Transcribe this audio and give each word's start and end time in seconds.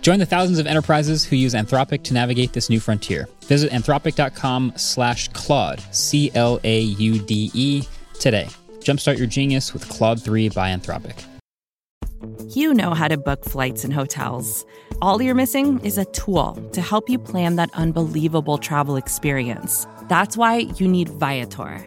Join 0.00 0.18
the 0.18 0.26
thousands 0.26 0.58
of 0.58 0.66
enterprises 0.66 1.24
who 1.24 1.36
use 1.36 1.54
Anthropic 1.54 2.02
to 2.04 2.14
navigate 2.14 2.52
this 2.52 2.70
new 2.70 2.80
frontier. 2.80 3.28
Visit 3.44 3.70
anthropic.com 3.72 4.72
slash 4.76 5.28
Claude, 5.28 5.80
C 5.92 6.30
L 6.34 6.60
A 6.64 6.80
U 6.80 7.18
D 7.18 7.50
E, 7.54 7.82
today. 8.18 8.48
Jumpstart 8.80 9.18
your 9.18 9.26
genius 9.26 9.72
with 9.72 9.88
Claude 9.88 10.22
3 10.22 10.48
by 10.50 10.70
Anthropic. 10.70 11.24
You 12.48 12.74
know 12.74 12.94
how 12.94 13.08
to 13.08 13.16
book 13.16 13.44
flights 13.44 13.84
and 13.84 13.92
hotels. 13.92 14.64
All 15.02 15.20
you're 15.22 15.34
missing 15.34 15.78
is 15.84 15.98
a 15.98 16.04
tool 16.06 16.54
to 16.72 16.80
help 16.80 17.08
you 17.08 17.18
plan 17.18 17.56
that 17.56 17.70
unbelievable 17.74 18.58
travel 18.58 18.96
experience. 18.96 19.86
That's 20.08 20.36
why 20.36 20.58
you 20.76 20.88
need 20.88 21.08
Viator. 21.10 21.86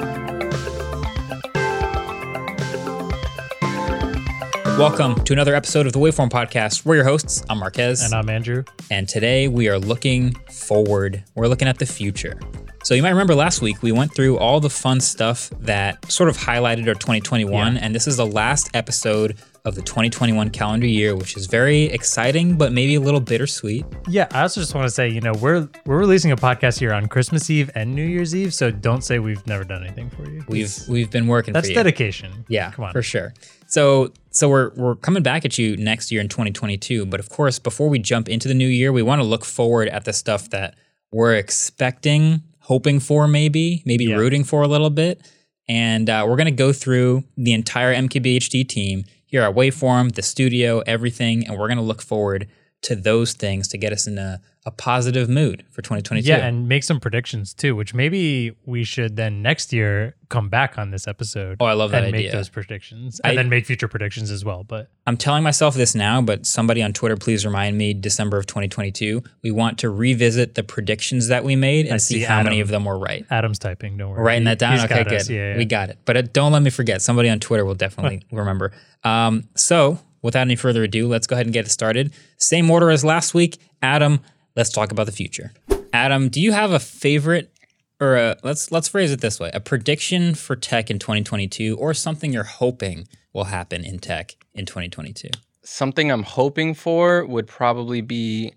Welcome 4.81 5.23
to 5.25 5.33
another 5.33 5.53
episode 5.53 5.85
of 5.85 5.93
the 5.93 5.99
Waveform 5.99 6.29
Podcast. 6.31 6.85
We're 6.85 6.95
your 6.95 7.03
hosts. 7.03 7.43
I'm 7.51 7.59
Marques. 7.59 8.03
And 8.03 8.15
I'm 8.15 8.27
Andrew. 8.31 8.63
And 8.89 9.07
today 9.07 9.47
we 9.47 9.69
are 9.69 9.77
looking 9.77 10.33
forward. 10.51 11.23
We're 11.35 11.45
looking 11.47 11.67
at 11.67 11.77
the 11.77 11.85
future. 11.85 12.39
So 12.83 12.95
you 12.95 13.03
might 13.03 13.11
remember 13.11 13.35
last 13.35 13.61
week 13.61 13.83
we 13.83 13.91
went 13.91 14.15
through 14.15 14.39
all 14.39 14.59
the 14.59 14.71
fun 14.71 14.99
stuff 14.99 15.51
that 15.59 16.11
sort 16.11 16.29
of 16.29 16.37
highlighted 16.37 16.87
our 16.87 16.95
2021, 16.95 17.75
Yeah. 17.75 17.79
and 17.79 17.93
this 17.93 18.07
is 18.07 18.17
the 18.17 18.25
last 18.25 18.71
episode 18.73 19.37
of 19.65 19.75
the 19.75 19.83
2021 19.83 20.49
calendar 20.49 20.87
year, 20.87 21.15
which 21.15 21.37
is 21.37 21.45
very 21.45 21.83
exciting, 21.83 22.57
but 22.57 22.71
maybe 22.73 22.95
a 22.95 22.99
little 22.99 23.19
bittersweet. 23.19 23.85
Yeah, 24.09 24.27
I 24.31 24.41
also 24.41 24.61
just 24.61 24.73
want 24.73 24.87
to 24.87 24.91
say, 24.91 25.07
you 25.09 25.21
know, 25.21 25.33
we're 25.33 25.69
we're 25.85 25.99
releasing 25.99 26.31
a 26.31 26.35
podcast 26.35 26.79
here 26.79 26.91
on 26.91 27.05
Christmas 27.07 27.51
Eve 27.51 27.69
and 27.75 27.93
New 27.93 28.03
Year's 28.03 28.33
Eve, 28.35 28.51
so 28.51 28.71
don't 28.71 29.03
say 29.03 29.19
we've 29.19 29.45
never 29.45 29.63
done 29.63 29.83
anything 29.83 30.09
for 30.09 30.27
you. 30.27 30.43
We've 30.47 30.75
we've 30.89 31.11
been 31.11 31.27
working. 31.27 31.53
That's 31.53 31.69
dedication. 31.69 32.45
Yeah, 32.47 32.71
come 32.71 32.85
on. 32.85 32.93
for 32.93 33.03
sure. 33.03 33.31
So 33.71 34.11
so 34.31 34.49
we're 34.49 34.71
we're 34.75 34.95
coming 34.95 35.23
back 35.23 35.45
at 35.45 35.57
you 35.57 35.77
next 35.77 36.11
year 36.11 36.19
in 36.19 36.27
2022, 36.27 37.05
but 37.05 37.19
of 37.21 37.29
course, 37.29 37.57
before 37.57 37.87
we 37.87 37.99
jump 37.99 38.27
into 38.27 38.49
the 38.49 38.53
new 38.53 38.67
year, 38.67 38.91
we 38.91 39.01
want 39.01 39.21
to 39.21 39.25
look 39.27 39.45
forward 39.45 39.87
at 39.87 40.03
the 40.03 40.11
stuff 40.11 40.49
that 40.49 40.75
we're 41.13 41.35
expecting, 41.35 42.43
hoping 42.59 42.99
for, 42.99 43.27
maybe 43.29 43.81
maybe 43.85 44.05
Yeah. 44.05 44.17
rooting 44.17 44.43
for 44.43 44.61
a 44.61 44.67
little 44.67 44.89
bit, 44.89 45.21
and 45.69 46.09
uh, 46.09 46.25
we're 46.27 46.35
gonna 46.35 46.51
go 46.51 46.73
through 46.73 47.23
the 47.37 47.53
entire 47.53 47.93
MKBHD 47.93 48.65
team 48.67 49.05
here 49.25 49.41
at 49.41 49.55
Waveform, 49.55 50.15
the 50.15 50.21
studio, 50.21 50.79
everything, 50.85 51.47
and 51.47 51.57
we're 51.57 51.69
gonna 51.69 51.81
look 51.81 52.01
forward 52.01 52.47
to 52.81 52.95
those 52.95 53.31
things 53.33 53.69
to 53.69 53.77
get 53.77 53.93
us 53.93 54.05
in 54.05 54.17
a, 54.17 54.41
a 54.63 54.69
positive 54.71 55.27
mood 55.27 55.65
for 55.71 55.81
2022. 55.81 56.27
Yeah, 56.29 56.45
and 56.45 56.67
make 56.67 56.83
some 56.83 56.99
predictions 56.99 57.51
too, 57.53 57.75
which 57.75 57.95
maybe 57.95 58.55
we 58.65 58.83
should 58.83 59.15
then 59.15 59.41
next 59.41 59.73
year 59.73 60.15
come 60.29 60.49
back 60.49 60.77
on 60.77 60.91
this 60.91 61.07
episode. 61.07 61.57
Oh, 61.59 61.65
I 61.65 61.73
love 61.73 61.89
that 61.91 62.03
and 62.03 62.13
idea. 62.13 62.27
make 62.27 62.31
those 62.31 62.47
predictions, 62.47 63.19
and 63.23 63.31
I- 63.31 63.35
then 63.35 63.49
make 63.49 63.65
future 63.65 63.87
predictions 63.87 64.29
as 64.29 64.45
well. 64.45 64.63
But 64.63 64.89
I'm 65.07 65.17
telling 65.17 65.41
myself 65.41 65.73
this 65.73 65.95
now, 65.95 66.21
but 66.21 66.45
somebody 66.45 66.83
on 66.83 66.93
Twitter, 66.93 67.17
please 67.17 67.43
remind 67.43 67.75
me 67.75 67.95
December 67.95 68.37
of 68.37 68.45
2022. 68.45 69.23
We 69.41 69.49
want 69.49 69.79
to 69.79 69.89
revisit 69.89 70.53
the 70.53 70.61
predictions 70.63 71.27
that 71.29 71.43
we 71.43 71.55
made 71.55 71.85
and 71.87 71.95
I 71.95 71.97
see 71.97 72.19
see 72.19 72.21
how 72.21 72.43
many 72.43 72.59
of 72.59 72.67
them 72.67 72.85
were 72.85 72.99
right. 72.99 73.25
Adam's 73.31 73.57
typing. 73.57 73.97
Don't 73.97 74.09
worry. 74.11 74.19
We're 74.19 74.25
writing 74.25 74.43
that 74.43 74.59
down. 74.59 74.73
he's 74.73 74.83
Okay, 74.83 75.03
good. 75.03 75.27
Yeah, 75.27 75.53
yeah. 75.53 75.57
We 75.57 75.65
got 75.65 75.89
it. 75.89 75.97
But 76.05 76.17
uh, 76.17 76.21
don't 76.33 76.51
let 76.51 76.61
me 76.61 76.69
forget. 76.69 77.01
Somebody 77.01 77.29
on 77.29 77.39
Twitter 77.39 77.65
will 77.65 77.73
definitely 77.73 78.21
remember. 78.31 78.71
Um, 79.03 79.49
so, 79.55 79.97
without 80.21 80.41
any 80.41 80.55
further 80.55 80.83
ado, 80.83 81.07
let's 81.07 81.25
go 81.25 81.35
ahead 81.35 81.47
and 81.47 81.53
get 81.53 81.65
it 81.65 81.69
started. 81.69 82.13
Same 82.37 82.69
order 82.69 82.91
as 82.91 83.03
last 83.03 83.33
week. 83.33 83.57
Adam, 83.81 84.19
let's 84.55 84.69
talk 84.71 84.91
about 84.91 85.05
the 85.05 85.11
future. 85.11 85.51
Adam, 85.93 86.29
do 86.29 86.39
you 86.41 86.51
have 86.51 86.71
a 86.71 86.79
favorite 86.79 87.51
or 87.99 88.15
a, 88.15 88.37
let's 88.43 88.71
let's 88.71 88.87
phrase 88.87 89.11
it 89.11 89.21
this 89.21 89.39
way: 89.39 89.51
a 89.53 89.59
prediction 89.59 90.33
for 90.35 90.55
tech 90.55 90.89
in 90.89 90.97
2022, 90.99 91.77
or 91.77 91.93
something 91.93 92.31
you're 92.33 92.43
hoping 92.43 93.07
will 93.33 93.45
happen 93.45 93.83
in 93.83 93.99
tech 93.99 94.35
in 94.53 94.65
2022? 94.65 95.29
something 95.63 96.11
I'm 96.11 96.23
hoping 96.23 96.73
for 96.73 97.23
would 97.23 97.45
probably 97.45 98.01
be 98.01 98.51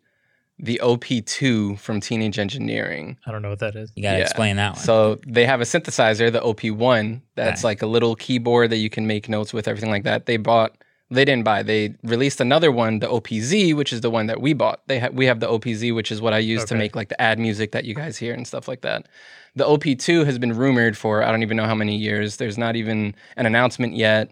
the 0.59 0.81
OP2 0.83 1.79
from 1.79 2.01
Teenage 2.01 2.39
Engineering. 2.39 3.19
I 3.27 3.31
don't 3.31 3.43
know 3.43 3.51
what 3.51 3.59
that 3.59 3.77
is. 3.77 3.93
You 3.95 4.03
got 4.03 4.13
to 4.13 4.19
Yeah. 4.19 4.23
explain 4.25 4.57
that 4.57 4.77
one. 4.77 4.83
So 4.83 5.19
they 5.27 5.45
have 5.45 5.61
a 5.61 5.65
synthesizer, 5.65 6.33
the 6.33 6.41
OP1, 6.41 7.21
that's 7.35 7.61
Okay. 7.61 7.69
like 7.69 7.83
a 7.83 7.87
little 7.87 8.17
keyboard 8.17 8.71
that 8.71 8.79
you 8.79 8.89
can 8.89 9.07
make 9.07 9.29
notes 9.29 9.53
with, 9.53 9.69
everything 9.69 9.91
like 9.91 10.05
that. 10.05 10.25
They 10.25 10.39
bought, 10.39 10.77
they 11.11 11.25
didn't 11.25 11.45
buy, 11.45 11.63
they 11.63 11.95
released 12.03 12.41
another 12.41 12.73
one, 12.73 12.99
the 12.99 13.07
OPZ, 13.07 13.75
which 13.77 13.93
is 13.93 14.01
the 14.01 14.11
one 14.11 14.27
that 14.27 14.41
we 14.41 14.53
bought. 14.53 14.81
They 14.89 14.99
ha- 14.99 15.11
we 15.13 15.27
have 15.27 15.41
the 15.41 15.49
OPZ, 15.49 15.95
which 15.95 16.11
is 16.11 16.21
what 16.21 16.33
I 16.33 16.39
use 16.39 16.65
to 16.65 16.75
make 16.79 16.97
like 16.97 17.09
the 17.09 17.21
ad 17.21 17.39
music 17.39 17.73
that 17.73 17.85
you 17.85 17.95
guys 17.95 18.17
hear 18.17 18.33
and 18.35 18.47
stuff 18.47 18.69
like 18.69 18.81
that. 18.83 19.07
The 19.55 19.65
OP2 19.65 20.25
has 20.25 20.39
been 20.39 20.57
rumored 20.57 20.97
for 20.97 21.23
I 21.23 21.31
don't 21.31 21.43
even 21.43 21.57
know 21.57 21.67
how 21.67 21.75
many 21.75 21.97
years. 21.97 22.39
There's 22.39 22.59
not 22.59 22.75
even 22.75 23.15
an 23.37 23.47
announcement 23.47 23.95
yet. 23.95 24.31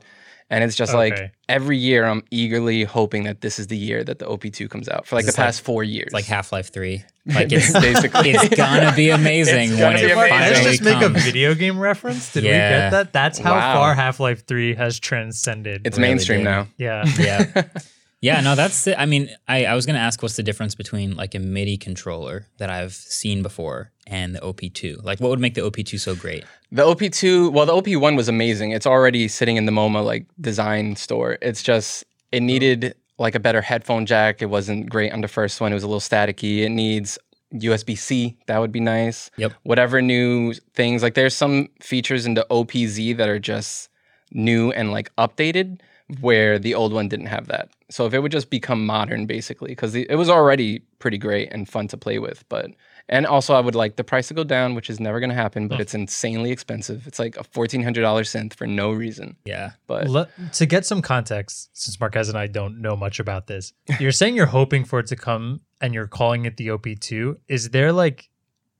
And 0.53 0.63
it's 0.63 0.77
just 0.77 0.93
like 0.93 1.33
every 1.49 1.79
year 1.79 2.05
I'm 2.05 2.23
eagerly 2.31 2.85
hoping 2.85 3.25
that 3.25 3.41
this 3.41 3.59
is 3.59 3.67
the 3.69 3.77
year 3.77 4.05
that 4.05 4.19
the 4.19 4.27
OP2 4.27 4.69
comes 4.69 4.89
out 4.89 5.07
for 5.07 5.17
like 5.17 5.25
the 5.25 5.31
It's 5.31 5.39
like- 5.39 5.47
past 5.47 5.63
four 5.63 5.83
years. 5.83 6.07
It's 6.09 6.15
like 6.15 6.27
Half 6.27 6.53
Life 6.53 6.71
3. 6.73 7.03
Like 7.25 7.53
it's, 7.53 7.73
basically. 7.73 8.31
it's 8.33 8.49
gonna 8.57 8.93
be 8.97 9.11
amazing 9.11 9.71
It's 9.71 9.81
when 9.81 9.93
gonna 9.95 9.99
it 9.99 10.07
be 10.07 10.11
amazing. 10.13 10.29
Did 10.29 10.33
I 10.35 10.51
finally 10.51 10.65
just 10.73 10.83
make 10.83 11.03
a 11.03 11.09
video 11.09 11.55
game 11.55 11.79
reference? 11.79 12.33
Did 12.33 12.43
we 12.43 12.49
get 12.51 12.91
that? 12.91 13.13
That's 13.13 13.39
how 13.39 13.53
Wow. 13.55 13.75
far 13.77 13.95
Half 13.95 14.19
Life 14.21 14.45
3 14.45 14.75
has 14.75 14.99
transcended. 14.99 15.83
it's 15.87 15.97
really 15.99 16.09
mainstream 16.11 16.39
did. 16.41 16.45
now. 16.45 16.67
yeah. 16.79 17.05
yeah. 17.19 17.63
Yeah, 18.23 18.41
no, 18.41 18.55
that's 18.55 18.87
it. 18.87 18.95
I 18.97 19.05
mean, 19.05 19.29
I, 19.49 19.67
I 19.67 19.75
was 19.75 19.85
going 19.85 19.95
to 19.95 20.01
ask 20.01 20.23
what's 20.23 20.37
the 20.37 20.45
difference 20.45 20.77
between 20.77 21.17
like 21.17 21.35
a 21.35 21.41
MIDI 21.41 21.77
controller 21.77 22.47
that 22.59 22.71
I've 22.71 22.95
seen 22.95 23.43
before 23.43 23.91
and 24.07 24.35
the 24.35 24.39
OP2? 24.39 25.03
Like, 25.03 25.21
what 25.21 25.29
would 25.29 25.41
make 25.41 25.55
the 25.55 25.61
OP2 25.61 25.99
so 25.99 26.15
great? 26.15 26.45
The 26.71 26.85
OP2, 26.85 27.53
well, 27.53 27.67
the 27.67 27.73
OP1 27.73 28.17
was 28.17 28.29
amazing. 28.29 28.71
It's 28.71 28.87
already 28.87 29.27
sitting 29.27 29.57
in 29.57 29.67
the 29.67 29.73
MoMA 29.73 30.05
like 30.05 30.27
design 30.41 30.95
store. 30.95 31.37
It's 31.43 31.65
just 31.65 32.05
it 32.31 32.43
needed 32.43 32.95
like 33.19 33.35
a 33.35 33.41
better 33.41 33.61
headphone 33.61 34.07
jack. 34.07 34.41
It 34.41 34.47
wasn't 34.47 34.89
great 34.89 35.13
on 35.13 35.21
the 35.21 35.29
first 35.29 35.61
one. 35.61 35.73
It 35.73 35.75
was 35.75 35.83
a 35.83 35.89
little 35.89 36.01
staticky. 36.01 36.61
It 36.61 36.71
needs 36.71 37.19
USB 37.53 37.99
C. 37.99 38.37
That 38.47 38.59
would 38.59 38.73
be 38.73 38.81
nice. 38.81 39.33
Yep. 39.37 39.53
Whatever 39.65 40.01
new 40.01 40.55
things 40.75 41.03
like 41.03 41.15
there's 41.15 41.35
some 41.35 41.69
features 41.81 42.25
in 42.25 42.35
the 42.35 42.47
OPZ 42.51 43.17
that 43.17 43.29
are 43.29 43.41
just 43.41 43.89
new 44.31 44.71
and 44.71 44.93
like 44.93 45.15
updated 45.17 45.81
where 46.21 46.59
the 46.59 46.75
old 46.75 46.93
one 46.93 47.09
didn't 47.09 47.27
have 47.27 47.47
that. 47.49 47.71
So 47.91 48.07
if 48.07 48.15
it 48.15 48.21
would 48.21 48.33
just 48.33 48.51
become 48.51 48.87
modern 48.87 49.27
basically 49.27 49.69
because 49.69 49.95
it 49.95 50.17
was 50.17 50.29
already 50.29 50.85
pretty 50.99 51.19
great 51.19 51.53
and 51.53 51.69
fun 51.69 51.89
to 51.89 51.97
play 51.97 52.19
with, 52.19 52.45
but 52.49 52.71
and 53.09 53.27
also 53.27 53.55
I 53.55 53.61
would 53.61 53.75
like 53.75 53.97
the 53.97 54.05
price 54.05 54.29
to 54.29 54.35
go 54.35 54.45
down, 54.45 54.75
which 54.75 54.89
is 54.89 55.01
never 55.01 55.21
going 55.21 55.31
to 55.31 55.37
happen, 55.37 55.69
but 55.69 55.81
it's 55.81 55.95
insanely 55.95 56.51
expensive. 56.51 57.07
It's 57.07 57.19
like 57.19 57.37
a 57.37 57.43
$1400 57.43 57.95
synth 57.95 58.55
for 58.55 58.67
no 58.67 58.93
reason. 58.93 59.37
Yeah. 59.45 59.73
But 59.87 60.09
Le- 60.09 60.29
to 60.55 60.67
get 60.67 60.87
some 60.87 61.03
context, 61.03 61.71
since 61.73 61.99
Marques 61.99 62.29
and 62.29 62.39
I 62.39 62.47
don't 62.47 62.81
know 62.81 62.97
much 62.97 63.19
about 63.19 63.49
this, 63.49 63.73
you're 64.01 64.13
saying 64.13 64.37
you're 64.37 64.47
hoping 64.47 64.85
for 64.85 65.01
it 65.01 65.07
to 65.09 65.17
come 65.17 65.61
and 65.81 65.93
you're 65.93 66.07
calling 66.07 66.45
it 66.45 66.57
the 66.57 66.69
OP2. 66.69 67.37
Is 67.49 67.71
there 67.71 67.93
like 67.93 68.31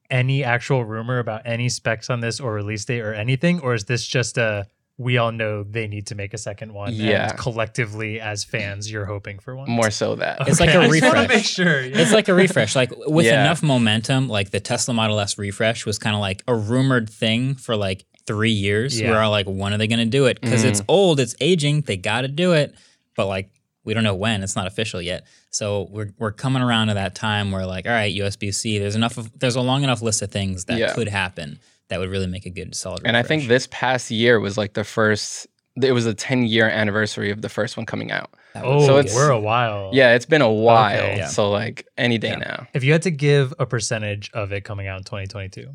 any 0.09 0.45
actual 0.45 0.85
rumor 0.85 1.19
about 1.19 1.43
any 1.45 1.69
specs 1.69 2.09
on 2.09 2.21
this 2.21 2.39
or 2.39 2.53
release 2.53 2.85
date 2.85 3.01
or 3.01 3.13
anything? 3.13 3.61
Or 3.61 3.75
is 3.75 3.85
this 3.85 4.07
just 4.07 4.39
a 4.39 4.67
we 4.99 5.17
all 5.19 5.33
know 5.33 5.63
they 5.65 5.87
need 5.89 6.07
to 6.09 6.15
make 6.15 6.35
a 6.35 6.39
second 6.39 6.73
one? 6.75 6.93
Yeah. 6.95 7.31
And 7.31 7.39
collectively, 7.39 8.21
as 8.21 8.45
fans, 8.45 8.91
you're 8.91 9.07
hoping 9.07 9.39
for 9.39 9.57
one? 9.57 9.69
more 9.71 9.91
so 9.91 10.15
that. 10.17 10.47
It's 10.49 10.61
like 10.61 10.71
a 10.71 10.73
just 10.89 11.03
want 11.03 11.03
to 11.03 11.09
refresh. 11.09 11.29
make 11.29 11.45
sure. 11.45 11.81
yeah. 11.83 11.99
It's 11.99 12.13
like 12.13 12.29
a 12.29 12.35
refresh. 12.35 12.77
Like 12.77 12.93
with 13.07 13.27
Yeah. 13.27 13.41
enough 13.45 13.63
momentum, 13.63 14.29
like 14.29 14.51
the 14.51 14.61
Tesla 14.61 14.95
Model 14.95 15.19
S 15.19 15.39
refresh 15.39 15.87
was 15.87 15.99
kind 15.99 16.15
of 16.15 16.21
like 16.21 16.43
a 16.47 16.55
rumored 16.55 17.09
thing 17.11 17.55
for 17.55 17.75
like 17.77 18.05
three 18.27 18.53
years. 18.53 19.01
Yeah. 19.01 19.11
We're 19.11 19.19
all 19.21 19.31
like, 19.31 19.47
when 19.47 19.73
are 19.73 19.79
they 19.79 19.89
going 19.89 19.99
to 19.99 20.05
do 20.07 20.27
it? 20.27 20.41
Because 20.41 20.65
Mm. 20.65 20.69
it's 20.69 20.83
old, 20.89 21.19
it's 21.21 21.35
aging, 21.41 21.81
they 21.83 21.97
got 21.97 22.21
to 22.21 22.29
do 22.29 22.53
it. 22.53 22.75
But 23.17 23.27
like, 23.27 23.51
we 23.85 23.95
don't 23.95 24.05
know 24.05 24.15
when. 24.15 24.45
It's 24.45 24.55
not 24.55 24.69
official 24.69 25.03
yet. 25.03 25.27
So 25.51 25.89
we're 25.91 26.11
we're 26.19 26.31
coming 26.31 26.63
around 26.63 26.87
to 26.89 26.95
that 26.95 27.17
time 27.17 27.51
where 27.51 27.67
like, 27.67 27.85
all 27.87 27.93
right, 27.93 28.15
USB 28.15 28.55
C. 28.55 28.79
There's 28.79 28.95
enough 28.95 29.19
of 29.19 29.37
there's 29.41 29.57
a 29.57 29.61
long 29.61 29.83
enough 29.83 30.01
list 30.03 30.23
of 30.23 30.31
things 30.31 30.67
that 30.67 30.79
Yeah. 30.79 30.93
could 30.95 31.09
happen 31.09 31.59
that 31.93 32.01
would 32.01 32.09
really 32.11 32.27
make 32.27 32.47
a 32.47 32.51
good 32.51 32.75
solid. 32.75 33.03
And 33.05 33.17
I 33.17 33.23
think 33.23 33.47
this 33.49 33.69
past 33.71 34.11
year 34.11 34.41
was 34.41 34.57
like 34.59 34.73
the 34.73 34.83
first. 34.85 35.47
It 35.81 35.93
was 35.93 36.05
a 36.05 36.13
10 36.13 36.45
year 36.47 36.69
anniversary 36.69 37.31
of 37.31 37.41
the 37.43 37.49
first 37.49 37.77
one 37.77 37.87
coming 37.87 38.11
out. 38.11 38.31
Oh, 38.55 38.81
be 38.81 38.87
So 38.87 38.93
good. 38.95 38.99
it's- 39.07 39.15
we're 39.15 39.31
a 39.31 39.39
while. 39.41 39.91
Yeah, 39.95 40.15
it's 40.15 40.27
been 40.27 40.43
a 40.43 40.51
while. 40.53 40.99
Okay. 41.01 41.17
Yeah. 41.19 41.27
So 41.29 41.51
like 41.51 41.87
any 41.97 42.19
day 42.19 42.31
Yeah. 42.31 42.37
now. 42.37 42.67
If 42.75 42.83
you 42.85 42.93
had 42.93 43.03
to 43.03 43.11
give 43.11 43.55
a 43.59 43.65
percentage 43.67 44.31
of 44.35 44.53
it 44.53 44.65
coming 44.65 44.87
out 44.87 44.99
in 44.99 45.05
2022, 45.05 45.69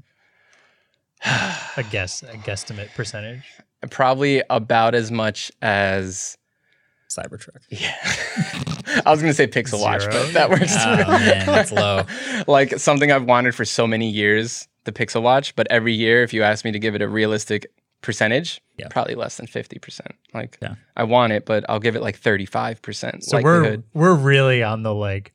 a 1.77 1.83
guess, 1.91 2.21
a 2.23 2.27
guesstimate 2.37 2.93
percentage. 2.95 3.41
Probably 3.89 4.43
about 4.49 4.93
as 4.95 5.11
much 5.11 5.51
as 5.61 6.37
Cybertruck. 7.09 7.61
yeah. 7.69 7.95
I 9.05 9.09
was 9.11 9.21
gonna 9.21 9.33
say 9.33 9.47
Pixel 9.47 9.81
Watch, 9.81 10.05
but 10.05 10.33
that 10.33 10.49
works. 10.49 10.73
Oh, 10.77 10.95
too. 10.95 11.09
man, 11.09 11.45
that's 11.45 11.71
low. 11.71 12.03
like 12.47 12.77
something 12.79 13.11
I've 13.11 13.23
wanted 13.25 13.55
for 13.55 13.65
so 13.65 13.87
many 13.87 14.09
years, 14.09 14.67
the 14.87 14.91
Pixel 14.91 15.21
Watch. 15.21 15.55
But 15.55 15.67
every 15.69 15.93
year, 15.93 16.23
if 16.23 16.33
you 16.33 16.41
ask 16.41 16.65
me 16.65 16.71
to 16.71 16.79
give 16.79 16.95
it 16.95 17.03
a 17.03 17.07
realistic 17.07 17.67
percentage, 18.01 18.59
Yeah. 18.77 18.87
probably 18.89 19.13
less 19.15 19.37
than 19.37 19.45
fifty 19.47 19.77
percent. 19.79 20.13
Like 20.33 20.57
Yeah. 20.61 20.75
I 20.95 21.03
want 21.03 21.33
it, 21.33 21.45
but 21.45 21.63
I'll 21.69 21.79
give 21.79 21.95
it 21.95 22.01
like 22.01 22.17
thirty-five 22.17 22.81
percent 22.81 23.23
So 23.23 23.39
we're 23.41 23.83
we're 23.93 24.15
really 24.15 24.63
on 24.63 24.81
the 24.83 24.93
like. 24.95 25.33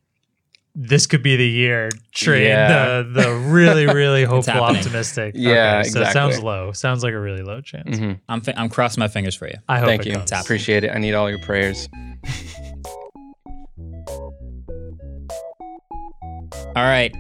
This 0.75 1.07
could 1.07 1.23
be 1.23 1.37
the 1.37 1.47
year 1.47 1.91
train. 2.13 2.45
Yeah. 2.47 3.03
The 3.03 3.23
the 3.23 3.31
really 3.35 3.87
really 3.87 4.25
hopeful, 4.33 4.55
optimistic. 4.55 5.35
Yeah, 5.37 5.83
so 5.83 6.01
it 6.01 6.13
sounds 6.13 6.41
low. 6.43 6.73
Sounds 6.73 7.03
like 7.05 7.13
a 7.13 7.21
really 7.21 7.43
low 7.43 7.61
chance. 7.61 7.99
Mhm. 7.99 8.21
I'm 8.29 8.41
fi- 8.41 8.55
I'm 8.57 8.71
crossing 8.71 9.01
my 9.01 9.09
fingers 9.09 9.35
for 9.35 9.47
you. 9.49 9.59
I 9.69 9.79
hope 9.81 9.89
Thank 9.89 10.07
it 10.07 10.09
you. 10.09 10.15
comes. 10.17 10.33
Appreciate 10.33 10.85
it. 10.85 10.91
I 10.95 10.99
need 10.99 11.13
all 11.13 11.29
your 11.29 11.41
prayers. 11.41 11.89
All 16.75 16.83
right, 16.85 17.15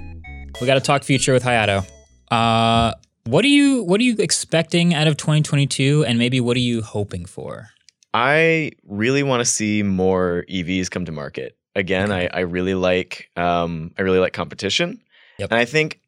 we 0.60 0.66
got 0.66 0.74
to 0.74 0.80
talk 0.80 1.02
future 1.04 1.32
with 1.32 1.42
Hayato. 1.42 1.86
Uh, 2.32 2.94
what 3.24 3.44
are 3.44 3.48
you 3.48 3.82
what 3.84 4.00
are 4.00 4.04
you 4.04 4.16
expecting 4.18 4.94
out 4.94 5.06
of 5.06 5.16
2022, 5.16 6.04
and 6.06 6.18
maybe 6.18 6.40
what 6.40 6.56
are 6.56 6.60
you 6.60 6.82
hoping 6.82 7.24
for? 7.26 7.68
I 8.14 8.72
really 8.86 9.22
want 9.22 9.40
to 9.40 9.44
see 9.44 9.82
more 9.82 10.44
EVs 10.50 10.90
come 10.90 11.04
to 11.04 11.12
market. 11.12 11.56
Again, 11.76 12.10
I, 12.12 12.28
I 12.32 12.40
really 12.40 12.74
like 12.74 13.30
um, 13.36 13.92
I 13.98 14.02
really 14.02 14.18
like 14.18 14.32
competition, 14.32 15.00
Yep. 15.38 15.50
and 15.50 15.58
I 15.60 15.64
think 15.64 16.00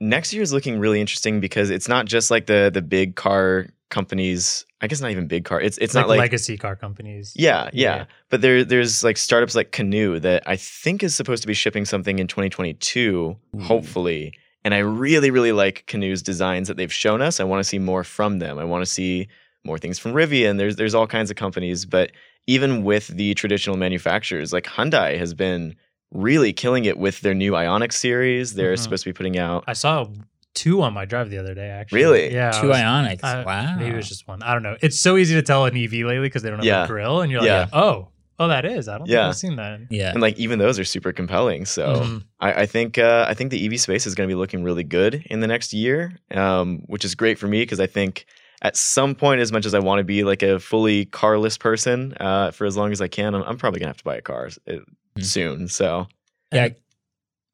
next 0.00 0.32
year 0.32 0.42
is 0.42 0.52
looking 0.52 0.78
really 0.78 1.00
interesting 1.00 1.40
because 1.40 1.70
it's 1.70 1.88
not 1.88 2.06
just 2.06 2.30
like 2.30 2.46
the 2.46 2.70
the 2.72 2.82
big 2.82 3.16
car 3.16 3.66
companies. 3.90 4.64
I 4.80 4.88
guess 4.88 5.00
not 5.00 5.10
even 5.12 5.26
big 5.28 5.44
car. 5.44 5.60
It's 5.60 5.78
it's 5.78 5.94
like, 5.94 6.02
not 6.02 6.08
like 6.08 6.18
legacy 6.18 6.56
car 6.56 6.74
companies. 6.74 7.32
yeah, 7.36 7.70
yeah, 7.72 7.96
Yeah. 7.96 8.04
But 8.30 8.40
there 8.40 8.64
there's 8.64 9.04
like 9.04 9.16
startups 9.16 9.54
like 9.54 9.70
Canoo 9.72 10.20
that 10.22 10.42
I 10.46 10.56
think 10.56 11.02
is 11.04 11.14
supposed 11.14 11.42
to 11.42 11.46
be 11.46 11.54
shipping 11.54 11.84
something 11.84 12.18
in 12.18 12.26
2022, 12.26 13.36
Ooh. 13.56 13.60
hopefully. 13.60 14.32
And 14.64 14.74
I 14.74 14.78
really 14.78 15.30
really 15.30 15.52
like 15.52 15.84
Canoo's 15.86 16.22
designs 16.22 16.68
that 16.68 16.76
they've 16.76 16.92
shown 16.92 17.20
us. 17.22 17.40
I 17.40 17.44
want 17.44 17.60
to 17.60 17.64
see 17.64 17.78
more 17.78 18.04
from 18.04 18.38
them. 18.38 18.58
I 18.58 18.64
want 18.64 18.82
to 18.82 18.90
see 18.90 19.28
more 19.64 19.78
things 19.78 19.98
from 19.98 20.12
Rivian. 20.12 20.58
There's 20.58 20.76
there's 20.76 20.94
all 20.94 21.06
kinds 21.06 21.30
of 21.30 21.36
companies, 21.36 21.84
but 21.84 22.12
even 22.46 22.82
with 22.84 23.08
the 23.08 23.34
traditional 23.34 23.76
manufacturers, 23.76 24.52
like 24.52 24.64
Hyundai 24.64 25.16
has 25.18 25.34
been 25.34 25.76
really 26.12 26.52
killing 26.52 26.84
it 26.84 26.98
with 26.98 27.20
their 27.22 27.34
new 27.34 27.52
Ioniq 27.52 27.92
series. 27.92 28.54
They're 28.54 28.74
Mhm. 28.74 28.78
supposed 28.78 29.04
to 29.04 29.08
be 29.10 29.14
putting 29.14 29.38
out. 29.38 29.64
I 29.66 29.72
saw 29.72 30.06
two 30.54 30.82
on 30.82 30.92
my 30.92 31.04
drive 31.06 31.30
the 31.30 31.38
other 31.38 31.54
day. 31.54 31.68
Actually, 31.68 32.02
Really? 32.02 32.34
Yeah. 32.34 32.50
Two 32.50 32.68
was- 32.68 32.76
Ioniqs. 32.76 33.24
I- 33.24 33.42
wow. 33.44 33.76
Maybe 33.78 33.90
it 33.92 33.96
was 33.96 34.08
just 34.08 34.28
one. 34.28 34.42
I 34.42 34.52
don't 34.52 34.62
know. 34.62 34.76
It's 34.82 34.98
so 35.00 35.16
easy 35.16 35.34
to 35.34 35.42
tell 35.42 35.64
an 35.64 35.74
EV 35.76 36.04
lately 36.04 36.20
because 36.28 36.42
they 36.42 36.50
don't 36.50 36.58
have 36.58 36.66
Yeah. 36.66 36.84
a 36.84 36.86
grill, 36.86 37.22
and 37.22 37.32
you're 37.32 37.42
Yeah. 37.44 37.60
like, 37.60 37.68
oh, 37.74 38.08
oh, 38.44 38.48
that 38.48 38.64
is. 38.64 38.88
I 38.88 38.98
don't 38.98 39.06
think 39.06 39.14
Yeah. 39.14 39.28
I've 39.28 39.36
seen 39.36 39.56
that. 39.56 39.80
yeah. 39.90 40.10
And 40.12 40.20
like 40.20 40.36
even 40.38 40.58
those 40.58 40.78
are 40.78 40.84
super 40.84 41.12
compelling. 41.12 41.64
So 41.64 42.00
Mhm. 42.02 42.24
I, 42.40 42.52
I 42.62 42.66
think 42.66 42.98
uh, 42.98 43.24
I 43.28 43.34
think 43.34 43.50
the 43.50 43.64
EV 43.66 43.80
space 43.80 44.06
is 44.06 44.14
going 44.14 44.28
to 44.28 44.32
be 44.34 44.38
looking 44.38 44.62
really 44.64 44.84
good 44.84 45.22
in 45.30 45.40
the 45.40 45.46
next 45.46 45.72
year, 45.72 46.16
um, 46.34 46.82
which 46.86 47.04
is 47.04 47.14
great 47.14 47.38
for 47.38 47.46
me 47.48 47.62
because 47.62 47.80
I 47.80 47.86
think 47.86 48.26
at 48.62 48.76
some 48.76 49.14
point, 49.14 49.40
as 49.40 49.50
much 49.52 49.66
as 49.66 49.74
I 49.74 49.80
want 49.80 49.98
to 49.98 50.04
be 50.04 50.22
like 50.24 50.42
a 50.42 50.58
fully 50.60 51.04
carless 51.06 51.58
person 51.58 52.14
uh, 52.20 52.50
for 52.52 52.64
as 52.64 52.76
long 52.76 52.92
as 52.92 53.00
I 53.00 53.08
can, 53.08 53.34
I'm, 53.34 53.42
I'm 53.42 53.56
probably 53.58 53.80
gonna 53.80 53.88
have 53.90 53.96
to 53.98 54.04
buy 54.04 54.16
a 54.16 54.22
car 54.22 54.50
uh, 54.68 54.72
Hmm. 55.16 55.22
soon. 55.22 55.68
So 55.68 56.06
Yeah. 56.52 56.68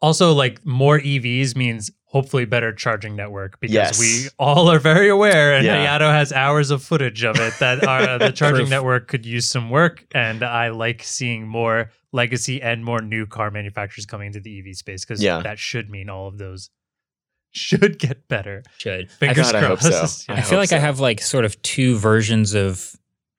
Also, 0.01 0.33
like 0.33 0.65
more 0.65 1.01
EVs 1.01 1.57
means 1.57 1.91
hopefully 2.11 2.47
better 2.47 2.73
charging 2.73 3.15
network 3.15 3.61
because 3.61 3.75
Yes. 3.75 3.99
we 4.01 4.29
all 4.39 4.71
are 4.71 4.79
very 4.79 5.09
aware, 5.11 5.53
and 5.55 5.65
Yeah. 5.67 5.99
Hayato 5.99 6.11
has 6.11 6.33
hours 6.33 6.71
of 6.71 6.83
footage 6.83 7.23
of 7.23 7.37
it 7.39 7.53
that 7.61 7.87
are, 7.87 8.19
the 8.19 8.33
charging 8.41 8.69
network 8.71 9.09
could 9.09 9.27
use 9.27 9.47
some 9.47 9.69
work. 9.69 10.07
And 10.15 10.43
I 10.43 10.69
like 10.71 11.03
seeing 11.03 11.47
more 11.47 11.91
legacy 12.13 12.63
and 12.63 12.83
more 12.83 13.03
new 13.03 13.27
car 13.27 13.51
manufacturers 13.51 14.07
coming 14.07 14.29
into 14.29 14.41
the 14.41 14.59
EV 14.59 14.75
space 14.75 15.05
because 15.05 15.23
Yeah. 15.23 15.41
that 15.43 15.59
should 15.59 15.91
mean 15.91 16.09
all 16.09 16.29
of 16.29 16.39
those 16.39 16.71
should 17.51 17.99
get 17.99 18.27
better. 18.29 18.63
Should. 18.79 19.11
Fingers 19.11 19.53
God, 19.53 19.55
I 19.57 19.67
hope 19.67 19.81
so. 19.83 19.91
crossed. 19.91 20.25
I, 20.31 20.35
Yeah. 20.37 20.41
feel 20.43 20.59
hope 20.59 20.71
like 20.71 20.73
I 20.73 20.79
have 20.79 21.01
like 21.01 21.21
sort 21.21 21.45
of 21.45 21.61
two 21.61 21.99
versions 21.99 22.55
of 22.55 22.95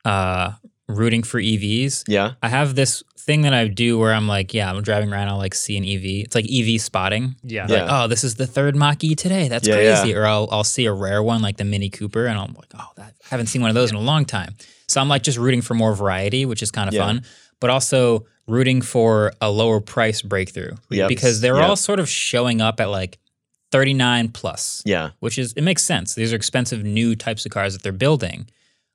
uh, 0.06 0.51
rooting 0.89 1.24
for 1.24 1.39
EVs. 1.39 2.03
yeah, 2.07 2.33
I 2.44 2.50
have 2.50 2.75
this 2.75 3.03
thing 3.18 3.41
that 3.44 3.53
I 3.53 3.68
do 3.68 3.97
where 4.00 4.12
I'm 4.13 4.27
like, 4.27 4.53
yeah, 4.53 4.69
I'm 4.71 4.81
driving 4.81 5.13
around, 5.13 5.27
I'll 5.30 5.38
like 5.38 5.53
see 5.53 5.77
an 5.77 5.83
EV. 5.86 6.25
It's 6.25 6.33
like 6.36 6.45
EV 6.51 6.81
spotting. 6.81 7.36
Yeah. 7.44 7.68
Yeah. 7.69 7.83
Like, 7.83 7.91
oh, 7.91 8.07
this 8.07 8.24
is 8.24 8.36
the 8.36 8.47
third 8.47 8.75
Mach 8.75 9.03
E 9.03 9.13
today. 9.13 9.47
That's 9.47 9.68
Yeah, 9.68 9.75
crazy. 9.75 10.09
yeah. 10.09 10.15
Or 10.18 10.25
I'll 10.25 10.50
I'll 10.51 10.63
see 10.63 10.86
a 10.86 10.91
rare 10.94 11.21
one 11.21 11.41
like 11.41 11.57
the 11.57 11.63
Mini 11.63 11.89
Cooper, 11.89 12.25
and 12.25 12.38
I'm 12.39 12.53
like, 12.53 12.71
oh, 12.74 12.88
that, 12.97 13.13
I 13.24 13.27
haven't 13.30 13.47
seen 13.47 13.62
one 13.62 13.69
of 13.69 13.75
those 13.75 13.91
in 13.91 13.97
a 13.97 14.01
long 14.01 14.25
time. 14.25 14.56
So 14.88 15.00
I'm 15.00 15.07
like 15.07 15.21
just 15.24 15.38
rooting 15.38 15.62
for 15.62 15.75
more 15.75 15.94
variety, 15.94 16.45
which 16.45 16.63
is 16.63 16.71
kind 16.71 16.88
of 16.88 16.94
Yeah. 16.95 17.06
fun, 17.06 17.24
but 17.59 17.69
also 17.69 18.25
rooting 18.47 18.81
for 18.81 19.31
a 19.42 19.51
lower 19.51 19.80
price 19.80 20.24
breakthrough 20.24 20.71
Yep. 20.89 21.07
because 21.09 21.39
they're 21.39 21.57
Yep. 21.57 21.69
all 21.69 21.75
sort 21.75 22.00
of 22.00 22.09
showing 22.09 22.62
up 22.62 22.80
at 22.81 22.89
like 22.89 23.19
39 23.71 24.30
plus 24.30 24.81
yeah, 24.85 25.12
which 25.19 25.38
is 25.38 25.53
it 25.53 25.62
makes 25.62 25.83
sense. 25.83 26.15
These 26.15 26.33
are 26.33 26.35
expensive 26.35 26.83
new 26.83 27.15
types 27.15 27.45
of 27.45 27.51
cars 27.51 27.74
that 27.74 27.83
they're 27.83 27.92
building. 27.92 28.47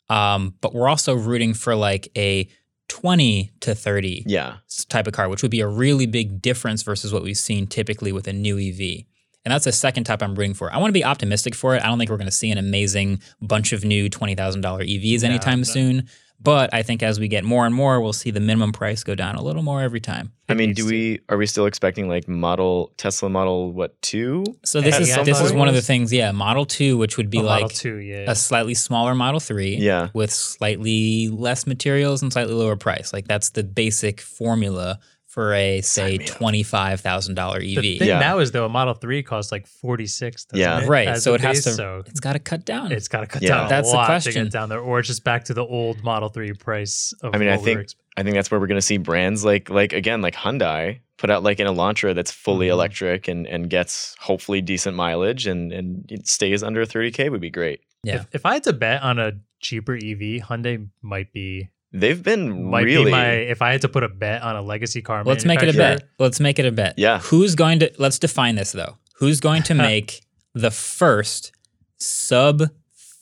Um, 0.09 0.55
but 0.61 0.75
we're 0.75 0.89
also 0.89 1.15
rooting 1.15 1.55
for 1.55 1.75
like 1.75 2.09
a 2.17 2.49
20 2.89 3.51
to 3.61 3.75
30 3.75 4.25
yeah, 4.27 4.57
type 4.89 5.07
of 5.07 5.13
car, 5.13 5.29
which 5.29 5.43
would 5.43 5.51
be 5.51 5.61
a 5.61 5.69
really 5.69 6.07
big 6.07 6.43
difference 6.43 6.83
versus 6.83 7.13
what 7.13 7.23
we've 7.23 7.39
seen 7.39 7.67
typically 7.67 8.13
with 8.13 8.29
a 8.29 8.33
new 8.33 8.59
EV. 8.59 9.05
And 9.45 9.53
that's 9.53 9.65
the 9.67 9.73
second 9.73 10.05
type 10.05 10.23
I'm 10.23 10.35
rooting 10.35 10.55
for. 10.55 10.73
I 10.73 10.79
want 10.79 10.89
to 10.89 10.93
be 10.93 11.05
optimistic 11.05 11.55
for 11.55 11.75
it. 11.77 11.83
I 11.83 11.87
don't 11.89 11.99
think 11.99 12.11
we're 12.11 12.17
going 12.17 12.29
to 12.29 12.33
see 12.33 12.51
an 12.51 12.59
amazing 12.59 13.21
bunch 13.43 13.73
of 13.73 13.85
new 13.85 14.09
$20,000 14.09 14.63
EVs 14.63 15.23
anytime 15.23 15.61
no. 15.61 15.65
soon. 15.65 16.09
But 16.45 16.73
I 16.75 16.83
think 16.83 17.03
as 17.03 17.19
we 17.19 17.27
get 17.27 17.43
more 17.43 17.65
and 17.67 17.75
more, 17.75 18.01
we'll 18.03 18.13
see 18.13 18.31
the 18.31 18.39
minimum 18.41 18.73
price 18.73 19.03
go 19.03 19.15
down 19.15 19.35
a 19.35 19.43
little 19.43 19.63
more 19.63 19.81
every 19.81 20.01
time. 20.01 20.33
I 20.47 20.53
mean, 20.53 20.75
do 20.75 20.85
we 20.85 21.21
are 21.31 21.39
we 21.39 21.47
still 21.47 21.65
expecting 21.65 22.07
like 22.07 22.29
model 22.29 22.93
Tesla 22.99 23.31
Model 23.31 23.73
what 23.73 24.01
two? 24.03 24.45
So 24.63 24.83
this 24.83 25.01
is 25.01 25.15
this 25.25 25.41
is 25.41 25.53
one 25.55 25.69
of 25.69 25.75
the 25.75 25.81
things, 25.83 26.13
yeah. 26.13 26.33
Model 26.33 26.67
two, 26.67 26.99
which 26.99 27.17
would 27.17 27.31
be 27.31 27.39
A 27.39 27.43
like 27.43 27.73
2, 27.73 27.97
yeah. 27.97 28.31
a 28.31 28.35
slightly 28.35 28.75
smaller 28.75 29.15
Model 29.15 29.41
3 29.41 29.77
Yeah. 29.77 30.11
with 30.13 30.31
slightly 30.31 31.29
less 31.29 31.67
materials 31.67 32.21
and 32.23 32.31
slightly 32.31 32.53
lower 32.55 32.77
price. 32.77 33.13
Like 33.13 33.27
that's 33.27 33.51
the 33.51 33.65
basic 33.65 34.21
formula 34.21 34.99
for 35.35 35.53
a 35.53 35.81
say 35.81 36.17
$25,000 36.19 37.57
EV. 37.57 37.61
the 37.61 37.93
EV. 37.95 37.99
thing 37.99 38.09
Yeah. 38.09 38.21
now 38.21 38.39
is 38.39 38.53
though 38.53 38.67
a 38.67 38.69
Model 38.69 38.95
3 38.95 39.23
costs 39.25 39.51
like 39.51 39.67
46 39.67 40.45
doesn't 40.45 40.59
Yeah. 40.61 40.83
it, 40.85 40.89
Right. 40.89 41.09
as 41.09 41.25
So 41.25 41.35
it 41.35 41.41
has 41.41 41.65
to 41.65 41.73
so 41.73 42.03
it's 42.07 42.21
got 42.21 42.35
to 42.35 42.39
cut 42.39 42.65
down. 42.65 42.93
it's 42.93 43.09
got 43.09 43.21
to 43.21 43.27
cut 43.27 43.43
Yeah. 43.43 43.49
down 43.49 43.69
That's 43.69 43.89
a 43.89 43.91
the 43.93 43.97
lot 43.97 44.07
to 44.07 44.13
question. 44.13 44.45
get 44.45 44.53
down 44.53 44.69
there 44.69 44.81
or 44.81 45.03
just 45.03 45.25
back 45.25 45.45
to 45.47 45.55
the 45.55 45.65
old 45.65 46.03
Model 46.05 46.29
3 46.29 46.53
price 46.53 47.13
of 47.23 47.35
I 47.35 47.39
mean, 47.39 47.49
I 47.49 47.57
what 47.57 47.65
we 47.65 47.75
think- 47.75 47.81
exp- 47.89 47.95
I 48.17 48.23
think 48.23 48.37
that's 48.37 48.49
where 48.49 48.61
we're 48.61 48.69
going 48.69 48.79
to 48.79 48.83
see 48.83 48.97
brands 48.99 49.45
like 49.45 49.69
like 49.71 49.93
again 49.93 50.23
like 50.23 50.37
Hyundai 50.37 51.01
put 51.19 51.31
out 51.31 51.43
like 51.43 51.59
an 51.59 51.67
Elantra 51.67 52.15
that's 52.15 52.31
fully 52.31 52.69
Mhm. 52.69 52.73
electric 52.73 53.27
and 53.27 53.45
and 53.49 53.69
gets 53.69 54.15
hopefully 54.21 54.61
decent 54.61 54.95
mileage 54.97 55.49
and 55.49 55.73
and 55.73 56.05
it 56.09 56.29
stays 56.29 56.63
under 56.63 56.85
30k 56.87 57.29
would 57.29 57.41
be 57.41 57.51
great. 57.51 57.81
yeah. 58.05 58.17
if, 58.17 58.27
if 58.33 58.47
I 58.47 58.55
had 58.55 58.63
to 58.65 58.73
bet 58.73 59.03
on 59.03 59.19
a 59.19 59.33
cheaper 59.61 59.95
EV, 59.97 60.43
Hyundai 60.43 60.87
might 61.03 61.33
be 61.33 61.71
They've 61.97 62.21
been 62.21 62.71
might 62.71 62.83
really 62.85 63.05
be 63.05 63.11
my 63.13 63.27
if 63.31 63.63
I 63.63 63.71
had 63.71 63.83
to 63.83 63.89
put 63.89 64.03
a 64.03 64.09
bet 64.09 64.43
on 64.43 64.57
a 64.57 64.63
legacy 64.63 65.01
car 65.01 65.23
Let's 65.23 65.45
make 65.45 65.63
it 65.63 65.73
a 65.73 65.79
bet. 65.79 66.09
Let's 66.19 66.41
make 66.41 66.59
it 66.59 66.67
a 66.67 66.73
bet. 66.73 66.95
Yeah. 66.99 67.21
Who's 67.21 67.55
going 67.55 67.79
to 67.79 67.93
let's 67.99 68.19
define 68.19 68.57
this 68.57 68.73
though. 68.73 68.99
Who's 69.19 69.39
going 69.41 69.63
to 69.65 69.75
make 69.91 70.21
the 70.55 70.73
first 70.73 71.53
sub 71.99 72.65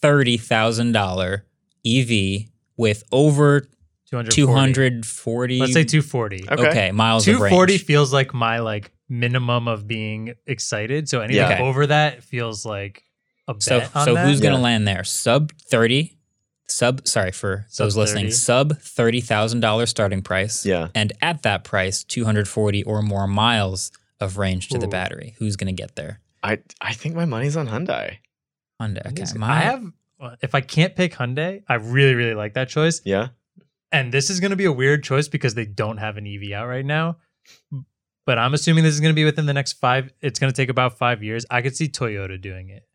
$30,000 0.02 1.42
EV 1.86 2.48
with 2.76 3.02
over 3.12 3.60
240. 4.10 4.72
240 4.72 5.58
Let's 5.58 5.72
say 5.72 5.84
240. 5.84 6.44
Okay. 6.50 6.68
okay, 6.68 6.92
miles 6.92 7.24
240 7.24 7.78
feels 7.78 8.12
like 8.12 8.34
my 8.34 8.58
like 8.60 8.92
minimum 9.08 9.68
of 9.68 9.86
being 9.86 10.34
excited. 10.46 11.08
So 11.08 11.20
anything 11.20 11.36
Yeah. 11.58 11.62
over 11.62 11.86
that 11.86 12.22
feels 12.22 12.64
like 12.64 13.02
a 13.48 13.54
bet 13.54 13.62
So 13.62 13.80
on 13.94 14.04
so 14.06 14.14
that. 14.14 14.26
who's 14.26 14.40
going 14.40 14.54
to 14.54 14.60
land 14.60 14.86
there? 14.86 15.04
Sub 15.04 15.52
30 15.68 16.16
sub 16.72 17.06
sorry 17.06 17.32
for 17.32 17.66
Sub 17.68 17.84
those 17.84 17.96
listening. 17.96 18.24
30. 18.26 18.32
Sub 18.32 18.72
$30,000 18.74 19.88
starting 19.88 20.22
price. 20.22 20.64
Yeah. 20.64 20.88
And 20.94 21.12
at 21.20 21.42
that 21.42 21.64
price 21.64 22.04
240 22.04 22.82
or 22.84 23.02
more 23.02 23.26
miles 23.26 23.92
of 24.20 24.38
range 24.38 24.68
to 24.68 24.78
the 24.78 24.88
battery. 24.88 25.34
Who's 25.38 25.56
going 25.56 25.74
to 25.74 25.80
get 25.80 25.96
there? 25.96 26.20
I 26.42 26.58
I 26.80 26.92
think 26.92 27.14
my 27.14 27.24
money's 27.24 27.56
on 27.56 27.68
Hyundai. 27.68 28.18
Hyundai. 28.80 29.06
Okay. 29.06 29.24
I 29.40 29.60
have 29.60 29.84
uh, 30.20 30.36
if 30.40 30.54
I 30.54 30.60
can't 30.60 30.94
pick 30.94 31.12
Hyundai, 31.14 31.62
I 31.68 31.74
really 31.74 32.14
really 32.14 32.34
like 32.34 32.54
that 32.54 32.68
choice. 32.68 33.00
Yeah. 33.04 33.28
And 33.90 34.12
this 34.12 34.30
is 34.30 34.40
going 34.40 34.50
to 34.50 34.56
be 34.56 34.64
a 34.64 34.72
weird 34.72 35.04
choice 35.04 35.28
because 35.28 35.54
they 35.54 35.66
don't 35.66 35.98
have 35.98 36.16
an 36.16 36.26
EV 36.26 36.52
out 36.52 36.66
right 36.66 36.84
now. 36.84 37.18
But 38.24 38.38
I'm 38.38 38.54
assuming 38.54 38.84
this 38.84 38.94
is 38.94 39.00
going 39.00 39.12
to 39.12 39.16
be 39.16 39.24
within 39.24 39.46
the 39.46 39.52
next 39.52 39.74
5 39.74 40.12
it's 40.20 40.38
going 40.38 40.52
to 40.52 40.56
take 40.56 40.68
about 40.68 40.96
5 40.96 41.22
years. 41.22 41.44
I 41.50 41.60
could 41.60 41.76
see 41.76 41.88
Toyota 41.88 42.40
doing 42.40 42.70
it. 42.70 42.86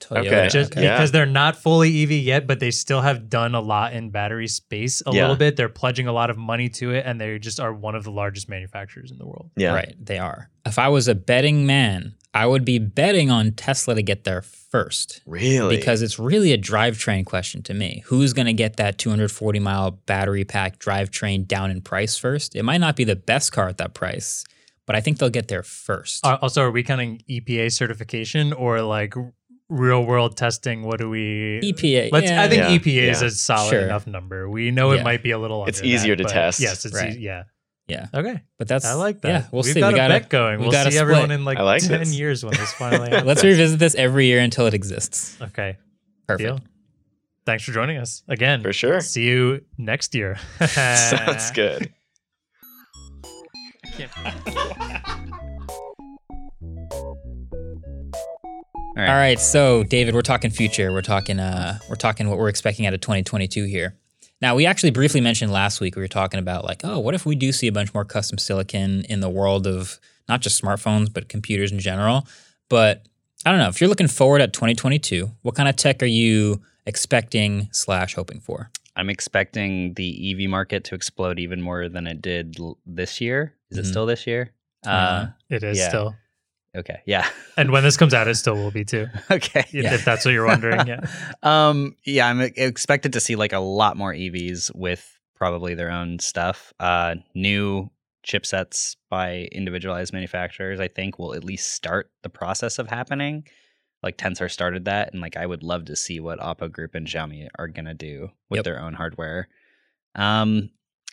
Toyota. 0.00 0.26
Okay. 0.26 0.48
just 0.50 0.72
okay. 0.72 0.82
Yeah. 0.82 0.96
because 0.96 1.12
they're 1.12 1.24
not 1.26 1.56
fully 1.56 2.02
EV 2.02 2.12
yet, 2.12 2.46
but 2.46 2.60
they 2.60 2.70
still 2.70 3.00
have 3.00 3.28
done 3.30 3.54
a 3.54 3.60
lot 3.60 3.92
in 3.94 4.10
battery 4.10 4.48
space 4.48 5.02
a 5.06 5.12
Yeah. 5.12 5.22
little 5.22 5.36
bit. 5.36 5.56
They're 5.56 5.68
pledging 5.68 6.06
a 6.06 6.12
lot 6.12 6.30
of 6.30 6.36
money 6.36 6.68
to 6.70 6.90
it, 6.92 7.04
and 7.06 7.20
they 7.20 7.38
just 7.38 7.58
are 7.60 7.72
one 7.72 7.94
of 7.94 8.04
the 8.04 8.10
largest 8.10 8.48
manufacturers 8.48 9.10
in 9.10 9.18
the 9.18 9.26
world. 9.26 9.50
Yeah. 9.56 9.74
Right, 9.74 9.94
they 9.98 10.18
are. 10.18 10.50
If 10.66 10.78
I 10.78 10.88
was 10.88 11.08
a 11.08 11.14
betting 11.14 11.64
man, 11.66 12.14
I 12.34 12.46
would 12.46 12.64
be 12.64 12.78
betting 12.78 13.30
on 13.30 13.52
Tesla 13.52 13.94
to 13.94 14.02
get 14.02 14.24
there 14.24 14.42
first. 14.42 15.22
Really? 15.24 15.76
Because 15.76 16.02
it's 16.02 16.18
really 16.18 16.52
a 16.52 16.58
drivetrain 16.58 17.24
question 17.24 17.62
to 17.62 17.74
me. 17.74 18.02
Who's 18.06 18.32
going 18.32 18.46
to 18.46 18.52
get 18.52 18.76
that 18.76 18.98
240 18.98 19.60
mile 19.60 19.92
battery 20.06 20.44
pack 20.44 20.80
drivetrain 20.80 21.46
down 21.46 21.70
in 21.70 21.80
price 21.80 22.18
first? 22.18 22.56
It 22.56 22.64
might 22.64 22.78
not 22.78 22.96
be 22.96 23.04
the 23.04 23.14
best 23.14 23.52
car 23.52 23.68
at 23.68 23.78
that 23.78 23.94
price, 23.94 24.44
but 24.84 24.96
I 24.96 25.00
think 25.00 25.18
they'll 25.18 25.30
get 25.30 25.46
there 25.46 25.62
first. 25.62 26.26
Uh, 26.26 26.38
also, 26.42 26.62
are 26.62 26.72
we 26.72 26.82
counting 26.82 27.22
EPA 27.30 27.70
certification 27.70 28.52
or 28.52 28.82
like 28.82 29.16
r- 29.16 29.32
real 29.68 30.04
world 30.04 30.36
testing? 30.36 30.82
What 30.82 30.98
do 30.98 31.08
we? 31.10 31.60
EPA. 31.62 32.10
Let's. 32.12 32.30
yeah. 32.30 32.42
I 32.42 32.48
think 32.48 32.62
Yeah, 32.62 32.78
EPA 32.78 33.10
is 33.10 33.22
a 33.22 33.30
solid 33.30 33.70
Sure. 33.70 33.80
enough 33.80 34.06
number. 34.06 34.48
We 34.48 34.70
know 34.70 34.92
Yeah. 34.92 35.00
it 35.00 35.04
might 35.04 35.22
be 35.22 35.30
a 35.32 35.38
little. 35.38 35.66
It's 35.66 35.82
easier 35.82 36.16
that, 36.16 36.28
to 36.28 36.32
test. 36.32 36.60
Yes, 36.60 36.84
it's 36.84 36.94
Right. 36.94 37.14
e- 37.16 37.20
yeah. 37.20 37.44
yeah, 37.88 38.06
Okay, 38.14 38.40
but 38.58 38.68
that's 38.68 38.84
I 38.84 38.94
like 38.94 39.20
that. 39.22 39.28
Yeah, 39.28 39.44
we'll 39.52 39.62
We've 39.62 39.72
see. 39.74 39.80
got 39.80 39.92
we 39.92 39.98
a 39.98 40.02
got 40.02 40.08
bet 40.08 40.28
going. 40.28 40.58
we 40.58 40.62
We'll 40.64 40.72
got 40.72 40.86
a 40.86 40.92
see 40.92 40.98
everyone 40.98 41.30
in 41.30 41.44
like, 41.44 41.58
like 41.58 41.82
ten 41.82 42.00
this. 42.00 42.14
years 42.14 42.44
when 42.44 42.54
this 42.54 42.72
finally 42.72 43.08
happens. 43.10 43.26
Let's 43.26 43.44
revisit 43.44 43.78
this 43.78 43.94
every 43.94 44.26
year 44.26 44.40
until 44.40 44.66
it 44.66 44.74
exists. 44.74 45.36
Okay, 45.40 45.76
Perfect. 46.26 46.46
deal. 46.46 46.60
Thanks 47.46 47.62
for 47.64 47.72
joining 47.72 47.98
us 47.98 48.22
again. 48.28 48.62
For 48.62 48.72
sure. 48.72 49.00
See 49.00 49.24
you 49.24 49.64
next 49.76 50.14
year. 50.14 50.38
Sounds 50.66 51.50
good. 51.50 51.92
All 58.96 59.02
right, 59.02 59.40
so 59.40 59.82
David, 59.82 60.14
we're 60.14 60.22
talking 60.22 60.50
future. 60.50 60.92
We're 60.92 61.02
talking 61.02 61.40
uh 61.40 61.78
we're 61.88 61.96
talking 61.96 62.28
what 62.28 62.38
we're 62.38 62.48
expecting 62.48 62.86
out 62.86 62.94
of 62.94 63.00
2022 63.00 63.64
here. 63.64 63.96
Now, 64.40 64.54
we 64.54 64.66
actually 64.66 64.90
briefly 64.90 65.20
mentioned 65.20 65.50
last 65.52 65.80
week 65.80 65.96
we 65.96 66.02
were 66.02 66.08
talking 66.08 66.38
about 66.38 66.64
like, 66.64 66.82
oh, 66.84 66.98
what 67.00 67.14
if 67.14 67.24
we 67.26 67.34
do 67.34 67.50
see 67.50 67.66
a 67.66 67.72
bunch 67.72 67.92
more 67.94 68.04
custom 68.04 68.38
silicon 68.38 69.04
in 69.08 69.20
the 69.20 69.28
world 69.28 69.66
of 69.66 69.98
not 70.28 70.40
just 70.42 70.62
smartphones 70.62 71.12
but 71.12 71.28
computers 71.28 71.72
in 71.72 71.78
general. 71.80 72.26
But 72.68 73.06
I 73.44 73.50
don't 73.50 73.58
know, 73.58 73.68
if 73.68 73.80
you're 73.80 73.88
looking 73.88 74.08
forward 74.08 74.40
at 74.40 74.52
2022, 74.52 75.30
what 75.42 75.54
kind 75.56 75.68
of 75.68 75.74
tech 75.76 76.00
are 76.02 76.06
you 76.06 76.62
expecting 76.86 77.68
slash 77.72 78.14
hoping 78.14 78.40
for? 78.40 78.70
I'm 78.96 79.10
expecting 79.10 79.94
the 79.94 80.44
EV 80.44 80.48
market 80.48 80.84
to 80.84 80.94
explode 80.94 81.40
even 81.40 81.60
more 81.60 81.88
than 81.88 82.06
it 82.06 82.22
did 82.22 82.56
l- 82.60 82.78
this 82.86 83.20
year. 83.20 83.54
Is 83.70 83.78
Mhm. 83.78 83.80
it 83.80 83.84
still 83.86 84.06
this 84.06 84.24
year? 84.26 84.52
Uh, 84.86 85.28
it 85.50 85.64
is 85.64 85.78
Yeah. 85.78 85.88
still, 85.88 86.14
okay, 86.74 87.00
yeah, 87.06 87.28
and 87.56 87.70
when 87.70 87.82
this 87.82 87.96
comes 87.96 88.14
out, 88.14 88.28
it 88.28 88.34
still 88.36 88.54
will 88.56 88.70
be 88.70 88.84
too. 88.84 89.06
okay. 89.30 89.60
If, 89.60 89.74
Yeah. 89.74 89.94
if 89.94 90.04
that's 90.04 90.24
what 90.24 90.32
you're 90.32 90.46
wondering, 90.46 90.86
yeah. 90.86 91.06
um, 91.42 91.96
yeah, 92.04 92.26
I'm 92.28 92.40
expected 92.40 93.12
to 93.14 93.20
see 93.20 93.36
like 93.36 93.52
a 93.52 93.58
lot 93.60 93.96
more 93.96 94.12
EVs 94.12 94.74
with 94.74 95.08
probably 95.36 95.74
their 95.74 95.90
own 95.90 96.18
stuff. 96.18 96.72
Uh, 96.80 97.16
new 97.34 97.90
chipsets 98.26 98.96
by 99.10 99.48
individualized 99.52 100.12
manufacturers, 100.12 100.80
I 100.80 100.88
think, 100.88 101.18
will 101.18 101.34
at 101.34 101.44
least 101.44 101.72
start 101.72 102.10
the 102.22 102.30
process 102.30 102.78
of 102.78 102.88
happening. 102.88 103.46
Like 104.02 104.16
Tensor 104.18 104.50
started 104.50 104.84
that, 104.86 105.12
and 105.12 105.20
like 105.22 105.36
I 105.36 105.46
would 105.46 105.62
love 105.62 105.86
to 105.86 105.96
see 105.96 106.20
what 106.20 106.38
Oppo 106.38 106.70
Group 106.70 106.94
and 106.94 107.06
Xiaomi 107.06 107.48
are 107.58 107.68
gonna 107.68 107.94
do 107.94 108.30
with 108.50 108.58
Yep. 108.58 108.64
their 108.64 108.80
own 108.80 108.94
hardware. 108.94 109.48
Um, 110.14 110.70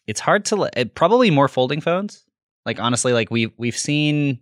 it's 0.08 0.20
hard 0.20 0.46
to 0.46 0.70
it, 0.76 0.94
probably 0.96 1.32
more 1.32 1.48
folding 1.48 1.82
phones. 1.82 2.26
Like 2.66 2.80
honestly, 2.80 3.14
like 3.14 3.32
we 3.32 3.52
we've 3.58 3.78
seen 3.78 4.40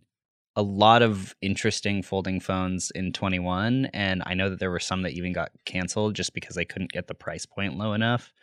a 0.59 0.61
lot 0.61 1.01
of 1.01 1.35
interesting 1.41 2.01
folding 2.03 2.39
phones 2.39 2.91
in 2.91 3.11
21 3.13 3.89
and 3.93 4.21
i 4.25 4.33
know 4.33 4.49
that 4.49 4.59
there 4.59 4.71
were 4.71 4.79
some 4.79 5.01
that 5.03 5.13
even 5.13 5.31
got 5.33 5.49
canceled 5.65 6.13
just 6.15 6.33
because 6.33 6.55
they 6.55 6.65
couldn't 6.65 6.91
get 6.91 7.07
the 7.07 7.13
price 7.13 7.45
point 7.45 7.77
low 7.77 7.93
enough 7.93 8.33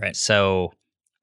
Right. 0.00 0.14
so 0.14 0.72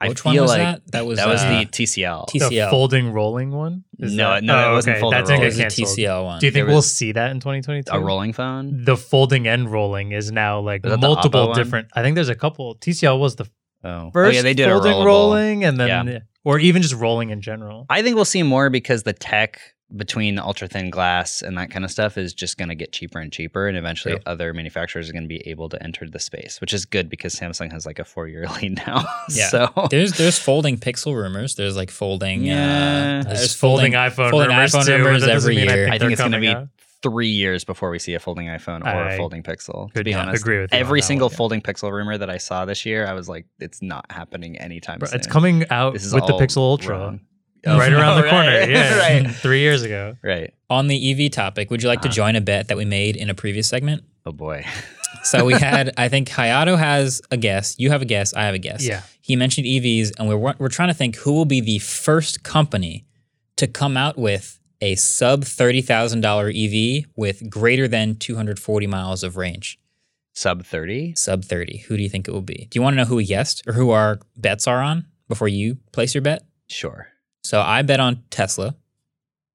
i 0.02 0.08
feel 0.14 0.34
one 0.34 0.42
was 0.42 0.50
like 0.52 0.60
that? 0.60 0.92
That 0.92 1.06
was 1.06 1.18
that 1.20 1.28
was 1.30 1.42
uh, 1.44 1.50
the 1.60 1.66
tcl 1.68 2.28
T- 2.28 2.40
The 2.40 2.50
TCL. 2.50 2.70
folding 2.70 3.12
rolling 3.14 3.52
one. 3.52 3.84
Is 4.00 4.14
No, 4.14 4.32
that- 4.32 4.44
no, 4.44 4.58
it 4.60 4.64
oh, 4.66 4.74
wasn't 4.74 4.94
okay. 4.96 5.02
folding 5.02 5.20
That 5.20 5.28
didn't 5.28 5.42
get 5.44 5.54
the 5.54 5.62
canceled. 5.62 5.98
TCL 5.98 6.26
one. 6.26 6.40
Do 6.42 6.46
you 6.48 6.52
think 6.52 6.68
we'll 6.68 6.82
see 6.82 7.12
that 7.14 7.32
in 7.32 7.40
2022? 7.40 7.92
a 7.92 8.00
rolling 8.00 8.34
phone 8.34 8.84
The 8.84 8.98
folding 8.98 9.48
and 9.48 9.72
rolling 9.72 10.12
is 10.12 10.32
now 10.32 10.60
like 10.60 10.84
Was 10.84 10.92
that 10.92 11.00
the 11.02 11.08
multiple 11.08 11.46
Oppo 11.46 11.48
one? 11.50 11.58
different. 11.58 11.88
I 11.94 12.02
think 12.02 12.16
there's 12.16 12.30
a 12.30 12.36
couple. 12.36 12.76
TCL 12.76 13.18
was 13.20 13.36
the 13.38 13.46
oh. 13.86 14.10
first 14.12 14.34
oh 14.34 14.36
yeah 14.36 14.42
they 14.42 14.54
did 14.54 14.68
folding 14.70 14.92
a 15.02 15.06
rolling, 15.06 15.64
and 15.64 15.80
then 15.80 16.08
Yeah. 16.08 16.20
or 16.44 16.60
even 16.60 16.82
just 16.82 16.96
rolling 16.96 17.30
in 17.30 17.40
general. 17.42 17.86
i 17.90 18.02
think 18.02 18.16
we'll 18.16 18.26
see 18.26 18.44
more 18.44 18.70
because 18.70 19.04
the 19.04 19.14
tech 19.14 19.62
between 19.96 20.36
the 20.36 20.44
ultra 20.44 20.68
thin 20.68 20.90
glass 20.90 21.42
and 21.42 21.58
that 21.58 21.70
kind 21.70 21.86
of 21.86 21.92
stuff 21.92 22.18
is 22.18 22.34
just 22.34 22.58
going 22.58 22.70
to 22.70 22.76
get 22.76 22.92
cheaper 22.92 23.20
and 23.20 23.32
cheaper 23.32 23.68
and 23.68 23.78
eventually 23.78 24.16
True. 24.16 24.24
other 24.26 24.54
manufacturers 24.54 25.10
are 25.10 25.14
going 25.14 25.24
to 25.24 25.28
be 25.28 25.48
able 25.48 25.70
to 25.70 25.82
enter 25.84 26.10
the 26.10 26.20
space 26.20 26.60
which 26.62 26.74
is 26.74 26.86
good 26.86 27.10
because 27.10 27.36
samsung 27.36 27.72
has 27.72 27.86
like 27.86 28.00
a 28.00 28.04
four 28.06 28.28
year 28.28 28.48
lead 28.62 28.82
now 28.88 29.06
Yeah. 29.30 29.48
so 29.50 29.88
There's 29.92 30.14
there's 30.14 30.40
folding 30.40 30.78
Pixel 30.78 31.16
rumors. 31.16 31.56
There's 31.56 31.76
like 31.76 31.92
folding. 31.92 32.44
Yeah. 32.44 33.20
uh, 33.22 33.24
There's 33.24 33.38
there's 33.40 33.54
folding, 33.56 33.94
iPhone 33.94 34.30
folding 34.32 34.50
rumors 34.50 34.74
iPhone 34.74 34.86
too, 34.86 34.96
rumors 34.98 35.24
every 35.24 35.56
mean 35.58 35.70
I 35.70 35.74
year. 35.76 35.84
think 35.86 35.96
I 35.96 36.00
think 36.00 36.12
it's 36.14 36.22
going 36.22 36.32
to 36.34 36.40
be 36.40 36.48
out. 36.50 36.68
three 37.02 37.28
years 37.28 37.64
before 37.64 37.90
we 37.90 38.00
see 38.00 38.14
a 38.16 38.20
folding 38.20 38.48
iPhone 38.48 38.82
or 38.82 38.88
I 38.88 39.14
a 39.14 39.18
folding 39.18 39.44
Pixel. 39.44 39.92
To 39.94 40.04
be 40.04 40.14
honest, 40.14 40.42
agree 40.44 40.60
with 40.62 40.74
you 40.74 40.80
every 40.80 41.02
single 41.02 41.28
one, 41.28 41.32
yeah. 41.34 41.38
folding 41.38 41.62
Pixel 41.62 41.92
rumor 41.92 42.18
that 42.18 42.30
I 42.30 42.38
saw 42.38 42.66
this 42.66 42.86
year, 42.86 43.06
I 43.06 43.14
was 43.14 43.28
like, 43.30 43.46
it's 43.60 43.82
not 43.82 44.06
happening 44.12 44.58
anytime 44.58 45.00
Bro, 45.00 45.10
soon. 45.10 45.20
It's 45.20 45.28
coming 45.28 45.66
out 45.70 45.94
This 45.94 46.06
is 46.06 46.14
with 46.14 46.26
the 46.26 46.34
Pixel 46.34 46.58
Ultra 46.58 46.98
wrong. 46.98 47.20
Right 47.66 47.92
Oh, 47.94 47.98
around 47.98 48.18
the 48.18 48.24
right, 48.24 48.30
corner. 48.30 48.72
Yeah, 48.72 48.98
right, 49.24 49.32
three 49.36 49.60
years 49.60 49.84
ago. 49.84 50.18
right. 50.22 50.54
On 50.70 50.88
the 50.88 51.26
EV 51.26 51.32
topic, 51.32 51.70
would 51.70 51.82
you 51.84 51.90
like 51.90 52.02
to 52.02 52.08
Uh-huh. 52.08 52.16
join 52.16 52.36
a 52.36 52.42
bet 52.42 52.68
that 52.70 52.78
we 52.78 52.86
made 52.86 53.16
in 53.16 53.30
a 53.30 53.34
previous 53.34 53.68
segment? 53.68 54.04
Oh 54.26 54.32
boy. 54.32 54.66
So 55.24 55.46
we 55.46 55.54
had, 55.54 55.94
I 55.98 56.10
think 56.10 56.28
Hayato 56.30 56.78
has 56.78 57.22
a 57.32 57.38
guess. 57.38 57.76
You 57.78 57.92
have 57.92 58.02
a 58.02 58.06
guess. 58.06 58.34
I 58.34 58.44
have 58.44 58.56
a 58.56 58.60
guess. 58.60 58.86
Yeah. 58.86 59.04
He 59.22 59.36
mentioned 59.36 59.68
EVs, 59.68 60.12
and 60.20 60.28
we're 60.28 60.54
we're 60.58 60.68
trying 60.70 60.90
to 60.90 60.94
think 60.94 61.16
who 61.18 61.32
will 61.34 61.46
be 61.46 61.62
the 61.62 61.80
first 61.80 62.44
company 62.44 63.06
to 63.58 63.68
come 63.68 63.96
out 63.96 64.18
with 64.18 64.60
a 64.82 64.96
sub 64.96 65.46
thirty 65.46 65.82
thousand 65.82 66.22
dollar 66.22 66.50
EV 66.54 67.06
with 67.16 67.50
greater 67.50 67.88
than 67.88 68.16
two 68.16 68.36
hundred 68.36 68.60
forty 68.60 68.88
miles 68.88 69.24
of 69.24 69.38
range. 69.38 69.80
Sub 70.34 70.66
thirty. 70.66 71.14
Sub 71.16 71.46
thirty. 71.46 71.78
Who 71.88 71.96
do 71.96 72.04
you 72.04 72.10
think 72.10 72.28
it 72.28 72.32
will 72.32 72.42
be? 72.42 72.68
Do 72.70 72.78
you 72.78 72.82
want 72.82 72.96
to 72.96 72.98
know 72.98 73.06
who 73.06 73.16
we 73.18 73.26
guessed 73.26 73.64
or 73.68 73.74
who 73.74 73.92
our 73.92 74.20
bets 74.36 74.68
are 74.68 74.82
on 74.82 75.06
before 75.30 75.48
you 75.48 75.78
place 75.94 76.14
your 76.16 76.22
bet? 76.24 76.44
Sure. 76.68 77.08
So 77.44 77.62
I 77.62 77.82
bet 77.82 78.00
on 78.00 78.24
Tesla, 78.30 78.76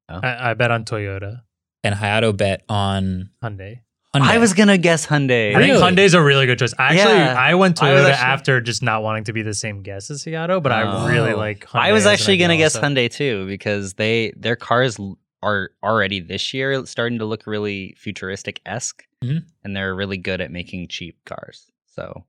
I, 0.08 0.50
I 0.50 0.54
bet 0.54 0.70
on 0.70 0.84
Toyota, 0.84 1.42
and 1.82 1.94
Hayato 1.94 2.36
bet 2.36 2.62
on 2.68 3.30
Hyundai. 3.42 3.80
Hyundai. 4.14 4.22
I 4.22 4.38
was 4.38 4.52
gonna 4.54 4.78
guess 4.78 5.06
Hyundai. 5.06 5.50
I 5.54 5.58
think 5.58 5.72
Really? 5.72 5.82
Hyundai's 5.82 6.14
a 6.14 6.22
really 6.22 6.46
good 6.46 6.58
choice. 6.58 6.74
Actually, 6.78 7.16
Yeah. 7.18 7.34
I 7.38 7.54
went 7.54 7.82
I 7.82 7.92
was 7.92 8.02
Toyota 8.04 8.10
actually- 8.10 8.24
after 8.26 8.60
just 8.60 8.82
not 8.82 9.02
wanting 9.02 9.24
to 9.24 9.32
be 9.32 9.42
the 9.42 9.54
same 9.54 9.82
guess 9.82 10.10
as 10.10 10.22
Seattle, 10.22 10.60
but 10.60 10.72
I 10.72 10.82
Oh. 10.82 11.08
really 11.08 11.34
like. 11.34 11.66
Hyundai 11.66 11.78
I 11.80 11.92
was 11.92 12.06
actually 12.06 12.36
gonna 12.38 12.54
idea 12.54 12.66
guess 12.66 12.76
also. 12.76 12.88
Hyundai 12.88 13.10
too 13.10 13.46
because 13.46 13.94
they 13.94 14.32
their 14.36 14.56
cars 14.56 14.98
are 15.42 15.70
already 15.82 16.20
this 16.20 16.52
year 16.52 16.84
starting 16.86 17.18
to 17.18 17.24
look 17.24 17.46
really 17.46 17.94
futuristic 17.98 18.60
esque, 18.66 19.04
Mhm. 19.22 19.44
and 19.62 19.76
they're 19.76 19.94
really 19.94 20.16
good 20.16 20.40
at 20.40 20.50
making 20.50 20.88
cheap 20.88 21.16
cars. 21.24 21.70
So 21.86 22.24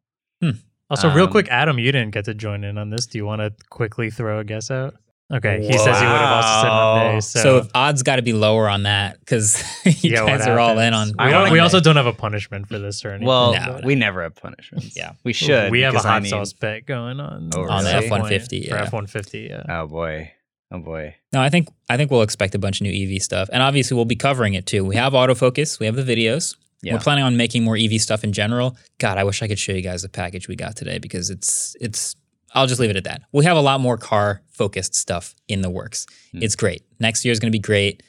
Also, 0.92 1.08
real 1.13 1.25
Um, 1.25 1.32
quick, 1.32 1.48
Adam, 1.51 1.78
you 1.78 1.92
didn't 1.92 2.12
get 2.12 2.25
to 2.25 2.34
join 2.34 2.63
in 2.63 2.78
on 2.80 2.89
this. 2.89 3.06
Do 3.06 3.20
you 3.20 3.25
want 3.25 3.42
to 3.42 3.54
quickly 3.70 4.10
throw 4.10 4.39
a 4.39 4.44
guess 4.44 4.72
out? 4.72 4.96
Okay, 5.31 5.59
he 5.62 5.74
says 5.74 5.86
he 5.86 5.91
would 5.91 6.00
have 6.00 6.43
also 6.43 6.62
said 6.62 6.69
Hyundai. 6.71 7.24
So, 7.24 7.62
So, 7.62 7.67
odds 7.75 8.01
got 8.01 8.15
to 8.15 8.24
be 8.24 8.33
lower 8.33 8.67
on 8.67 8.83
that 8.83 9.19
because 9.19 9.62
you 9.86 10.12
yeah, 10.12 10.25
guys 10.25 10.48
are 10.48 10.57
all 10.59 10.79
in 10.79 10.93
on. 10.93 11.12
I 11.19 11.27
We, 11.27 11.31
don't, 11.31 11.51
we 11.51 11.59
also 11.59 11.79
don't 11.79 11.98
have 11.98 12.07
a 12.07 12.13
punishment 12.13 12.67
for 12.67 12.79
this 12.79 13.05
or 13.05 13.09
anything. 13.09 13.27
well, 13.27 13.53
No, 13.53 13.81
we 13.83 13.93
never 13.93 14.24
have 14.24 14.36
punishments. 14.36 14.98
Yeah. 14.98 15.12
we 15.24 15.33
should. 15.33 15.71
We 15.71 15.81
have 15.81 15.93
a 15.93 15.98
because, 15.98 16.05
I 16.07 16.09
hot 16.13 16.21
mean- 16.24 16.31
sauce 16.31 16.53
bet 16.53 16.86
going 16.88 17.19
on 17.19 17.51
Oh, 17.55 17.69
On 17.69 17.83
the? 17.83 17.93
F-150, 17.93 18.69
For 18.69 18.75
yeah. 18.75 18.81
F 18.83 18.91
one 18.93 19.05
fifty, 19.05 19.48
yeah. 19.51 19.63
Oh 19.69 19.86
boy. 19.88 20.31
Oh 20.71 20.79
boy. 20.79 21.15
No, 21.31 21.41
I 21.41 21.50
think 21.50 21.67
I 21.89 21.98
think 21.98 22.09
we'll 22.09 22.21
expect 22.24 22.55
a 22.55 22.59
bunch 22.59 22.81
of 22.81 22.86
new 22.88 22.91
EV 23.15 23.21
stuff, 23.21 23.50
and 23.53 23.62
obviously 23.62 23.95
we'll 23.95 24.05
be 24.05 24.15
covering 24.15 24.55
it 24.55 24.65
too. 24.65 24.83
We 24.83 24.95
have 24.95 25.13
autofocus, 25.13 25.79
we 25.79 25.86
have 25.86 25.95
the 25.95 26.03
videos. 26.03 26.55
Yeah. 26.81 26.93
We're 26.93 27.00
planning 27.01 27.24
on 27.25 27.36
making 27.38 27.63
more 27.65 27.75
EV 27.75 28.00
stuff 28.01 28.24
in 28.24 28.31
general. 28.33 28.77
God, 29.00 29.17
I 29.17 29.25
wish 29.25 29.43
I 29.43 29.48
could 29.48 29.59
show 29.59 29.74
you 29.74 29.81
guys 29.81 30.01
the 30.01 30.09
package 30.09 30.48
we 30.48 30.55
got 30.55 30.75
today 30.75 30.98
because 30.98 31.29
it's 31.29 31.75
it's. 31.81 32.15
I'll 32.53 32.68
just 32.68 32.79
leave 32.79 32.89
it 32.89 32.96
at 32.98 33.03
that. 33.06 33.22
We 33.32 33.46
have 33.46 33.58
a 33.58 33.62
lot 33.62 33.79
more 33.79 33.98
car 33.98 34.41
focused 34.50 34.96
stuff 34.96 35.36
in 35.48 35.62
the 35.62 35.70
works. 35.70 36.06
Hmm. 36.32 36.44
It's 36.44 36.56
great. 36.56 36.84
Next 37.00 37.24
year 37.25 37.32
is 37.32 37.39
going 37.39 37.51
to 37.51 37.56
be 37.56 37.62
great. 37.62 38.03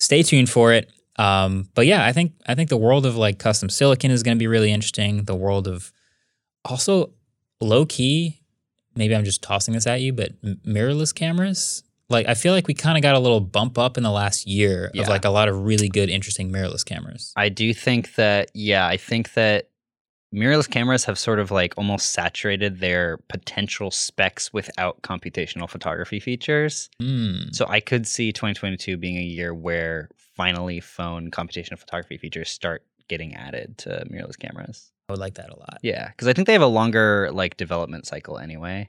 Stay 0.00 0.22
tuned 0.22 0.50
for 0.50 0.72
it. 0.72 0.90
Um, 1.16 1.68
but 1.74 1.86
yeah, 1.86 2.04
I 2.04 2.12
think 2.12 2.32
I 2.46 2.54
think 2.56 2.68
the 2.70 2.76
world 2.76 3.06
of 3.06 3.16
like 3.16 3.38
custom 3.38 3.68
silicon 3.68 4.10
is 4.10 4.22
going 4.24 4.36
to 4.36 4.38
be 4.38 4.48
really 4.48 4.72
interesting. 4.72 5.24
The 5.24 5.34
world 5.36 5.68
of 5.68 5.92
also 6.64 7.12
low 7.60 7.86
key. 7.86 8.40
Maybe 8.96 9.14
I'm 9.14 9.24
just 9.24 9.42
tossing 9.42 9.74
this 9.74 9.86
at 9.86 10.00
you, 10.00 10.12
but 10.12 10.40
mirrorless 10.42 11.14
cameras. 11.14 11.82
Like 12.10 12.26
I 12.28 12.34
feel 12.34 12.52
like 12.52 12.66
we 12.68 12.74
kind 12.74 12.96
of 12.98 13.02
got 13.02 13.14
a 13.14 13.18
little 13.18 13.40
bump 13.40 13.78
up 13.78 13.96
in 13.96 14.02
the 14.02 14.10
last 14.10 14.46
year 14.46 14.90
Yeah. 14.94 15.02
of 15.02 15.08
like 15.08 15.24
a 15.24 15.30
lot 15.30 15.48
of 15.48 15.64
really 15.64 15.88
good, 15.88 16.10
interesting 16.10 16.50
mirrorless 16.52 16.84
cameras. 16.84 17.32
I 17.36 17.48
do 17.48 17.72
think 17.72 18.14
that 18.16 18.50
yeah, 18.54 18.86
I 18.86 18.96
think 18.96 19.34
that 19.34 19.68
mirrorless 20.34 20.68
cameras 20.68 21.04
have 21.04 21.18
sort 21.18 21.38
of 21.38 21.50
like 21.50 21.74
almost 21.76 22.10
saturated 22.12 22.80
their 22.80 23.18
potential 23.28 23.90
specs 23.90 24.52
without 24.52 25.00
computational 25.02 25.68
photography 25.68 26.20
features. 26.20 26.90
Hmm. 27.00 27.50
So 27.52 27.66
I 27.68 27.80
could 27.80 28.06
see 28.06 28.32
2022 28.32 28.96
being 28.96 29.16
a 29.16 29.22
year 29.22 29.54
where 29.54 30.10
finally 30.36 30.80
phone 30.80 31.30
computational 31.30 31.78
photography 31.78 32.18
features 32.18 32.50
start 32.50 32.84
getting 33.08 33.34
added 33.34 33.78
to 33.78 34.04
mirrorless 34.10 34.38
cameras. 34.38 34.90
I 35.08 35.12
would 35.12 35.20
like 35.20 35.34
that 35.34 35.50
a 35.50 35.58
lot. 35.58 35.78
Yeah, 35.82 36.08
because 36.08 36.28
I 36.28 36.32
think 36.32 36.46
they 36.46 36.54
have 36.54 36.62
a 36.62 36.66
longer 36.66 37.30
like 37.32 37.56
development 37.56 38.06
cycle 38.06 38.38
anyway. 38.38 38.88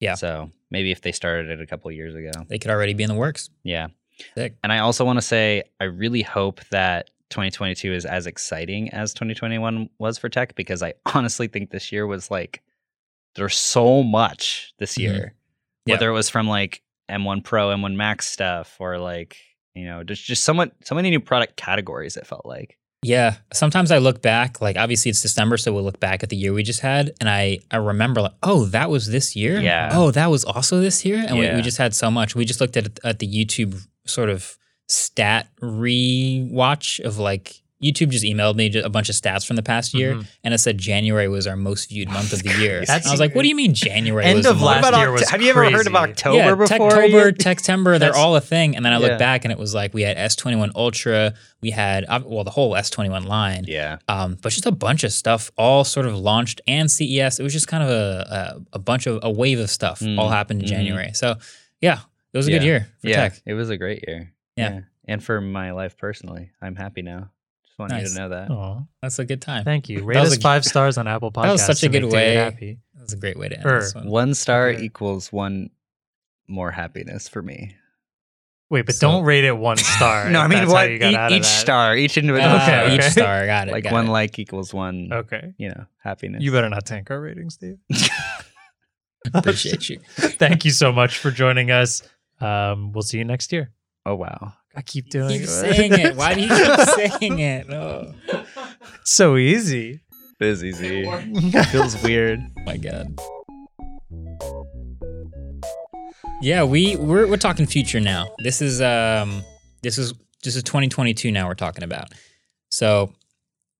Yeah. 0.00 0.14
So 0.14 0.50
maybe 0.70 0.92
if 0.92 1.00
they 1.00 1.12
started 1.12 1.50
it 1.50 1.60
a 1.60 1.66
couple 1.66 1.90
years 1.90 2.14
ago. 2.14 2.30
They 2.48 2.58
could 2.58 2.70
already 2.70 2.94
be 2.94 3.02
in 3.02 3.08
the 3.08 3.14
works. 3.14 3.50
Yeah. 3.62 3.88
Sick. 4.34 4.56
And 4.62 4.72
I 4.72 4.78
also 4.78 5.04
want 5.04 5.18
to 5.18 5.22
say 5.22 5.64
I 5.80 5.84
really 5.84 6.22
hope 6.22 6.60
that 6.70 7.10
2022 7.30 7.92
is 7.92 8.04
as 8.04 8.26
exciting 8.26 8.88
as 8.90 9.12
2021 9.14 9.88
was 9.98 10.18
for 10.18 10.28
tech 10.28 10.54
because 10.54 10.82
I 10.82 10.94
honestly 11.14 11.48
think 11.48 11.70
this 11.70 11.90
year 11.92 12.06
was 12.06 12.30
like 12.30 12.62
there's 13.34 13.56
so 13.56 14.02
much 14.02 14.72
this 14.78 14.94
Mhm. 14.96 15.02
year. 15.02 15.34
Yeah. 15.84 15.94
Whether 15.94 16.08
it 16.08 16.12
was 16.14 16.28
from 16.30 16.48
like 16.48 16.82
M1 17.10 17.44
Pro, 17.44 17.68
M1 17.68 17.94
Max 17.96 18.26
stuff 18.28 18.76
or 18.80 18.98
like, 18.98 19.36
you 19.74 19.84
know, 19.84 20.02
just 20.02 20.24
just 20.24 20.42
so 20.44 20.54
much 20.54 20.70
so 20.84 20.94
many 20.94 21.10
new 21.10 21.20
product 21.20 21.56
categories 21.56 22.16
it 22.16 22.26
felt 22.26 22.46
like. 22.46 22.78
Yeah. 23.02 23.36
Sometimes 23.52 23.92
I 23.92 23.98
look 23.98 24.22
back, 24.22 24.60
like 24.60 24.76
obviously 24.76 25.10
it's 25.10 25.20
December, 25.22 25.58
so 25.58 25.72
we'll 25.72 25.84
look 25.84 26.00
back 26.00 26.22
at 26.22 26.30
the 26.30 26.36
year 26.36 26.52
we 26.52 26.62
just 26.62 26.80
had, 26.80 27.12
and 27.20 27.28
I 27.28 27.58
I 27.70 27.76
remember 27.76 28.22
like, 28.22 28.32
oh, 28.42 28.64
that 28.66 28.88
was 28.90 29.08
this 29.08 29.36
year. 29.36 29.60
Yeah. 29.60 29.90
Oh, 29.92 30.10
that 30.12 30.28
was 30.30 30.44
also 30.44 30.80
this 30.80 31.04
year, 31.04 31.18
and 31.28 31.38
we, 31.38 31.48
we 31.54 31.62
just 31.62 31.78
had 31.78 31.94
so 31.94 32.10
much. 32.10 32.34
We 32.34 32.44
just 32.44 32.60
looked 32.60 32.76
at 32.76 32.98
at 33.04 33.18
the 33.20 33.28
YouTube 33.28 33.86
sort 34.06 34.30
of 34.30 34.56
stat 34.88 35.48
re-watch 35.60 37.00
of 37.00 37.18
like 37.18 37.62
YouTube 37.82 38.08
just 38.08 38.24
emailed 38.24 38.56
me 38.56 38.74
a 38.80 38.88
bunch 38.88 39.10
of 39.10 39.14
stats 39.14 39.46
from 39.46 39.56
the 39.56 39.62
past 39.62 39.92
year, 39.92 40.14
Mhm. 40.14 40.26
and 40.42 40.54
it 40.54 40.58
said 40.58 40.78
January 40.78 41.28
was 41.28 41.46
our 41.46 41.56
most 41.56 41.90
viewed 41.90 42.08
month 42.08 42.32
of 42.32 42.42
the 42.42 42.48
year. 42.58 42.80
And 42.80 42.88
I 42.88 43.10
was 43.10 43.20
like, 43.20 43.34
what 43.34 43.42
do 43.42 43.48
you 43.48 43.54
mean 43.54 43.74
January? 43.74 44.24
End 44.24 44.36
was 44.38 44.44
the 44.46 44.52
of 44.52 44.56
most 44.60 44.66
last 44.66 44.96
year 44.96 45.08
about 45.08 45.12
was 45.12 45.28
have 45.28 45.42
you 45.42 45.50
ever 45.50 45.70
heard 45.70 45.86
of. 45.86 45.94
October 45.94 46.38
yeah, 46.38 46.54
before? 46.54 46.90
Techtober, 46.90 47.10
yet? 47.10 47.34
Techtember, 47.38 47.98
they're 47.98 48.16
all 48.16 48.34
a 48.34 48.40
thing. 48.40 48.76
And 48.76 48.82
then 48.84 48.94
I 48.94 48.96
look 48.96 49.10
Yeah. 49.10 49.18
back 49.18 49.44
and 49.44 49.52
it 49.52 49.58
was 49.58 49.74
like 49.74 49.92
we 49.92 50.02
had 50.02 50.16
S21 50.16 50.70
Ultra, 50.74 51.34
we 51.60 51.70
had 51.70 52.06
well 52.24 52.44
the 52.44 52.50
whole 52.50 52.74
S21 52.74 53.26
line, 53.26 53.64
Yeah. 53.68 53.98
um, 54.08 54.38
but 54.40 54.52
just 54.52 54.64
a 54.64 54.72
bunch 54.72 55.04
of 55.04 55.12
stuff 55.12 55.52
all 55.58 55.84
sort 55.84 56.06
of 56.06 56.16
launched 56.16 56.62
and 56.66 56.90
CES. 56.90 57.38
It 57.38 57.42
was 57.42 57.52
just 57.52 57.68
kind 57.68 57.82
of 57.82 57.90
a 57.90 58.56
a, 58.72 58.76
a 58.76 58.78
bunch 58.78 59.06
of 59.06 59.20
a 59.22 59.30
wave 59.30 59.60
of 59.60 59.68
stuff 59.68 60.00
Mm, 60.00 60.18
all 60.18 60.30
happened 60.30 60.62
in 60.62 60.66
mhm. 60.66 60.70
January. 60.70 61.10
So 61.12 61.36
yeah, 61.82 61.98
it 62.32 62.36
was 62.38 62.48
a 62.48 62.50
good 62.50 62.62
year 62.62 62.88
for 63.02 63.08
yeah. 63.10 63.16
tech. 63.28 63.42
It 63.44 63.52
was 63.52 63.68
a 63.68 63.76
great 63.76 64.02
year. 64.08 64.32
Yeah. 64.56 64.80
And 65.06 65.22
for 65.22 65.40
my 65.40 65.72
life 65.72 65.96
personally, 65.96 66.50
I'm 66.60 66.74
happy 66.76 67.02
now. 67.02 67.30
Just 67.64 67.78
want 67.78 67.92
you 67.92 68.08
to 68.08 68.14
know 68.14 68.28
that. 68.30 68.50
Aw, 68.50 68.80
That's 69.02 69.18
a 69.18 69.24
good 69.24 69.40
time. 69.42 69.64
thank 69.64 69.88
you. 69.88 70.02
Rate 70.04 70.18
was 70.18 70.32
us 70.32 70.38
a- 70.38 70.40
five 70.40 70.64
stars 70.64 70.98
on 70.98 71.06
Apple 71.06 71.30
Podcasts. 71.30 71.42
That 71.44 71.52
was 71.52 71.66
such 71.66 71.82
a 71.84 71.88
good 71.88 72.04
way. 72.04 72.34
Happy. 72.34 72.78
That 72.94 73.02
was 73.02 73.12
a 73.12 73.16
great 73.16 73.38
way 73.38 73.48
to 73.50 73.56
end 73.56 73.66
Er, 73.66 73.80
this 73.80 73.94
one. 73.94 74.08
One 74.08 74.34
star 74.34 74.68
Okay. 74.70 74.82
equals 74.82 75.32
one 75.32 75.70
more 76.48 76.70
happiness 76.70 77.28
for 77.28 77.42
me. 77.42 77.76
Wait, 78.68 78.84
but 78.86 78.94
So- 78.96 79.08
don't 79.12 79.24
rate 79.24 79.44
it 79.44 79.56
one 79.56 79.76
star. 79.76 80.28
no, 80.30 80.40
I 80.40 80.48
mean 80.48 80.66
what? 80.66 80.86
got 80.88 80.90
Each, 81.10 81.14
out 81.14 81.30
of 81.32 81.36
each 81.36 81.42
that. 81.44 81.48
star, 81.60 81.96
each 81.96 82.16
individual 82.18 82.56
Ah, 82.56 82.64
star. 82.66 82.80
okay. 82.84 82.94
Each 82.96 83.02
star, 83.12 83.46
got 83.46 83.68
it. 83.68 83.72
Like 83.72 83.84
got 83.84 83.92
one 83.92 84.06
it. 84.06 84.10
like 84.10 84.38
equals 84.40 84.74
one, 84.74 85.10
Okay. 85.12 85.52
you 85.58 85.68
know, 85.68 85.84
happiness. 86.02 86.42
You 86.42 86.50
better 86.50 86.68
not 86.68 86.84
tank 86.84 87.10
our 87.12 87.20
ratings, 87.20 87.54
Steve. 87.54 87.78
Appreciate 89.34 89.88
you. 89.88 90.00
Thank 90.16 90.64
you 90.64 90.70
so 90.70 90.92
much 90.92 91.18
for 91.18 91.30
joining 91.30 91.70
us. 91.70 92.02
Um, 92.40 92.92
we'll 92.92 93.02
see 93.02 93.18
you 93.18 93.24
next 93.24 93.52
year. 93.52 93.70
Oh 94.06 94.14
wow. 94.14 94.54
I 94.76 94.82
keep 94.82 95.10
doing 95.10 95.30
Keep 95.30 95.42
it. 95.42 95.46
saying 95.48 95.92
it. 95.94 96.16
Why 96.16 96.34
do 96.34 96.40
you 96.42 96.48
keep 96.48 96.88
saying 97.20 97.38
it? 97.40 97.70
Oh 97.70 98.14
so 99.04 99.36
easy. 99.36 100.00
Busy 100.38 100.70
Z. 100.72 101.04
Feels 101.72 102.00
weird. 102.02 102.40
my 102.64 102.76
god. 102.76 103.18
Yeah, 106.42 106.62
we 106.64 106.96
we're 106.96 107.26
we're 107.26 107.36
talking 107.36 107.66
future 107.66 108.00
now. 108.00 108.28
This 108.44 108.62
is 108.62 108.80
um 108.80 109.42
this 109.82 109.98
is 109.98 110.12
this 110.44 110.54
is 110.54 110.62
2022 110.62 111.32
now 111.32 111.48
we're 111.48 111.54
talking 111.54 111.82
about. 111.82 112.12
So 112.70 113.12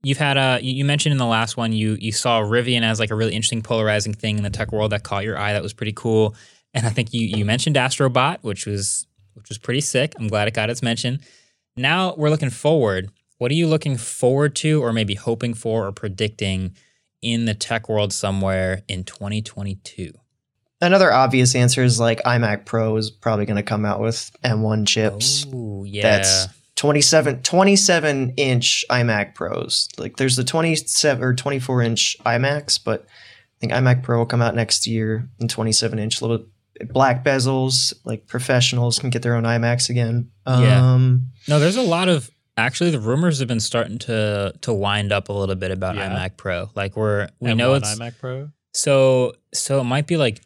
you've 0.02 0.18
had 0.18 0.36
a 0.36 0.58
you 0.62 0.72
you 0.72 0.84
mentioned 0.84 1.12
in 1.12 1.18
the 1.18 1.26
last 1.26 1.56
one 1.56 1.72
you 1.72 1.96
you 2.00 2.10
saw 2.12 2.40
Rivian 2.40 2.82
as 2.82 2.98
like 2.98 3.10
a 3.10 3.14
really 3.14 3.34
interesting 3.34 3.62
polarizing 3.62 4.14
thing 4.14 4.38
in 4.38 4.42
the 4.42 4.50
tech 4.50 4.72
world 4.72 4.92
that 4.92 5.02
caught 5.04 5.24
your 5.24 5.38
eye 5.38 5.52
that 5.52 5.62
was 5.62 5.72
pretty 5.74 5.92
cool. 5.92 6.34
And 6.74 6.86
I 6.86 6.90
think 6.90 7.12
you 7.12 7.26
you 7.26 7.44
mentioned 7.44 7.76
Astrobot, 7.76 8.38
which 8.42 8.66
was 8.66 9.06
which 9.36 9.48
was 9.48 9.58
pretty 9.58 9.80
sick. 9.80 10.14
I'm 10.18 10.28
glad 10.28 10.48
it 10.48 10.54
got 10.54 10.70
its 10.70 10.82
mention. 10.82 11.20
Now 11.76 12.14
we're 12.16 12.30
looking 12.30 12.50
forward. 12.50 13.10
What 13.38 13.50
are 13.50 13.54
you 13.54 13.66
looking 13.66 13.96
forward 13.96 14.56
to 14.56 14.82
or 14.82 14.92
maybe 14.92 15.14
hoping 15.14 15.54
for 15.54 15.86
or 15.86 15.92
predicting 15.92 16.74
in 17.20 17.44
the 17.44 17.54
tech 17.54 17.88
world 17.88 18.12
somewhere 18.12 18.82
in 18.88 19.04
2022? 19.04 20.12
Another 20.80 21.12
obvious 21.12 21.54
answer 21.54 21.82
is 21.82 21.98
like 21.98 22.22
iMac 22.24 22.64
Pro 22.64 22.96
is 22.96 23.10
probably 23.10 23.46
going 23.46 23.56
to 23.56 23.62
come 23.62 23.84
out 23.84 24.00
with 24.00 24.30
M1 24.44 24.86
chips. 24.86 25.46
Oh, 25.52 25.84
yeah. 25.84 26.02
That's 26.02 26.48
27, 26.76 27.42
27 27.42 28.34
inch 28.36 28.84
iMac 28.90 29.34
Pros. 29.34 29.88
Like 29.98 30.16
there's 30.16 30.36
the 30.36 30.44
27 30.44 31.24
or 31.24 31.34
24 31.34 31.82
inch 31.82 32.16
iMacs, 32.24 32.78
but 32.82 33.02
I 33.02 33.58
think 33.60 33.72
iMac 33.72 34.02
Pro 34.02 34.18
will 34.18 34.26
come 34.26 34.42
out 34.42 34.54
next 34.54 34.86
year 34.86 35.28
in 35.38 35.48
27 35.48 35.98
inch. 35.98 36.20
Little 36.20 36.46
black 36.90 37.24
bezels, 37.24 37.92
like 38.04 38.26
professionals 38.26 38.98
can 38.98 39.10
get 39.10 39.22
their 39.22 39.34
own 39.36 39.44
iMacs 39.44 39.88
again. 39.88 40.30
Yeah. 40.46 40.92
Um, 40.94 41.28
no, 41.48 41.58
there's 41.58 41.76
a 41.76 41.82
lot 41.82 42.08
of 42.08 42.30
actually 42.56 42.90
the 42.90 43.00
rumors 43.00 43.38
have 43.40 43.48
been 43.48 43.60
starting 43.60 43.98
to 44.00 44.52
to 44.62 44.72
wind 44.72 45.12
up 45.12 45.28
a 45.28 45.32
little 45.32 45.54
bit 45.54 45.70
about 45.70 45.96
Yeah. 45.96 46.10
iMac 46.10 46.36
Pro. 46.36 46.70
Like 46.74 46.96
we're 46.96 47.28
we 47.40 47.50
M1 47.50 47.56
know 47.56 47.74
it's 47.74 47.94
iMac 47.98 48.18
Pro. 48.18 48.50
so 48.72 49.34
so 49.54 49.80
it 49.80 49.84
might 49.84 50.06
be 50.06 50.16
like 50.16 50.40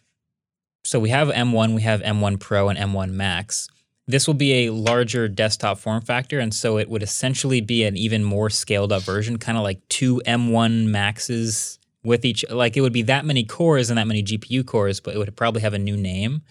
so 0.84 0.98
we 0.98 1.10
have 1.10 1.28
M1, 1.28 1.74
we 1.74 1.82
have 1.82 2.00
M1 2.00 2.40
Pro 2.40 2.68
and 2.70 2.78
M1 2.78 3.10
Max. 3.10 3.68
This 4.06 4.26
will 4.26 4.34
be 4.34 4.66
a 4.66 4.70
larger 4.72 5.28
desktop 5.28 5.78
form 5.78 6.00
factor, 6.00 6.40
and 6.40 6.52
so 6.54 6.78
it 6.78 6.88
would 6.88 7.02
essentially 7.02 7.60
be 7.60 7.84
an 7.84 7.96
even 7.96 8.24
more 8.24 8.48
scaled 8.50 8.90
up 8.90 9.02
version, 9.02 9.38
kind 9.38 9.58
of 9.58 9.62
like 9.62 9.86
two 9.88 10.22
M1 10.26 10.86
Maxes 10.86 11.78
with 12.02 12.24
each. 12.24 12.44
Like 12.50 12.76
it 12.76 12.80
would 12.80 12.92
be 12.92 13.02
that 13.02 13.24
many 13.24 13.44
cores 13.44 13.90
and 13.90 13.98
that 13.98 14.06
many 14.06 14.22
GPU 14.22 14.64
cores, 14.66 15.00
but 15.00 15.14
it 15.14 15.18
would 15.18 15.36
probably 15.36 15.62
have 15.62 15.74
a 15.74 15.78
new 15.78 15.96
name, 15.96 16.42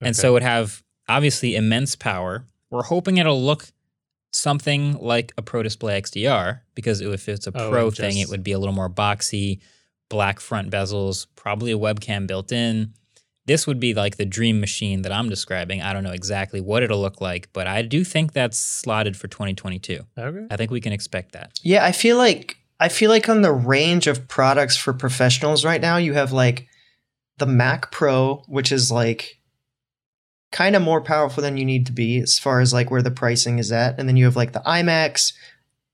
and 0.00 0.14
so 0.16 0.30
it 0.30 0.32
would 0.32 0.42
have 0.42 0.82
obviously 1.08 1.56
immense 1.56 1.96
power. 1.96 2.46
We're 2.70 2.82
hoping 2.82 3.18
it'll 3.18 3.42
look 3.42 3.66
something 4.32 4.98
like 4.98 5.32
a 5.38 5.42
Pro 5.42 5.62
Display 5.62 6.00
XDR 6.00 6.60
because 6.74 7.00
if 7.00 7.28
it's 7.28 7.46
a 7.46 7.52
Oh, 7.54 7.70
Pro 7.70 7.86
and 7.86 7.96
thing, 7.96 8.18
it 8.18 8.28
would 8.28 8.42
be 8.42 8.52
a 8.52 8.58
little 8.58 8.74
more 8.74 8.90
boxy, 8.90 9.60
black 10.08 10.40
front 10.40 10.70
bezels, 10.70 11.26
probably 11.36 11.72
a 11.72 11.78
webcam 11.78 12.26
built 12.26 12.52
in. 12.52 12.92
This 13.46 13.66
would 13.66 13.78
be 13.78 13.94
like 13.94 14.16
the 14.16 14.24
dream 14.24 14.60
machine 14.60 15.02
that 15.02 15.12
I'm 15.12 15.28
describing. 15.28 15.80
I 15.80 15.92
don't 15.92 16.02
know 16.02 16.10
exactly 16.10 16.60
what 16.60 16.82
it'll 16.82 17.00
look 17.00 17.20
like, 17.20 17.48
but 17.52 17.68
I 17.68 17.82
do 17.82 18.02
think 18.02 18.32
that's 18.32 18.58
slotted 18.58 19.16
for 19.16 19.28
2022. 19.28 20.00
Okay. 20.18 20.46
I 20.50 20.56
think 20.56 20.72
we 20.72 20.80
can 20.80 20.92
expect 20.92 21.32
that. 21.32 21.52
Yeah, 21.62 21.84
I 21.84 21.92
feel 21.92 22.16
like 22.16 22.56
I 22.78 22.88
feel 22.88 23.10
like 23.10 23.28
on 23.28 23.42
the 23.42 23.52
range 23.52 24.06
of 24.06 24.28
products 24.28 24.76
for 24.76 24.92
professionals 24.92 25.64
right 25.64 25.80
now, 25.80 25.96
you 25.96 26.12
have 26.12 26.32
like 26.32 26.66
the 27.38 27.46
Mac 27.46 27.90
Pro, 27.90 28.42
which 28.48 28.70
is 28.72 28.90
like 28.90 29.40
kind 30.52 30.76
of 30.76 30.82
more 30.82 31.00
powerful 31.00 31.42
than 31.42 31.56
you 31.56 31.64
need 31.64 31.86
to 31.86 31.92
be 31.92 32.18
as 32.18 32.38
far 32.38 32.60
as 32.60 32.72
like 32.72 32.90
where 32.90 33.02
the 33.02 33.10
pricing 33.10 33.58
is 33.58 33.72
at, 33.72 33.98
and 33.98 34.08
then 34.08 34.16
you 34.16 34.24
have 34.24 34.36
like 34.36 34.52
the 34.52 34.62
iMacs, 34.66 35.32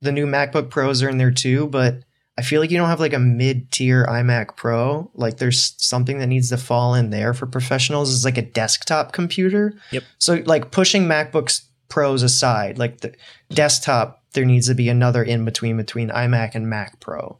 the 0.00 0.12
new 0.12 0.26
MacBook 0.26 0.70
Pros 0.70 1.02
are 1.02 1.08
in 1.08 1.18
there 1.18 1.30
too, 1.30 1.68
but 1.68 2.00
I 2.38 2.42
feel 2.42 2.60
like 2.60 2.70
you 2.70 2.78
don't 2.78 2.88
have 2.88 3.00
like 3.00 3.12
a 3.12 3.18
mid-tier 3.18 4.06
iMac 4.06 4.56
Pro. 4.56 5.10
Like 5.14 5.36
there's 5.36 5.74
something 5.76 6.18
that 6.18 6.28
needs 6.28 6.48
to 6.48 6.56
fall 6.56 6.94
in 6.94 7.10
there 7.10 7.34
for 7.34 7.46
professionals 7.46 8.10
is 8.10 8.24
like 8.24 8.38
a 8.38 8.42
desktop 8.42 9.12
computer. 9.12 9.74
Yep. 9.90 10.02
So 10.18 10.42
like 10.46 10.70
pushing 10.70 11.04
MacBooks 11.04 11.66
Pros 11.88 12.22
aside, 12.22 12.78
like 12.78 13.00
the 13.02 13.14
desktop, 13.50 14.21
there 14.34 14.44
needs 14.44 14.68
to 14.68 14.74
be 14.74 14.88
another 14.88 15.22
in 15.22 15.44
between 15.44 15.76
between 15.76 16.08
iMac 16.10 16.54
and 16.54 16.68
Mac 16.68 17.00
Pro. 17.00 17.38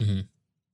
Mhm. 0.00 0.26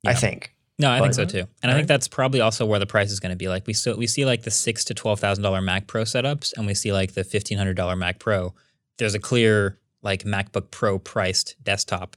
I 0.07 0.15
think. 0.15 0.55
No, 0.81 0.91
I 0.93 1.01
think 1.01 1.15
so 1.15 1.25
too, 1.25 1.45
and 1.63 1.73
I 1.73 1.75
think 1.75 1.89
that's 1.89 2.07
probably 2.07 2.41
also 2.41 2.65
where 2.65 2.79
the 2.79 2.87
price 2.87 3.11
is 3.11 3.19
going 3.19 3.31
to 3.31 3.37
be. 3.37 3.49
Like 3.49 3.67
we 3.67 3.73
so 3.73 3.97
we 3.97 4.07
see 4.07 4.25
like 4.25 4.43
the 4.43 4.51
six 4.51 4.85
to 4.85 4.95
twelve 4.95 5.19
thousand 5.19 5.43
dollar 5.43 5.61
Mac 5.61 5.89
Pro 5.89 6.03
setups, 6.05 6.53
and 6.57 6.67
we 6.69 6.75
see 6.75 6.93
like 6.93 7.15
the 7.15 7.25
fifteen 7.25 7.59
hundred 7.59 7.75
dollar 7.77 7.97
Mac 7.97 8.21
Pro. 8.21 8.55
There's 8.99 9.15
a 9.15 9.19
clear 9.19 9.79
like 10.03 10.23
MacBook 10.23 10.71
Pro 10.71 11.01
priced 11.01 11.57
desktop 11.65 12.17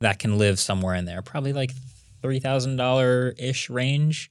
that 0.00 0.18
can 0.18 0.36
live 0.36 0.60
somewhere 0.60 0.94
in 0.94 1.06
there, 1.06 1.22
probably 1.22 1.54
like 1.54 1.72
three 2.20 2.40
thousand 2.40 2.76
dollar 2.76 3.34
ish 3.38 3.70
range. 3.70 4.30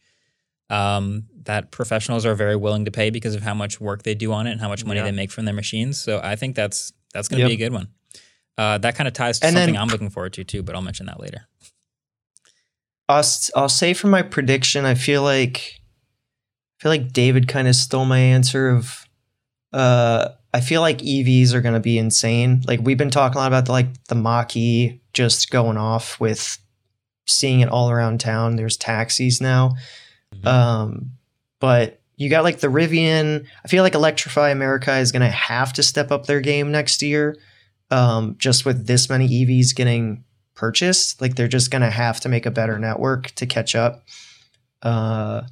Um, 0.69 1.25
that 1.43 1.71
professionals 1.71 2.25
are 2.25 2.35
very 2.35 2.55
willing 2.55 2.85
to 2.85 2.91
pay 2.91 3.09
because 3.09 3.35
of 3.35 3.41
how 3.41 3.53
much 3.53 3.81
work 3.81 4.03
they 4.03 4.15
do 4.15 4.31
on 4.33 4.47
it 4.47 4.51
and 4.51 4.61
how 4.61 4.69
much 4.69 4.85
money 4.85 4.99
Yeah. 4.99 5.05
they 5.05 5.11
make 5.11 5.31
from 5.31 5.45
their 5.45 5.53
machines. 5.53 5.99
So 5.99 6.19
I 6.23 6.35
think 6.35 6.55
that's 6.55 6.93
that's 7.13 7.27
going 7.27 7.41
to 7.41 7.47
be 7.47 7.53
a 7.53 7.57
good 7.57 7.73
one. 7.73 7.89
Uh, 8.57 8.77
that 8.77 8.95
kind 8.95 9.07
of 9.07 9.13
ties 9.13 9.39
to 9.39 9.47
And 9.47 9.53
something 9.55 9.73
then- 9.73 9.81
I'm 9.81 9.87
looking 9.87 10.09
forward 10.09 10.33
to 10.33 10.43
too, 10.43 10.61
but 10.63 10.75
I'll 10.75 10.81
mention 10.81 11.05
that 11.07 11.19
later. 11.19 11.47
I'll, 13.09 13.23
I'll 13.55 13.69
say 13.69 13.93
for 13.93 14.07
my 14.07 14.21
prediction, 14.21 14.85
I 14.85 14.95
feel 14.95 15.23
like 15.23 15.79
I 16.79 16.83
feel 16.83 16.91
like 16.91 17.13
David 17.13 17.47
kind 17.47 17.67
of 17.67 17.75
stole 17.75 18.05
my 18.05 18.19
answer 18.19 18.69
of 18.69 19.05
uh 19.73 20.29
I 20.53 20.61
feel 20.61 20.81
like 20.81 20.99
EVs 20.99 21.53
are 21.53 21.61
going 21.61 21.73
to 21.73 21.79
be 21.79 21.97
insane. 21.97 22.61
Like 22.67 22.79
we've 22.81 22.97
been 22.97 23.09
talking 23.09 23.37
a 23.37 23.39
lot 23.39 23.47
about 23.47 23.65
the, 23.65 23.71
like 23.71 23.87
the 24.07 24.13
Mach-E 24.15 25.01
just 25.11 25.49
going 25.49 25.77
off 25.77 26.19
with 26.19 26.59
seeing 27.25 27.61
it 27.61 27.69
all 27.69 27.89
around 27.89 28.19
town. 28.19 28.55
There's 28.55 28.77
taxis 28.77 29.41
now. 29.41 29.75
Mhm. 30.35 30.45
Um 30.47 31.11
but 31.59 31.99
you 32.17 32.29
got 32.29 32.43
like 32.43 32.59
the 32.59 32.67
Rivian. 32.67 33.45
I 33.65 33.67
feel 33.67 33.83
like 33.83 33.95
Electrify 33.95 34.49
America 34.49 34.95
is 34.97 35.11
going 35.11 35.21
to 35.23 35.29
have 35.29 35.73
to 35.73 35.83
step 35.83 36.11
up 36.11 36.25
their 36.27 36.41
game 36.41 36.71
next 36.71 37.01
year. 37.01 37.35
Um 37.93 38.35
just 38.39 38.65
with 38.65 38.87
this 38.87 39.09
many 39.09 39.27
EVs 39.27 39.75
getting 39.75 40.23
purchased. 40.55 41.21
Like 41.21 41.35
they're 41.35 41.47
just 41.47 41.71
gonna 41.71 41.89
have 41.91 42.19
to 42.21 42.29
make 42.29 42.45
a 42.45 42.51
better 42.51 42.79
network 42.79 43.31
to 43.35 43.45
catch 43.45 43.75
up. 43.75 44.03
Uh, 44.81 45.43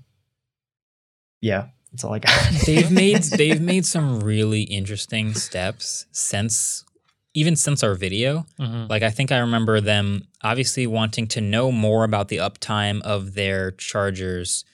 yeah, 1.41 1.67
that's 1.91 2.03
all 2.03 2.13
I 2.13 2.19
got. 2.19 2.33
they've 2.65 2.91
made 2.91 3.23
they've 3.23 3.61
made 3.61 3.85
some 3.85 4.19
really 4.21 4.63
interesting 4.63 5.33
steps 5.33 6.05
since 6.11 6.85
even 7.33 7.55
since 7.55 7.83
our 7.83 7.95
video. 7.95 8.45
Mhm. 8.59 8.89
Like 8.89 9.03
I 9.03 9.09
think 9.09 9.31
I 9.31 9.39
remember 9.39 9.79
them 9.81 10.23
obviously 10.43 10.85
wanting 10.87 11.27
to 11.27 11.41
know 11.41 11.71
more 11.71 12.03
about 12.03 12.27
the 12.27 12.37
uptime 12.37 13.01
of 13.01 13.33
their 13.35 13.71
chargers 13.71 14.65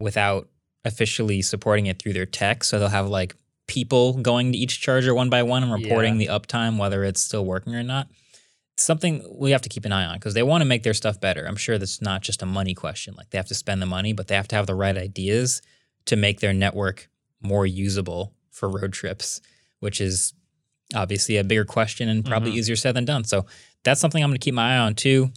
without 0.00 0.48
officially 0.84 1.42
supporting 1.42 1.86
it 1.86 2.00
through 2.00 2.12
their 2.14 2.26
tech. 2.26 2.64
So 2.64 2.78
they'll 2.78 2.88
have 2.88 3.08
like 3.08 3.34
people 3.66 4.14
going 4.14 4.52
to 4.52 4.58
each 4.58 4.80
charger 4.80 5.14
one 5.14 5.28
by 5.28 5.42
one 5.42 5.62
and 5.62 5.72
reporting 5.72 6.18
the 6.18 6.26
uptime 6.26 6.78
whether 6.78 7.02
it's 7.04 7.20
still 7.20 7.44
working 7.44 7.74
or 7.74 7.82
not. 7.82 8.08
Something 8.78 9.24
we 9.38 9.52
have 9.52 9.62
to 9.62 9.68
keep 9.70 9.84
an 9.86 9.92
eye 9.92 10.04
on 10.04 10.16
because 10.16 10.34
they 10.34 10.42
want 10.42 10.60
to 10.60 10.66
make 10.66 10.82
their 10.82 10.92
stuff 10.94 11.18
better. 11.20 11.46
I'm 11.46 11.56
sure 11.56 11.78
that's 11.78 12.02
not 12.02 12.20
just 12.22 12.42
a 12.42 12.46
money 12.46 12.74
question. 12.74 13.14
Like 13.16 13.30
they 13.30 13.38
have 13.38 13.46
to 13.48 13.54
spend 13.54 13.80
the 13.80 13.86
money, 13.86 14.12
but 14.12 14.28
they 14.28 14.34
have 14.34 14.48
to 14.48 14.56
have 14.56 14.66
the 14.66 14.74
right 14.74 14.96
ideas 14.96 15.62
to 16.04 16.14
make 16.16 16.40
their 16.40 16.52
network 16.52 17.08
more 17.40 17.64
usable 17.66 18.34
for 18.50 18.68
road 18.68 18.92
trips, 18.92 19.40
which 19.80 20.00
is 20.00 20.34
obviously 20.94 21.36
a 21.38 21.44
bigger 21.44 21.64
question 21.64 22.08
and 22.08 22.24
probably 22.24 22.52
Mhm. 22.52 22.56
easier 22.56 22.76
said 22.76 22.94
than 22.94 23.04
done. 23.06 23.24
So 23.24 23.46
that's 23.82 24.00
something 24.00 24.22
I'm 24.22 24.30
going 24.30 24.38
to 24.38 24.44
keep 24.44 24.54
my 24.54 24.74
eye 24.74 24.78
on 24.78 24.94
too. 24.94 25.32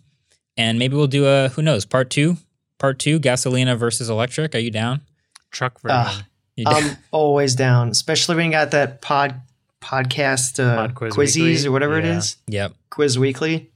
And 0.57 0.77
maybe 0.77 0.95
we'll 0.97 1.07
do 1.07 1.25
a 1.25 1.47
who 1.49 1.61
knows 1.61 1.85
part 1.85 2.09
two, 2.09 2.37
part 2.77 2.99
two, 2.99 3.19
gasolina 3.19 3.77
versus 3.77 4.09
electric. 4.09 4.53
Are 4.53 4.59
you 4.59 4.69
down? 4.71 5.01
Truck 5.49 5.79
version. 5.79 5.97
Ah, 5.97 6.25
You? 6.59 6.65
I'm 6.67 6.97
always 7.11 7.55
down, 7.55 7.89
especially 7.89 8.35
when 8.35 8.45
you 8.45 8.51
got 8.51 8.71
that 8.71 9.01
pod 9.01 9.35
podcast 9.81 10.63
uh, 10.63 10.75
Pod 10.75 10.95
Quiz 10.95 11.13
quizzies 11.15 11.43
Weekly? 11.43 11.67
or 11.67 11.71
whatever 11.71 11.97
it 11.99 12.05
Yeah. 12.05 12.17
is. 12.17 12.37
yep. 12.47 12.73
Quiz 12.89 13.17
weekly. 13.17 13.69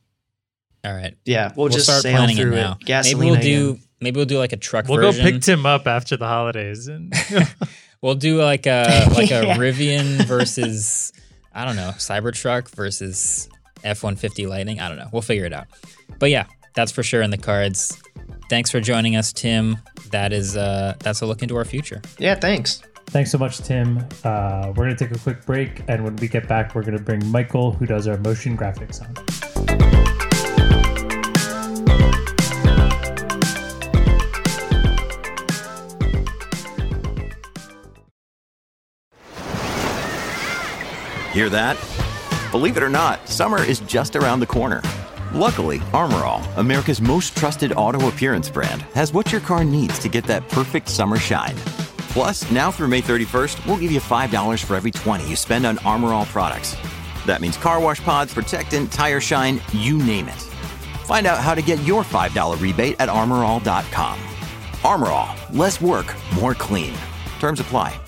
All 0.86 0.93
right. 0.93 1.15
Yeah, 1.24 1.54
we'll, 1.56 1.69
just 1.69 1.86
start 1.86 2.02
sail 2.02 2.17
planning 2.17 2.38
it 2.38 2.46
now. 2.46 2.78
it. 2.82 3.06
Maybe 3.06 3.15
we'll 3.32 3.39
do 3.39 3.80
maybe 4.02 4.17
we'll 4.17 4.26
do 4.26 4.38
like 4.38 4.52
a 4.52 4.58
truck 4.58 4.88
we'll 4.89 5.00
go 5.00 5.12
version. 5.12 5.26
pick 5.32 5.41
Tim 5.41 5.65
up 5.65 5.88
after 5.88 6.17
the 6.17 6.28
holidays. 6.28 6.88
And 6.88 7.13
We'll 8.02 8.15
do 8.15 8.41
like 8.41 8.65
a 8.65 9.08
like 9.12 9.32
a 9.32 9.46
Yeah. 9.46 9.56
Rivian 9.58 10.26
versus 10.26 11.13
I 11.56 11.63
don't 11.63 11.78
know 11.78 11.91
Cybertruck 11.96 12.67
versus 12.76 13.48
F 13.86 14.04
one 14.04 14.17
fifty 14.17 14.46
Lightning. 14.46 14.82
I 14.82 14.89
don't 14.89 14.98
know. 14.98 15.08
We'll 15.13 15.22
figure 15.22 15.46
it 15.46 15.54
out. 15.54 15.67
But 16.19 16.30
yeah, 16.32 16.48
that's 16.76 16.91
for 16.91 17.02
sure 17.02 17.22
in 17.22 17.30
the 17.32 17.38
cards. 17.38 17.98
Thanks 18.49 18.69
for 18.71 18.79
joining 18.79 19.15
us, 19.15 19.34
Tim. 19.34 19.77
That 20.12 20.32
is 20.34 20.56
uh 20.56 20.95
that's 20.99 21.21
a 21.21 21.25
look 21.25 21.41
into 21.41 21.56
our 21.56 21.65
future. 21.65 22.01
Yeah, 22.19 22.36
thanks. 22.36 22.84
Thanks 23.08 23.32
so 23.32 23.38
much, 23.38 23.60
Tim. 23.60 23.99
Uh, 24.23 24.67
we're 24.69 24.86
going 24.86 24.95
to 24.95 25.08
take 25.08 25.15
a 25.15 25.19
quick 25.19 25.45
break. 25.45 25.84
And 25.88 26.03
when 26.03 26.15
we 26.15 26.27
get 26.27 26.47
back, 26.47 26.73
we're 26.73 26.82
going 26.82 26.97
to 26.97 27.03
bring 27.03 27.23
Michael, 27.27 27.71
who 27.71 27.86
does 27.86 28.08
our 28.08 28.17
motion 28.17 28.58
graphics 28.58 29.01
on. 29.01 29.13
Hear 41.34 41.49
that? 41.49 41.77
Believe 42.51 42.77
it 42.77 42.84
or 42.84 42.89
not, 42.89 43.27
summer 43.27 43.62
is 43.62 43.79
just 43.82 44.15
around 44.15 44.39
the 44.39 44.45
corner. 44.45 44.82
Luckily, 45.34 45.82
Armor 45.96 46.24
All, 46.26 46.43
America's 46.58 47.02
most 47.02 47.36
trusted 47.36 47.72
auto 47.72 48.08
appearance 48.08 48.52
brand, 48.52 48.84
has 48.93 49.12
what 49.13 49.32
your 49.32 49.41
car 49.41 49.63
needs 49.63 49.98
to 49.98 50.08
get 50.08 50.26
that 50.26 50.48
perfect 50.48 50.88
summer 50.88 51.17
shine. 51.17 51.56
Plus, 52.12 52.52
now 52.52 52.69
through 52.69 52.89
May 52.89 53.02
31st, 53.02 53.65
we'll 53.65 53.78
give 53.78 53.91
you 53.91 54.00
$5 54.00 54.63
for 54.63 54.76
every 54.76 54.91
20 54.91 55.28
you 55.28 55.36
spend 55.36 55.65
on 55.65 55.80
Armor 55.80 56.10
All 56.10 56.26
products. 56.26 56.78
That 57.26 57.41
means 57.41 57.58
car 57.58 57.82
wash 57.82 58.00
pods, 58.00 58.32
protectant, 58.32 58.91
tire 58.91 59.19
shine, 59.19 59.60
you 59.74 59.98
name 59.98 60.28
it. 60.28 60.39
Find 61.08 61.26
out 61.26 61.39
how 61.39 61.56
to 61.56 61.63
get 61.63 61.82
your 61.82 62.04
$5 62.04 62.62
rebate 62.62 62.98
at 63.00 63.10
armorall.com. 63.10 64.19
Armorall, 64.84 65.58
less 65.58 65.82
work, 65.82 66.13
more 66.36 66.54
clean. 66.54 66.93
Terms 67.39 67.60
apply. 67.60 68.00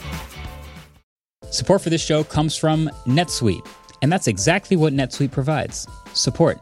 Support 1.50 1.82
for 1.82 1.90
this 1.90 2.06
show 2.06 2.24
comes 2.24 2.56
from 2.56 2.88
NetSuite, 3.08 3.68
and 4.04 4.12
that's 4.12 4.28
exactly 4.28 4.78
what 4.78 4.94
NetSuite 4.94 5.32
provides 5.32 5.88
support. 6.14 6.62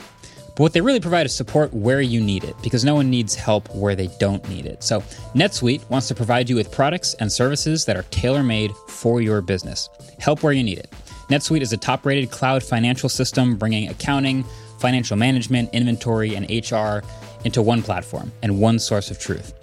But 0.55 0.63
what 0.63 0.73
they 0.73 0.81
really 0.81 0.99
provide 0.99 1.25
is 1.25 1.35
support 1.35 1.73
where 1.73 2.01
you 2.01 2.21
need 2.21 2.43
it, 2.43 2.55
because 2.61 2.85
no 2.85 2.93
one 2.93 3.09
needs 3.09 3.33
help 3.33 3.73
where 3.73 3.95
they 3.95 4.07
don't 4.19 4.47
need 4.47 4.67
it. 4.67 4.83
So, 4.83 5.01
NetSuite 5.33 5.89
wants 5.89 6.07
to 6.09 6.15
provide 6.15 6.47
you 6.47 6.55
with 6.55 6.71
products 6.71 7.15
and 7.15 7.31
services 7.31 7.85
that 7.85 7.97
are 7.97 8.03
tailor 8.03 8.43
made 8.43 8.71
for 8.87 9.21
your 9.21 9.41
business. 9.41 9.89
Help 10.19 10.43
where 10.43 10.53
you 10.53 10.63
need 10.63 10.77
it. 10.77 10.91
NetSuite 11.29 11.61
is 11.61 11.73
a 11.73 11.77
top 11.77 12.05
rated 12.05 12.29
cloud 12.29 12.61
financial 12.61 13.09
system 13.09 13.55
bringing 13.55 13.89
accounting, 13.89 14.43
financial 14.77 15.17
management, 15.17 15.73
inventory, 15.73 16.35
and 16.35 16.45
HR 16.49 17.03
into 17.45 17.61
one 17.61 17.81
platform 17.81 18.31
and 18.43 18.59
one 18.59 18.77
source 18.77 19.09
of 19.09 19.17
truth. 19.17 19.62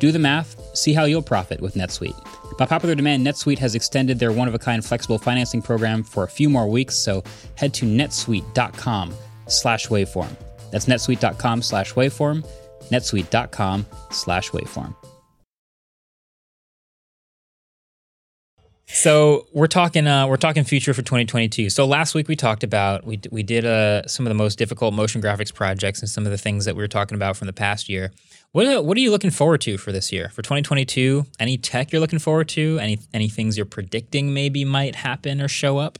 do 0.00 0.10
the 0.10 0.18
math, 0.18 0.56
see 0.76 0.92
how 0.92 1.04
you'll 1.04 1.22
profit 1.22 1.60
with 1.60 1.74
NetSuite. 1.74 2.16
By 2.58 2.66
popular 2.66 2.94
demand, 2.94 3.24
NetSuite 3.24 3.58
has 3.58 3.74
extended 3.74 4.18
their 4.18 4.32
one-of-a-kind 4.32 4.84
flexible 4.84 5.18
financing 5.18 5.62
program 5.62 6.02
for 6.02 6.24
a 6.24 6.28
few 6.28 6.50
more 6.50 6.66
weeks, 6.66 6.96
so 6.96 7.22
head 7.54 7.72
to 7.74 7.86
netsuite.com 7.86 9.14
slash 9.46 9.86
waveform. 9.88 10.34
That's 10.72 10.86
netsuite.com 10.86 11.62
slash 11.62 11.94
waveform, 11.94 12.46
netsuite.com 12.90 13.86
slash 14.10 14.50
waveform. 14.50 14.96
So 18.92 19.46
we're 19.52 19.68
talking 19.68 20.08
uh, 20.08 20.26
we're 20.26 20.36
talking 20.36 20.64
future 20.64 20.92
for 20.92 21.02
2022. 21.02 21.70
So 21.70 21.86
last 21.86 22.14
week 22.14 22.26
we 22.26 22.34
talked 22.34 22.64
about 22.64 23.06
we 23.06 23.20
we 23.30 23.44
did 23.44 23.64
uh, 23.64 24.06
some 24.08 24.26
of 24.26 24.30
the 24.30 24.34
most 24.34 24.58
difficult 24.58 24.94
motion 24.94 25.22
graphics 25.22 25.54
projects 25.54 26.00
and 26.00 26.08
some 26.08 26.26
of 26.26 26.32
the 26.32 26.38
things 26.38 26.64
that 26.64 26.74
we 26.74 26.82
were 26.82 26.88
talking 26.88 27.14
about 27.14 27.36
from 27.36 27.46
the 27.46 27.52
past 27.52 27.88
year. 27.88 28.10
What 28.52 28.66
are, 28.66 28.82
what 28.82 28.96
are 28.96 29.00
you 29.00 29.12
looking 29.12 29.30
forward 29.30 29.60
to 29.62 29.78
for 29.78 29.92
this 29.92 30.12
year 30.12 30.28
for 30.30 30.42
2022? 30.42 31.24
Any 31.38 31.56
tech 31.56 31.92
you're 31.92 32.00
looking 32.00 32.18
forward 32.18 32.48
to? 32.50 32.78
Any 32.80 32.98
any 33.14 33.28
things 33.28 33.56
you're 33.56 33.64
predicting 33.66 34.34
maybe 34.34 34.64
might 34.64 34.96
happen 34.96 35.40
or 35.40 35.46
show 35.46 35.78
up? 35.78 35.98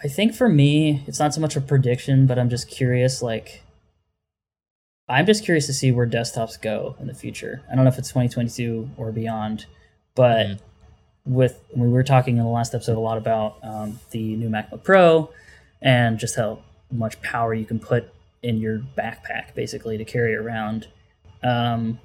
I 0.00 0.06
think 0.06 0.32
for 0.34 0.48
me, 0.48 1.02
it's 1.08 1.18
not 1.18 1.34
so 1.34 1.40
much 1.40 1.56
a 1.56 1.60
prediction, 1.60 2.26
but 2.26 2.38
I'm 2.38 2.48
just 2.48 2.68
curious. 2.70 3.20
Like, 3.20 3.62
I'm 5.08 5.26
just 5.26 5.44
curious 5.44 5.66
to 5.66 5.72
see 5.72 5.90
where 5.90 6.06
desktops 6.06 6.60
go 6.60 6.94
in 7.00 7.08
the 7.08 7.14
future. 7.14 7.62
I 7.70 7.74
don't 7.74 7.82
know 7.84 7.90
if 7.90 7.98
it's 7.98 8.10
2022 8.10 8.90
or 8.96 9.10
beyond, 9.10 9.66
but 10.14 10.46
Mhm. 10.46 10.58
with 11.26 11.60
we 11.74 11.88
were 11.88 12.04
talking 12.04 12.36
in 12.36 12.44
the 12.44 12.48
last 12.50 12.76
episode 12.76 12.96
a 12.96 13.00
lot 13.00 13.18
about 13.18 13.56
um, 13.64 13.98
the 14.12 14.36
new 14.36 14.48
MacBook 14.48 14.84
Pro 14.84 15.30
and 15.82 16.16
just 16.16 16.36
how 16.36 16.60
much 16.92 17.20
power 17.22 17.52
you 17.54 17.64
can 17.64 17.80
put 17.80 18.12
in 18.42 18.58
your 18.58 18.80
backpack, 18.96 19.54
basically, 19.54 19.98
to 19.98 20.04
carry 20.04 20.34
around. 20.34 20.88
Um, 21.42 21.98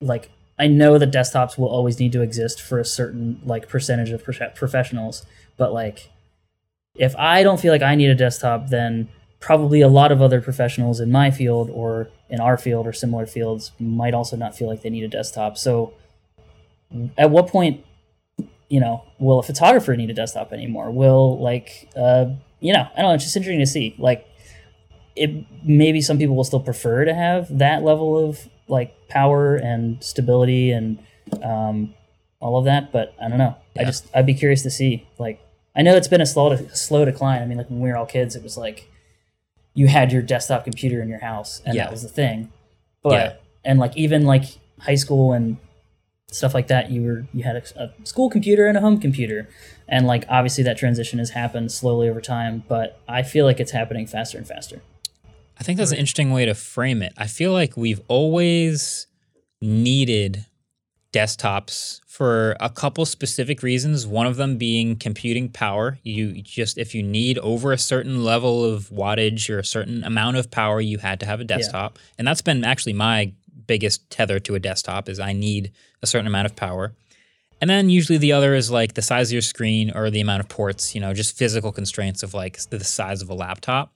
like, 0.00 0.30
I 0.58 0.66
know 0.66 0.98
that 0.98 1.10
desktops 1.10 1.56
will 1.58 1.68
always 1.68 1.98
need 1.98 2.12
to 2.12 2.22
exist 2.22 2.60
for 2.60 2.78
a 2.78 2.84
certain 2.84 3.40
like 3.44 3.68
percentage 3.68 4.10
of 4.10 4.22
prof- 4.22 4.54
professionals, 4.54 5.24
but 5.56 5.72
like 5.72 6.10
if 6.94 7.16
I 7.16 7.42
don't 7.42 7.58
feel 7.58 7.72
like 7.72 7.82
I 7.82 7.94
need 7.94 8.10
a 8.10 8.14
desktop, 8.14 8.68
then 8.68 9.08
probably 9.40 9.80
a 9.80 9.88
lot 9.88 10.12
of 10.12 10.20
other 10.20 10.42
professionals 10.42 11.00
in 11.00 11.10
my 11.10 11.30
field 11.30 11.70
or 11.70 12.10
in 12.28 12.40
our 12.40 12.58
field 12.58 12.86
or 12.86 12.92
similar 12.92 13.24
fields 13.26 13.72
might 13.78 14.12
also 14.12 14.36
not 14.36 14.54
feel 14.54 14.68
like 14.68 14.82
they 14.82 14.90
need 14.90 15.02
a 15.02 15.08
desktop. 15.08 15.56
So, 15.56 15.94
at 17.16 17.30
what 17.30 17.48
point, 17.48 17.84
you 18.68 18.80
know, 18.80 19.04
will 19.18 19.38
a 19.38 19.42
photographer 19.42 19.96
need 19.96 20.10
a 20.10 20.14
desktop 20.14 20.52
anymore? 20.52 20.90
Will 20.90 21.38
like, 21.38 21.88
uh, 21.96 22.26
you 22.60 22.74
know, 22.74 22.86
I 22.94 23.00
don't 23.00 23.10
know. 23.10 23.14
It's 23.14 23.24
just 23.24 23.36
interesting 23.36 23.60
to 23.60 23.66
see. 23.66 23.94
Like, 23.96 24.26
it 25.20 25.44
maybe 25.64 26.00
some 26.00 26.18
people 26.18 26.34
will 26.34 26.44
still 26.44 26.60
prefer 26.70 27.04
to 27.04 27.14
have 27.14 27.58
that 27.58 27.82
level 27.82 28.16
of 28.28 28.48
like 28.68 28.90
power 29.08 29.56
and 29.56 30.02
stability 30.02 30.70
and 30.72 30.98
um, 31.42 31.94
all 32.40 32.56
of 32.58 32.64
that, 32.64 32.90
but 32.90 33.14
I 33.22 33.28
don't 33.28 33.38
know. 33.38 33.54
I 33.78 33.84
just 33.84 34.08
I'd 34.14 34.26
be 34.26 34.34
curious 34.34 34.62
to 34.62 34.70
see 34.70 35.06
like 35.18 35.38
I 35.76 35.82
know 35.82 35.94
it's 35.94 36.08
been 36.08 36.20
a 36.22 36.26
slow 36.26 36.56
slow 36.72 37.04
decline. 37.04 37.42
I 37.42 37.46
mean, 37.46 37.58
like 37.58 37.68
when 37.70 37.80
we 37.80 37.90
were 37.90 37.96
all 37.96 38.06
kids, 38.06 38.34
it 38.34 38.42
was 38.42 38.56
like 38.56 38.88
you 39.74 39.86
had 39.88 40.10
your 40.10 40.22
desktop 40.22 40.64
computer 40.64 41.00
in 41.02 41.08
your 41.08 41.20
house, 41.20 41.60
and 41.64 41.74
Yeah. 41.76 41.84
that 41.84 41.92
was 41.92 42.02
the 42.02 42.08
thing. 42.08 42.50
But 43.02 43.12
Yeah. 43.12 43.32
and 43.64 43.78
like 43.78 43.96
even 43.96 44.24
like 44.24 44.44
high 44.80 44.96
school 44.96 45.32
and 45.32 45.58
stuff 46.32 46.54
like 46.54 46.68
that, 46.68 46.90
you 46.90 47.02
were 47.02 47.26
you 47.34 47.42
had 47.44 47.56
a, 47.56 47.62
a 47.84 48.06
school 48.06 48.30
computer 48.30 48.66
and 48.66 48.76
a 48.78 48.80
home 48.80 48.98
computer, 48.98 49.48
and 49.88 50.06
like 50.06 50.24
obviously 50.28 50.64
that 50.64 50.78
transition 50.78 51.18
has 51.18 51.30
happened 51.30 51.70
slowly 51.72 52.08
over 52.08 52.20
time. 52.20 52.64
But 52.68 52.98
I 53.06 53.22
feel 53.22 53.44
like 53.44 53.60
it's 53.60 53.72
happening 53.72 54.06
faster 54.06 54.38
and 54.38 54.46
faster. 54.46 54.80
I 55.60 55.62
think 55.62 55.78
that's 55.78 55.92
an 55.92 55.98
interesting 55.98 56.32
way 56.32 56.46
to 56.46 56.54
frame 56.54 57.02
it. 57.02 57.12
I 57.18 57.26
feel 57.26 57.52
like 57.52 57.76
we've 57.76 58.00
always 58.08 59.06
needed 59.60 60.46
desktops 61.12 62.00
for 62.06 62.56
a 62.60 62.70
couple 62.70 63.04
specific 63.04 63.62
reasons. 63.62 64.06
One 64.06 64.26
of 64.26 64.36
them 64.36 64.56
being 64.56 64.96
computing 64.96 65.50
power. 65.50 65.98
You 66.02 66.40
just, 66.40 66.78
if 66.78 66.94
you 66.94 67.02
need 67.02 67.36
over 67.38 67.72
a 67.72 67.78
certain 67.78 68.24
level 68.24 68.64
of 68.64 68.88
wattage 68.88 69.50
or 69.50 69.58
a 69.58 69.64
certain 69.64 70.02
amount 70.02 70.38
of 70.38 70.50
power, 70.50 70.80
you 70.80 70.98
had 70.98 71.20
to 71.20 71.26
have 71.26 71.40
a 71.40 71.44
desktop. 71.44 71.98
And 72.16 72.26
that's 72.26 72.42
been 72.42 72.64
actually 72.64 72.94
my 72.94 73.32
biggest 73.66 74.08
tether 74.08 74.38
to 74.40 74.54
a 74.54 74.58
desktop 74.58 75.08
is 75.08 75.20
I 75.20 75.32
need 75.34 75.72
a 76.02 76.06
certain 76.06 76.26
amount 76.26 76.46
of 76.46 76.56
power. 76.56 76.94
And 77.60 77.68
then 77.68 77.90
usually 77.90 78.18
the 78.18 78.32
other 78.32 78.54
is 78.54 78.70
like 78.70 78.94
the 78.94 79.02
size 79.02 79.28
of 79.28 79.34
your 79.34 79.42
screen 79.42 79.92
or 79.94 80.10
the 80.10 80.22
amount 80.22 80.40
of 80.40 80.48
ports, 80.48 80.94
you 80.94 81.00
know, 81.02 81.12
just 81.12 81.36
physical 81.36 81.70
constraints 81.70 82.22
of 82.22 82.32
like 82.32 82.58
the 82.70 82.82
size 82.82 83.20
of 83.20 83.28
a 83.28 83.34
laptop. 83.34 83.92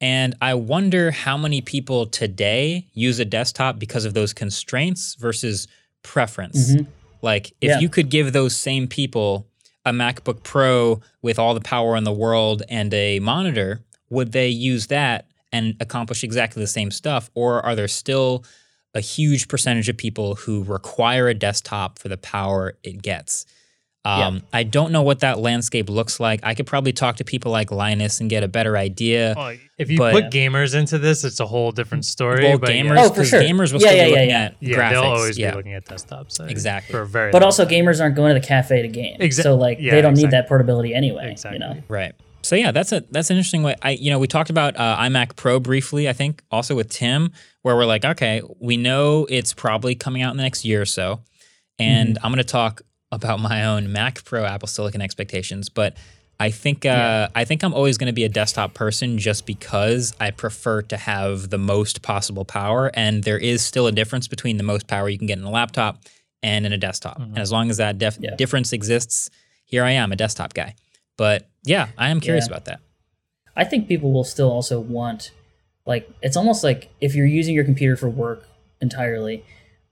And 0.00 0.34
I 0.42 0.54
wonder 0.54 1.10
how 1.10 1.36
many 1.36 1.60
people 1.60 2.06
today 2.06 2.86
use 2.92 3.18
a 3.18 3.24
desktop 3.24 3.78
because 3.78 4.04
of 4.04 4.14
those 4.14 4.32
constraints 4.32 5.14
versus 5.14 5.68
preference. 6.02 6.72
Mhm. 6.74 6.86
Like 7.22 7.52
if 7.60 7.70
Yeah. 7.70 7.78
you 7.80 7.88
could 7.88 8.10
give 8.10 8.32
those 8.32 8.54
same 8.54 8.86
people 8.88 9.46
a 9.84 9.92
MacBook 9.92 10.42
Pro 10.42 11.00
with 11.22 11.38
all 11.38 11.54
the 11.54 11.60
power 11.60 11.96
in 11.96 12.04
the 12.04 12.12
world 12.12 12.62
and 12.68 12.92
a 12.92 13.18
monitor, 13.20 13.82
would 14.10 14.32
they 14.32 14.48
use 14.48 14.88
that 14.88 15.26
and 15.52 15.74
accomplish 15.80 16.22
exactly 16.22 16.60
the 16.62 16.66
same 16.66 16.90
stuff? 16.90 17.30
Or 17.34 17.64
are 17.64 17.74
there 17.74 17.88
still 17.88 18.44
a 18.94 19.00
huge 19.00 19.48
percentage 19.48 19.88
of 19.88 19.96
people 19.96 20.34
who 20.34 20.62
require 20.64 21.28
a 21.28 21.34
desktop 21.34 21.98
for 21.98 22.08
the 22.08 22.16
power 22.18 22.76
it 22.82 23.00
gets? 23.02 23.46
Um, 24.06 24.42
I 24.52 24.62
don't 24.62 24.92
know 24.92 25.02
what 25.02 25.20
that 25.20 25.38
landscape 25.38 25.90
looks 25.90 26.20
like. 26.20 26.40
I 26.42 26.54
could 26.54 26.66
probably 26.66 26.92
talk 26.92 27.16
to 27.16 27.24
people 27.24 27.50
like 27.50 27.70
Linus 27.72 28.20
and 28.20 28.30
get 28.30 28.42
a 28.44 28.48
better 28.48 28.76
idea. 28.76 29.34
Well, 29.36 29.56
if 29.78 29.90
you 29.90 29.98
But- 29.98 30.12
put 30.12 30.24
gamers 30.30 30.74
into 30.74 30.98
this, 30.98 31.24
it's 31.24 31.40
a 31.40 31.46
whole 31.46 31.72
different 31.72 32.04
story. 32.04 32.44
Well, 32.44 32.58
but 32.58 32.70
gamers, 32.70 32.94
yeah. 32.96 33.02
Oh, 33.04 33.08
for 33.08 33.14
'cause 33.16 33.28
sure. 33.30 33.40
gamers 33.42 33.72
will 33.72 33.80
Yeah, 33.82 33.88
still 33.88 33.96
yeah, 33.96 34.04
be 34.04 34.10
looking 34.12 34.28
yeah. 34.30 34.42
at 34.44 34.54
Yeah, 34.60 34.76
graphics. 34.76 34.90
they'll 34.90 35.02
always 35.02 35.38
yeah. 35.38 35.50
be 35.50 35.56
looking 35.56 35.74
at 35.74 35.84
desktops. 35.86 36.40
I- 36.40 36.48
Exactly. 36.48 36.92
For 36.92 37.00
a 37.02 37.06
very 37.06 37.32
But 37.32 37.42
also, 37.42 37.64
time. 37.64 37.72
gamers 37.74 38.00
aren't 38.00 38.14
going 38.16 38.34
to 38.34 38.40
the 38.40 38.46
cafe 38.46 38.82
to 38.82 38.88
game. 38.88 39.18
Exa- 39.20 39.42
so 39.42 39.54
like 39.56 39.78
yeah, 39.80 39.90
they 39.92 40.00
don't 40.02 40.14
need 40.14 40.30
that 40.30 40.46
portability 40.48 40.94
anyway. 40.94 41.32
Exactly. 41.32 41.58
You 41.60 41.74
know. 41.74 41.82
Right. 41.88 42.12
So 42.42 42.54
yeah, 42.54 42.70
that's 42.70 42.92
a 42.92 43.02
that's 43.10 43.30
an 43.30 43.36
interesting 43.38 43.64
way. 43.64 43.74
I 43.82 43.90
you 43.90 44.10
know 44.12 44.20
we 44.20 44.28
talked 44.28 44.50
about 44.50 44.76
uh, 44.78 44.96
iMac 44.98 45.34
Pro 45.34 45.58
briefly. 45.58 46.08
I 46.08 46.12
think 46.12 46.42
also 46.52 46.76
with 46.76 46.90
Tim, 46.90 47.32
where 47.62 47.74
we're 47.74 47.86
like, 47.86 48.04
okay, 48.04 48.40
we 48.60 48.76
know 48.76 49.26
it's 49.28 49.52
probably 49.52 49.96
coming 49.96 50.22
out 50.22 50.30
in 50.30 50.36
the 50.36 50.44
next 50.44 50.64
year 50.64 50.80
or 50.80 50.86
so, 50.86 51.22
and 51.80 52.16
I'm 52.22 52.30
going 52.30 52.38
to 52.38 52.44
talk 52.44 52.82
about 53.12 53.40
my 53.40 53.64
own 53.64 53.92
Mac 53.92 54.24
Pro 54.24 54.44
Apple 54.44 54.68
Silicon 54.68 55.00
expectations. 55.00 55.68
But 55.68 55.96
I 56.38 56.50
think 56.50 56.84
uh, 56.84 57.28
I 57.34 57.44
think 57.44 57.62
I'm 57.62 57.72
always 57.72 57.96
going 57.98 58.08
to 58.08 58.12
be 58.12 58.24
a 58.24 58.28
desktop 58.28 58.74
person 58.74 59.18
just 59.18 59.46
because 59.46 60.14
I 60.20 60.30
prefer 60.30 60.82
to 60.82 60.96
have 60.96 61.48
the 61.50 61.58
most 61.58 62.02
possible 62.02 62.44
power, 62.44 62.90
and 62.94 63.24
there 63.24 63.38
is 63.38 63.62
still 63.62 63.86
a 63.86 63.92
difference 63.92 64.28
between 64.28 64.56
the 64.58 64.62
most 64.62 64.86
power 64.86 65.08
you 65.08 65.16
can 65.18 65.26
get 65.26 65.38
in 65.38 65.44
a 65.44 65.50
laptop 65.50 66.02
and 66.42 66.66
in 66.66 66.72
a 66.72 66.78
desktop. 66.78 67.18
And 67.18 67.38
as 67.38 67.50
long 67.50 67.70
as 67.70 67.78
that 67.78 67.98
def- 67.98 68.18
Yeah. 68.20 68.34
difference 68.36 68.72
exists, 68.72 69.30
here 69.64 69.82
I 69.82 69.92
am, 69.92 70.12
a 70.12 70.16
desktop 70.16 70.52
guy. 70.52 70.74
But 71.16 71.48
yeah, 71.64 71.88
I 71.96 72.10
am 72.10 72.20
curious 72.20 72.46
Yeah. 72.46 72.52
about 72.54 72.66
that. 72.66 72.80
I 73.56 73.64
think 73.64 73.88
people 73.88 74.12
will 74.12 74.22
still 74.24 74.50
also 74.50 74.78
want, 74.78 75.30
like, 75.86 76.08
it's 76.20 76.36
almost 76.36 76.62
like 76.62 76.90
if 77.00 77.14
you're 77.14 77.26
using 77.26 77.54
your 77.54 77.64
computer 77.64 77.96
for 77.96 78.10
work 78.10 78.46
entirely, 78.82 79.42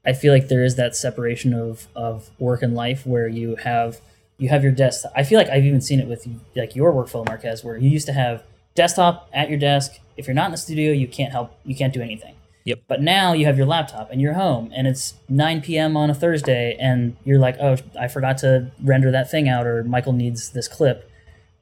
I 0.06 0.12
feel 0.12 0.32
like 0.32 0.48
there 0.48 0.64
is 0.64 0.76
that 0.76 0.94
separation 0.96 1.54
of 1.54 1.88
of 1.94 2.30
work 2.38 2.62
and 2.62 2.74
life 2.74 3.06
where 3.06 3.28
you 3.28 3.56
have 3.56 4.00
you 4.38 4.48
have 4.48 4.62
your 4.62 4.72
desk. 4.72 5.04
I 5.14 5.22
feel 5.22 5.38
like 5.38 5.48
I've 5.48 5.64
even 5.64 5.80
seen 5.80 6.00
it 6.00 6.08
with 6.08 6.26
like 6.56 6.74
your 6.74 6.92
workflow, 6.92 7.26
Marques, 7.26 7.62
where 7.64 7.76
you 7.76 7.88
used 7.88 8.06
to 8.06 8.12
have 8.12 8.42
desktop 8.74 9.28
at 9.32 9.48
your 9.48 9.58
desk. 9.58 9.92
If 10.16 10.26
you're 10.26 10.34
not 10.34 10.46
in 10.46 10.52
the 10.52 10.58
studio, 10.58 10.92
you 10.92 11.08
can't 11.08 11.32
help, 11.32 11.56
you 11.64 11.74
can't 11.74 11.92
do 11.92 12.02
anything. 12.02 12.34
Yep. 12.64 12.80
But 12.88 13.02
now 13.02 13.32
you 13.34 13.44
have 13.46 13.58
your 13.58 13.66
laptop 13.66 14.10
and 14.10 14.20
you're 14.20 14.34
home, 14.34 14.72
and 14.74 14.86
it's 14.86 15.14
9 15.28 15.60
p.m. 15.60 15.96
on 15.96 16.08
a 16.08 16.14
Thursday, 16.14 16.76
and 16.80 17.16
you're 17.22 17.38
like, 17.38 17.56
oh, 17.60 17.76
I 17.98 18.08
forgot 18.08 18.38
to 18.38 18.70
render 18.82 19.10
that 19.10 19.30
thing 19.30 19.48
out, 19.48 19.66
or 19.66 19.84
Michael 19.84 20.14
needs 20.14 20.50
this 20.50 20.66
clip. 20.66 21.10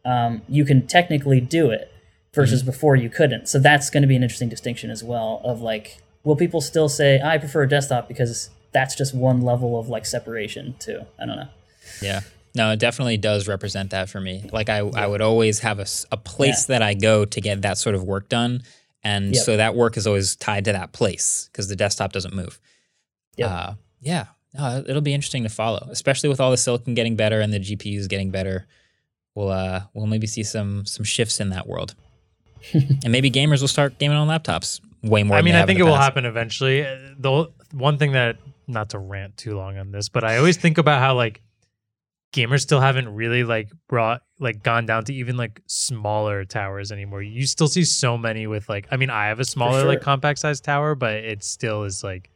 Um, 0.04 0.42
you 0.48 0.64
can 0.64 0.86
technically 0.86 1.40
do 1.40 1.70
it 1.70 1.92
versus 2.32 2.62
Mm-hmm. 2.62 2.70
before 2.70 2.96
you 2.96 3.10
couldn't. 3.10 3.48
So 3.48 3.58
that's 3.58 3.90
going 3.90 4.02
to 4.02 4.06
be 4.06 4.16
an 4.16 4.22
interesting 4.22 4.48
distinction 4.48 4.90
as 4.90 5.02
well. 5.02 5.40
Of 5.44 5.60
like, 5.60 5.98
will 6.24 6.36
people 6.36 6.60
still 6.60 6.88
say 6.88 7.20
I 7.22 7.38
prefer 7.38 7.62
a 7.62 7.68
desktop 7.68 8.08
because 8.08 8.50
that's 8.72 8.94
just 8.94 9.14
one 9.14 9.40
level 9.42 9.78
of 9.78 9.88
like 9.88 10.06
separation 10.06 10.74
too? 10.78 11.00
I 11.18 11.26
don't 11.26 11.36
know. 11.36 11.48
Yeah. 12.00 12.20
No, 12.54 12.70
it 12.70 12.78
definitely 12.78 13.16
does 13.16 13.48
represent 13.48 13.90
that 13.90 14.08
for 14.10 14.20
me. 14.20 14.48
Like 14.52 14.68
I, 14.68 14.78
I 14.78 15.06
would 15.06 15.22
always 15.22 15.60
have 15.60 15.78
a, 15.78 15.86
a 16.10 16.16
place 16.16 16.66
that 16.66 16.82
I 16.82 16.92
go 16.94 17.24
to 17.24 17.40
get 17.40 17.62
that 17.62 17.78
sort 17.78 17.94
of 17.94 18.04
work 18.04 18.28
done. 18.28 18.62
And 19.02 19.34
Yep. 19.34 19.44
so 19.44 19.56
that 19.56 19.74
work 19.74 19.96
is 19.96 20.06
always 20.06 20.36
tied 20.36 20.66
to 20.66 20.72
that 20.72 20.92
place 20.92 21.48
because 21.50 21.68
the 21.68 21.76
desktop 21.76 22.12
doesn't 22.12 22.34
move. 22.34 22.60
Yep. 23.36 23.50
Uh, 23.50 23.72
yeah. 24.00 24.26
No, 24.54 24.84
it'll 24.86 25.00
be 25.00 25.14
interesting 25.14 25.44
to 25.44 25.48
follow, 25.48 25.88
especially 25.90 26.28
with 26.28 26.40
all 26.40 26.50
the 26.50 26.58
silicon 26.58 26.92
getting 26.94 27.16
better 27.16 27.40
and 27.40 27.52
the 27.52 27.58
GPUs 27.58 28.06
getting 28.06 28.30
better. 28.30 28.66
We'll 29.34 29.48
uh, 29.48 29.84
we'll 29.94 30.06
maybe 30.06 30.26
see 30.26 30.42
some 30.42 30.84
some 30.84 31.04
shifts 31.04 31.40
in 31.40 31.48
that 31.48 31.66
world, 31.66 31.94
and 32.74 33.08
maybe 33.10 33.30
gamers 33.30 33.62
will 33.62 33.68
start 33.68 33.98
gaming 33.98 34.18
on 34.18 34.28
laptops 34.28 34.78
way 35.02 35.22
more. 35.22 35.36
I 35.36 35.42
mean, 35.42 35.54
they 35.54 35.60
I 35.62 35.66
think 35.66 35.78
it 35.78 35.84
will 35.84 35.96
happen 35.96 36.24
eventually. 36.24 36.84
Uh, 36.86 36.96
The 37.18 37.30
o- 37.30 37.52
one 37.72 37.98
thing 37.98 38.12
that, 38.12 38.36
not 38.66 38.90
to 38.90 38.98
rant 38.98 39.36
too 39.36 39.56
long 39.56 39.76
on 39.78 39.90
this, 39.90 40.08
but 40.08 40.24
I 40.24 40.36
always 40.38 40.56
think 40.56 40.78
about 40.78 41.00
how 41.00 41.14
like 41.14 41.42
gamers 42.32 42.60
still 42.60 42.80
haven't 42.80 43.08
really 43.14 43.44
like 43.44 43.70
brought 43.88 44.22
like 44.38 44.62
gone 44.62 44.86
down 44.86 45.04
to 45.04 45.14
even 45.14 45.36
like 45.36 45.60
smaller 45.66 46.44
towers 46.44 46.90
anymore. 46.90 47.22
You 47.22 47.46
still 47.46 47.68
see 47.68 47.84
so 47.84 48.16
many 48.16 48.46
with 48.46 48.68
like, 48.68 48.86
I 48.90 48.96
mean, 48.96 49.10
I 49.10 49.26
have 49.26 49.38
a 49.40 49.44
smaller 49.44 49.84
like 49.84 50.00
compact 50.00 50.38
size 50.38 50.60
tower, 50.60 50.94
but 50.94 51.14
it 51.16 51.44
still 51.44 51.84
is 51.84 52.02
like 52.02 52.30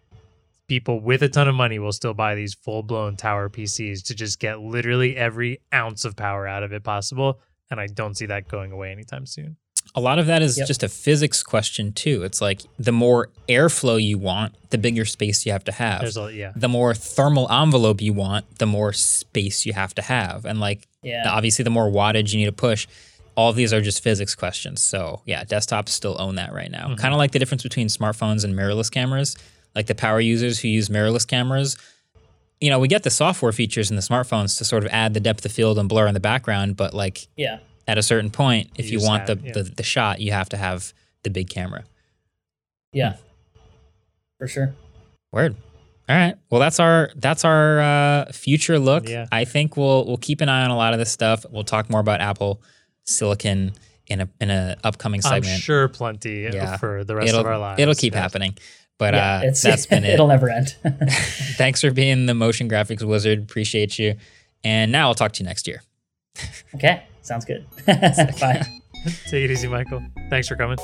people 0.69 1.01
with 1.01 1.23
a 1.23 1.29
ton 1.29 1.49
of 1.49 1.55
money 1.55 1.79
will 1.79 1.93
still 1.93 2.13
buy 2.15 2.35
these 2.35 2.53
full 2.55 2.83
blown 2.83 3.17
tower 3.17 3.49
PCs 3.49 4.05
to 4.07 4.15
just 4.15 4.39
get 4.41 4.61
literally 4.61 5.17
every 5.17 5.61
ounce 5.73 6.05
of 6.05 6.17
power 6.17 6.47
out 6.47 6.63
of 6.63 6.73
it 6.73 6.83
possible. 6.85 7.41
And 7.71 7.81
I 7.81 7.87
don't 7.87 8.17
see 8.17 8.27
that 8.27 8.49
going 8.49 8.73
away 8.73 8.93
anytime 8.93 9.27
soon. 9.27 9.57
A 9.95 10.01
lot 10.01 10.19
of 10.19 10.27
that 10.27 10.43
is 10.43 10.59
Yep. 10.59 10.67
just 10.69 10.83
a 10.83 10.89
physics 10.89 11.43
question 11.43 11.93
too. 11.93 12.23
It's 12.23 12.41
like 12.41 12.61
the 12.79 12.93
more 12.93 13.31
airflow 13.49 14.03
you 14.03 14.19
want, 14.19 14.55
the 14.71 14.79
bigger 14.79 15.05
space 15.07 15.47
you 15.47 15.53
have 15.53 15.65
to 15.65 15.73
have. 15.73 16.01
There's 16.01 16.17
a 16.19 16.33
yeah. 16.35 16.53
the 16.55 16.69
more 16.69 16.95
thermal 16.95 17.51
envelope 17.51 18.01
you 18.03 18.13
want, 18.13 18.59
the 18.59 18.67
more 18.67 18.93
space 18.93 19.65
you 19.65 19.73
have 19.73 19.95
to 19.95 20.03
have. 20.03 20.45
And 20.45 20.61
like 20.61 20.87
Yeah. 21.03 21.25
obviously 21.31 21.63
the 21.63 21.71
more 21.71 21.91
wattage 21.91 22.33
you 22.33 22.39
need 22.39 22.47
to 22.47 22.53
push. 22.53 22.87
All 23.37 23.53
these 23.53 23.73
are 23.73 23.81
just 23.81 24.03
physics 24.03 24.35
questions. 24.35 24.83
So 24.83 25.23
yeah, 25.25 25.45
desktops 25.45 25.91
still 25.91 26.17
own 26.21 26.35
that 26.37 26.53
right 26.53 26.71
now. 26.71 26.87
Mm-hmm. 26.89 26.95
Kind 26.97 27.15
of 27.15 27.19
like 27.19 27.33
the 27.33 27.39
difference 27.39 27.63
between 27.63 27.89
smartphones 27.89 28.45
and 28.45 28.55
mirrorless 28.55 28.91
cameras. 28.91 29.37
Like 29.75 29.87
the 29.87 29.95
power 29.95 30.21
users 30.21 30.59
who 30.61 30.69
use 30.69 30.89
mirrorless 30.89 31.27
cameras, 31.27 31.77
you 32.61 32.71
know, 32.71 32.79
we 32.79 32.89
get 32.89 33.03
the 33.03 33.11
software 33.11 33.53
features 33.53 33.91
in 33.91 33.97
the 33.97 34.03
smartphones 34.03 34.57
to 34.59 34.65
sort 34.65 34.83
of 34.85 34.91
add 34.91 35.13
the 35.15 35.21
depth 35.21 35.45
of 35.45 35.53
field 35.53 35.79
and 35.79 35.89
blur 35.89 36.07
in 36.07 36.15
the 36.15 36.21
background, 36.21 36.77
but 36.77 36.95
like 36.95 37.29
Yeah. 37.37 37.59
At 37.89 37.99
a 37.99 38.03
certain 38.03 38.31
point, 38.31 38.71
if 38.77 38.91
You 38.91 38.99
you, 39.01 39.05
want 39.07 39.29
have- 39.29 39.41
the, 39.43 39.47
yeah. 39.47 39.53
the 39.55 39.63
the 39.65 39.83
shot, 39.83 40.21
you 40.21 40.33
have 40.33 40.49
to 40.51 40.57
have 40.57 40.93
the 41.23 41.31
big 41.31 41.49
camera. 41.49 41.85
Yeah. 42.93 43.17
For 44.39 44.49
sure. 44.49 44.75
Word. 45.33 45.57
All 46.09 46.17
right. 46.17 46.35
Well, 46.51 46.61
that's 46.61 46.79
our 46.79 47.11
that's 47.17 47.45
our 47.45 47.81
uh, 47.81 48.33
future 48.33 48.79
look. 48.79 49.09
Yeah. 49.09 49.27
I 49.33 49.45
think 49.45 49.77
we'll 49.77 50.07
we'll 50.07 50.17
keep 50.19 50.41
an 50.41 50.49
eye 50.49 50.65
on 50.65 50.71
a 50.71 50.77
lot 50.77 50.93
of 50.93 50.99
this 50.99 51.11
stuff. 51.11 51.45
We'll 51.51 51.65
talk 51.65 51.91
more 51.91 52.01
about 52.01 52.21
Apple 52.21 52.63
Silicon 53.05 53.73
in 54.07 54.21
a 54.21 54.29
in 54.41 54.51
a 54.51 54.77
upcoming 54.85 55.21
I'm 55.25 55.43
segment. 55.43 55.61
sure 55.63 55.89
plenty 55.89 56.43
Yeah. 56.53 56.77
for 56.77 57.03
the 57.05 57.17
rest 57.17 57.29
it'll 57.29 57.41
of 57.41 57.47
our 57.47 57.59
lives. 57.59 57.81
it'll 57.81 57.95
keep 57.95 58.13
Yes. 58.15 58.23
happening. 58.23 58.57
But 58.99 59.15
yeah. 59.15 59.43
uh, 59.49 59.53
that's 59.63 59.87
been 59.87 60.05
it. 60.05 60.11
it'll 60.15 60.29
never 60.29 60.49
end. 60.49 60.77
Thanks 61.57 61.81
for 61.81 61.91
being 61.91 62.27
the 62.27 62.35
motion 62.35 62.69
graphics 62.69 63.03
wizard. 63.03 63.41
Appreciate 63.43 63.99
you. 63.99 64.15
And 64.65 64.93
now 64.93 65.09
I'll 65.09 65.15
talk 65.15 65.33
to 65.33 65.43
you 65.43 65.49
next 65.49 65.67
year. 65.67 65.83
okay. 66.77 67.03
Sounds 67.27 67.45
good. 67.45 67.67
Bye. 67.87 68.63
Take 69.27 69.45
it 69.45 69.51
easy, 69.51 69.67
Michael. 69.67 70.01
Thanks 70.31 70.47
for 70.47 70.55
coming. 70.55 70.79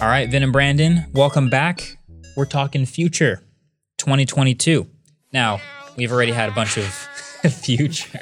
All 0.00 0.08
right, 0.08 0.28
Vin 0.28 0.42
and 0.42 0.52
Brandon, 0.52 1.06
welcome 1.12 1.48
back. 1.48 1.98
We're 2.36 2.46
talking 2.46 2.84
future 2.84 3.44
2022. 3.98 4.88
Now, 5.32 5.60
we've 5.96 6.10
already 6.10 6.32
had 6.32 6.48
a 6.48 6.52
bunch 6.52 6.76
of 6.76 6.84
future. 7.52 8.18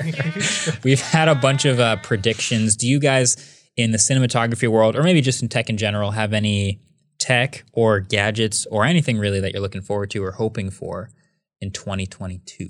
we've 0.85 1.01
had 1.01 1.29
a 1.29 1.35
bunch 1.35 1.65
of 1.65 1.81
uh, 1.81 1.97
predictions. 2.03 2.77
Do 2.77 2.87
you 2.87 3.01
guys 3.01 3.65
in 3.79 3.93
the 3.93 3.99
cinematography 3.99 4.69
world, 4.69 4.97
or 4.97 5.03
maybe 5.03 5.23
just 5.23 5.41
in 5.41 5.49
tech 5.49 5.71
in 5.71 5.79
general, 5.79 6.11
have 6.11 6.35
any 6.35 6.79
tech 7.19 7.65
or 7.73 8.01
gadgets 8.01 8.67
or 8.67 8.85
anything 8.85 9.19
really 9.19 9.41
that 9.41 9.53
you're 9.53 9.63
looking 9.63 9.81
forward 9.81 10.11
to 10.11 10.23
or 10.23 10.33
hoping 10.33 10.71
for 10.71 11.09
in 11.63 11.71
2022? 11.71 12.69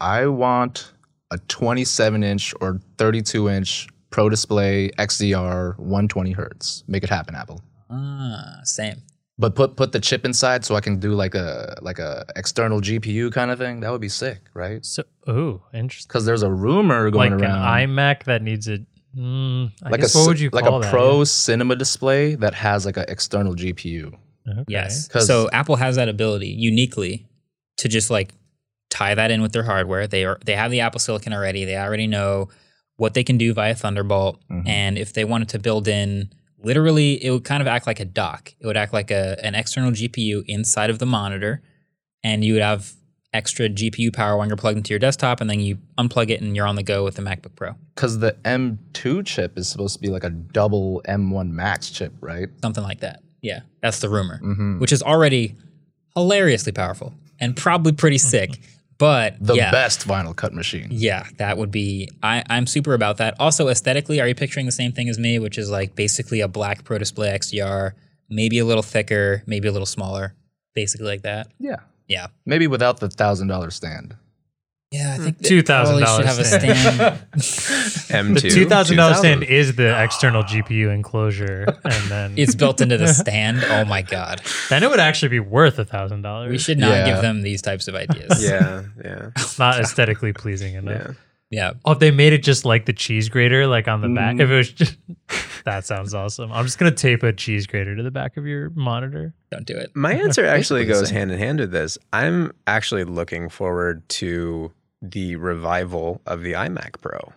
I 0.00 0.26
want 0.26 0.92
a 1.30 1.38
27 1.38 2.22
inch 2.24 2.54
or 2.60 2.80
32 2.98 3.48
inch 3.48 3.88
Pro 4.10 4.28
Display 4.28 4.90
XDR 4.98 5.78
120 5.78 6.32
hertz. 6.32 6.82
Make 6.88 7.04
it 7.04 7.10
happen, 7.10 7.34
Apple. 7.34 7.60
Ah, 7.90 8.60
same. 8.64 8.96
But 9.38 9.54
put 9.54 9.76
put 9.76 9.92
the 9.92 10.00
chip 10.00 10.24
inside 10.24 10.64
so 10.64 10.74
I 10.74 10.80
can 10.80 10.98
do 10.98 11.12
like 11.14 11.34
a 11.34 11.78
like 11.80 11.98
a 11.98 12.24
external 12.36 12.80
GPU 12.80 13.32
kind 13.32 13.50
of 13.50 13.58
thing. 13.58 13.80
That 13.80 13.90
would 13.90 14.00
be 14.00 14.08
sick, 14.08 14.40
right? 14.52 14.84
So, 14.84 15.02
oh, 15.26 15.62
interesting. 15.72 16.08
Because 16.08 16.26
there's 16.26 16.42
a 16.42 16.50
rumor 16.50 17.10
going 17.10 17.30
Like 17.32 17.38
going 17.40 17.50
an 17.50 17.56
iMac 17.88 18.24
that 18.24 18.42
needs 18.42 18.68
a. 18.68 18.78
Mm, 19.16 19.72
I 19.82 19.88
like 19.90 20.00
guess 20.02 20.14
a 20.14 20.18
what 20.18 20.28
would 20.28 20.40
you 20.40 20.50
like 20.52 20.64
call 20.64 20.78
a 20.78 20.82
that? 20.82 20.90
pro 20.90 21.24
cinema 21.24 21.74
display 21.74 22.34
that 22.36 22.52
has 22.54 22.84
like 22.84 22.96
an 22.98 23.06
external 23.08 23.54
GPU. 23.54 24.12
Okay. 24.48 24.64
Yes. 24.68 25.08
'Cause- 25.08 25.26
So 25.26 25.48
Apple 25.52 25.76
has 25.76 25.96
that 25.96 26.08
ability 26.08 26.48
uniquely 26.48 27.26
to 27.78 27.88
just 27.88 28.10
like 28.10 28.34
tie 29.00 29.14
that 29.14 29.30
in 29.30 29.40
with 29.42 29.52
their 29.52 29.62
hardware. 29.64 30.06
They 30.06 30.24
are 30.24 30.38
they 30.44 30.54
have 30.54 30.70
the 30.70 30.80
Apple 30.80 31.00
Silicon 31.00 31.32
already. 31.32 31.64
They 31.64 31.76
already 31.76 32.06
know 32.06 32.48
what 32.96 33.14
they 33.14 33.24
can 33.24 33.38
do 33.38 33.54
via 33.54 33.74
Thunderbolt. 33.74 34.34
Mhm. 34.50 34.68
And 34.68 34.98
if 34.98 35.12
they 35.14 35.24
wanted 35.24 35.48
to 35.50 35.58
build 35.58 35.88
in 35.88 36.30
literally 36.62 37.12
it 37.24 37.30
would 37.30 37.44
kind 37.44 37.62
of 37.62 37.66
act 37.66 37.86
like 37.86 38.00
a 38.00 38.04
dock. 38.04 38.52
It 38.60 38.66
would 38.66 38.76
act 38.76 38.92
like 38.92 39.10
a 39.10 39.24
an 39.42 39.54
external 39.54 39.90
GPU 39.92 40.44
inside 40.46 40.90
of 40.90 40.98
the 40.98 41.06
monitor 41.06 41.62
and 42.22 42.44
you 42.44 42.52
would 42.54 42.62
have 42.62 42.92
extra 43.32 43.68
GPU 43.68 44.12
power 44.12 44.36
when 44.36 44.48
you're 44.48 44.56
plugged 44.56 44.76
into 44.76 44.90
your 44.90 44.98
desktop 44.98 45.40
and 45.40 45.48
then 45.48 45.60
you 45.60 45.78
unplug 45.96 46.28
it 46.30 46.40
and 46.42 46.54
you're 46.56 46.66
on 46.66 46.74
the 46.76 46.82
go 46.82 47.04
with 47.04 47.14
the 47.14 47.22
MacBook 47.22 47.54
Pro. 47.56 47.70
Because 47.94 48.18
the 48.18 48.32
M2 48.44 49.24
chip 49.24 49.56
is 49.56 49.68
supposed 49.70 49.94
to 49.94 50.00
be 50.00 50.08
like 50.08 50.24
a 50.24 50.30
double 50.30 51.00
M1 51.08 51.50
Max 51.52 51.90
chip, 51.90 52.12
right? 52.20 52.48
Something 52.60 52.82
like 52.82 53.00
that. 53.00 53.22
Yeah. 53.40 53.60
That's 53.82 54.00
the 54.00 54.08
rumor. 54.08 54.38
Mm-hmm. 54.42 54.80
Which 54.80 54.92
is 54.92 55.02
already 55.02 55.54
hilariously 56.16 56.72
powerful 56.72 57.14
and 57.38 57.56
probably 57.56 57.92
pretty 57.92 58.18
sick. 58.34 58.58
But 59.00 59.36
The 59.40 59.54
yeah, 59.54 59.70
best 59.72 60.06
vinyl 60.06 60.36
Cut 60.36 60.52
machine. 60.54 60.88
yeah, 60.90 61.26
that 61.38 61.58
would 61.58 61.70
be. 61.72 62.08
I, 62.22 62.44
I'm 62.48 62.66
super 62.66 62.94
about 62.94 63.16
that. 63.16 63.34
Also, 63.40 63.66
aesthetically, 63.68 64.20
are 64.20 64.28
you 64.28 64.34
picturing 64.34 64.66
the 64.66 64.72
same 64.72 64.92
thing 64.92 65.08
as 65.08 65.18
me, 65.18 65.38
which 65.40 65.58
is 65.58 65.70
like 65.70 65.96
basically 65.96 66.40
a 66.40 66.46
black 66.48 66.84
Pro 66.84 66.98
Display 66.98 67.30
XDR, 67.30 67.92
maybe 68.28 68.58
a 68.58 68.64
little 68.64 68.82
thicker, 68.82 69.42
maybe 69.46 69.66
a 69.66 69.72
little 69.72 69.86
smaller, 69.86 70.36
basically 70.74 71.06
like 71.06 71.22
that. 71.22 71.48
Yeah. 71.58 71.76
Yeah, 72.06 72.26
Maybe 72.44 72.66
without 72.66 72.98
the 72.98 73.08
thousand 73.08 73.46
dollar 73.48 73.70
stand. 73.70 74.16
Yeah. 74.90 75.14
I 75.14 75.18
think 75.18 75.38
$2,000 75.38 76.16
should 76.16 76.24
have 76.26 76.38
a 76.38 76.44
stand. 76.44 77.18
stand. 77.42 78.26
The 78.40 78.40
M2. 78.40 78.52
two 78.54 78.66
thousand 78.66 78.96
dollar 78.96 79.14
stand 79.14 79.44
is 79.44 79.76
the 79.76 80.02
external 80.02 80.42
GPU 80.42 80.92
enclosure, 80.92 81.64
and 81.84 82.10
then 82.10 82.34
it's 82.36 82.56
built 82.56 82.80
into 82.80 82.96
the 82.98 83.06
stand. 83.14 83.62
Oh 83.64 83.84
my 83.84 84.02
god, 84.02 84.42
then 84.68 84.82
it 84.82 84.90
would 84.90 84.98
actually 84.98 85.28
be 85.28 85.38
worth 85.38 85.78
a 85.78 85.84
thousand 85.84 86.22
dollars. 86.22 86.50
we 86.50 86.58
should 86.58 86.76
not 86.78 86.90
Yeah. 86.90 87.06
give 87.12 87.22
them 87.22 87.42
these 87.42 87.62
types 87.62 87.86
of 87.86 87.94
ideas. 87.94 88.42
Yeah, 88.50 88.82
yeah, 89.04 89.30
not 89.60 89.78
aesthetically 89.78 90.32
pleasing 90.32 90.74
enough. 90.74 91.16
yeah. 91.50 91.68
yeah. 91.68 91.72
Oh, 91.84 91.92
if 91.92 92.00
they 92.00 92.10
made 92.10 92.32
it 92.32 92.42
just 92.42 92.64
like 92.64 92.86
the 92.86 92.92
cheese 92.92 93.28
grater, 93.28 93.68
like 93.68 93.86
on 93.86 94.00
the 94.00 94.08
back. 94.08 94.32
Mm-hmm. 94.34 94.40
If 94.40 94.50
it 94.50 94.56
was 94.56 94.72
just 94.72 94.96
that 95.64 95.86
sounds 95.86 96.12
awesome. 96.12 96.50
I'm 96.52 96.64
just 96.64 96.78
gonna 96.80 96.90
tape 96.90 97.22
a 97.22 97.32
cheese 97.32 97.68
grater 97.68 97.94
to 97.94 98.02
the 98.02 98.10
back 98.10 98.36
of 98.36 98.44
your 98.46 98.70
monitor. 98.70 99.34
Don't 99.52 99.64
do 99.66 99.76
it. 99.76 99.94
My 99.94 100.14
answer 100.14 100.44
actually 100.44 100.84
goes 100.84 101.10
hand 101.10 101.30
in 101.30 101.38
hand 101.38 101.60
with 101.60 101.70
this. 101.70 101.96
I'm 102.12 102.52
actually 102.66 103.04
looking 103.04 103.48
forward 103.48 104.08
to 104.10 104.72
the 105.02 105.36
revival 105.36 106.20
of 106.26 106.42
the 106.42 106.52
iMac 106.52 107.00
Pro 107.00 107.32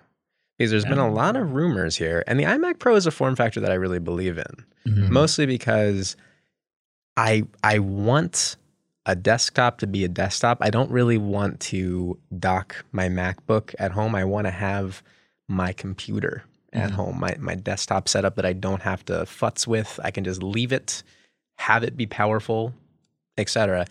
because 0.58 0.70
there's 0.72 0.86
been 0.86 0.98
a 1.00 1.12
lot 1.12 1.36
of 1.36 1.54
rumors 1.54 1.96
here, 1.96 2.24
and 2.28 2.40
the 2.40 2.44
iMac 2.44 2.80
Pro 2.80 2.96
is 2.96 3.06
a 3.08 3.12
form 3.12 3.36
factor 3.36 3.60
that 3.60 3.72
I 3.72 3.76
really 3.76 4.00
believe 4.00 4.38
in. 4.38 4.66
Mhm. 4.86 5.10
mostly 5.10 5.46
because 5.46 6.18
I 7.16 7.44
I 7.64 7.80
want 7.80 8.58
a 9.06 9.16
desktop 9.16 9.78
to 9.80 9.88
be 9.88 10.04
a 10.04 10.10
desktop. 10.10 10.58
I 10.62 10.70
don't 10.70 10.92
really 10.92 11.18
want 11.18 11.60
to 11.62 12.18
dock 12.38 12.84
my 12.92 13.08
MacBook 13.08 13.74
at 13.80 13.92
home. 13.92 14.14
I 14.16 14.26
want 14.26 14.46
to 14.48 14.52
have 14.52 15.02
my 15.48 15.72
computer 15.74 16.44
at 16.74 16.90
Mhm. 16.90 16.94
home, 16.96 17.20
my 17.20 17.36
my 17.40 17.56
desktop 17.56 18.10
setup 18.10 18.36
that 18.36 18.46
I 18.46 18.52
don't 18.54 18.82
have 18.82 19.06
to 19.06 19.14
futz 19.26 19.66
with. 19.68 20.00
I 20.04 20.12
can 20.12 20.24
just 20.26 20.44
leave 20.44 20.74
it, 20.74 21.02
have 21.60 21.84
it 21.84 21.96
be 21.96 22.06
powerful, 22.08 22.74
etc. 23.38 23.86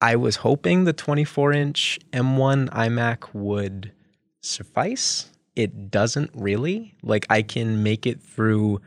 I 0.00 0.16
was 0.16 0.36
hoping 0.36 0.84
the 0.84 0.92
24 0.92 1.52
inch 1.52 1.98
M1 2.12 2.68
iMac 2.70 3.32
would 3.32 3.92
suffice. 4.42 5.30
It 5.54 5.90
doesn't 5.90 6.30
really. 6.34 6.94
Like 7.02 7.26
I 7.30 7.42
can 7.42 7.82
make 7.82 8.06
it 8.06 8.20
through 8.22 8.80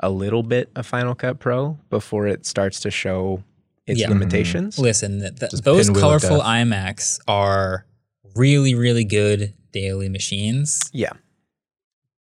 a 0.00 0.10
little 0.10 0.42
bit 0.42 0.70
of 0.76 0.86
Final 0.86 1.14
Cut 1.14 1.38
Pro 1.38 1.78
before 1.88 2.26
it 2.26 2.44
starts 2.44 2.80
to 2.80 2.90
show 2.90 3.42
its 3.86 4.00
Yeah. 4.00 4.08
limitations. 4.08 4.74
Mm-hmm. 4.74 4.82
Listen, 4.82 5.20
th- 5.20 5.36
th- 5.36 5.52
those 5.62 5.88
colorful 5.88 6.40
iMacs 6.40 7.18
are 7.28 7.86
really, 8.34 8.74
really 8.74 9.04
good 9.04 9.54
daily 9.72 10.08
machines. 10.08 10.80
Yeah. 10.92 11.12